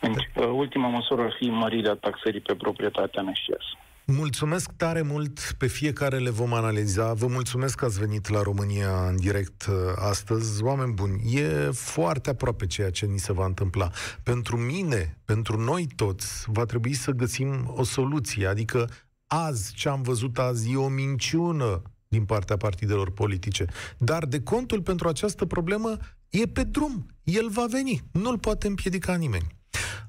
ai. 0.00 0.12
Deci, 0.12 0.28
uh, 0.34 0.50
ultima 0.52 0.88
măsură 0.88 1.22
ar 1.22 1.34
fi 1.38 1.50
mărirea 1.50 1.94
taxării 1.94 2.40
pe 2.40 2.54
proprietatea 2.54 3.22
în 3.22 3.28
exces. 3.28 3.64
Mulțumesc 4.12 4.70
tare 4.76 5.02
mult, 5.02 5.54
pe 5.58 5.66
fiecare 5.66 6.18
le 6.18 6.30
vom 6.30 6.52
analiza. 6.52 7.12
Vă 7.12 7.26
mulțumesc 7.26 7.74
că 7.74 7.84
ați 7.84 7.98
venit 7.98 8.28
la 8.28 8.42
România 8.42 9.08
în 9.08 9.16
direct 9.16 9.66
uh, 9.66 9.74
astăzi. 9.96 10.62
Oameni 10.62 10.92
buni, 10.92 11.34
e 11.34 11.70
foarte 11.72 12.30
aproape 12.30 12.66
ceea 12.66 12.90
ce 12.90 13.06
ni 13.06 13.18
se 13.18 13.32
va 13.32 13.44
întâmpla. 13.44 13.90
Pentru 14.22 14.56
mine, 14.56 15.18
pentru 15.24 15.60
noi 15.60 15.86
toți, 15.96 16.44
va 16.46 16.64
trebui 16.64 16.94
să 16.94 17.10
găsim 17.10 17.72
o 17.76 17.82
soluție. 17.84 18.46
Adică 18.46 18.88
azi, 19.26 19.72
ce 19.74 19.88
am 19.88 20.02
văzut 20.02 20.38
azi, 20.38 20.72
e 20.72 20.76
o 20.76 20.88
minciună 20.88 21.82
din 22.08 22.24
partea 22.24 22.56
partidelor 22.56 23.10
politice. 23.10 23.66
Dar 23.98 24.26
de 24.26 24.42
contul 24.42 24.82
pentru 24.82 25.08
această 25.08 25.44
problemă 25.44 25.96
e 26.28 26.46
pe 26.46 26.62
drum. 26.62 27.06
El 27.22 27.48
va 27.48 27.66
veni. 27.70 28.02
Nu-l 28.12 28.38
poate 28.38 28.66
împiedica 28.66 29.14
nimeni. 29.14 29.57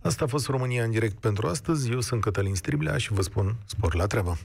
Asta 0.01 0.23
a 0.23 0.27
fost 0.27 0.47
România 0.47 0.83
în 0.83 0.91
direct 0.91 1.19
pentru 1.19 1.47
astăzi. 1.47 1.91
Eu 1.91 1.99
sunt 1.99 2.21
Cătălin 2.21 2.55
Striblea 2.55 2.97
și 2.97 3.13
vă 3.13 3.21
spun 3.21 3.55
spor 3.65 3.95
la 3.95 4.05
treabă. 4.05 4.37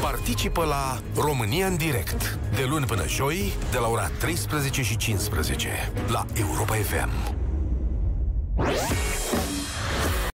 Participă 0.00 0.64
la 0.64 1.02
România 1.14 1.66
în 1.66 1.76
direct 1.76 2.38
de 2.54 2.64
luni 2.68 2.86
până 2.86 3.08
joi 3.08 3.52
de 3.70 3.78
la 3.78 3.88
ora 3.88 4.08
13 4.08 4.82
și 4.82 4.96
15 4.96 5.92
la 6.08 6.26
Europa 6.34 6.74
FM. 6.74 7.10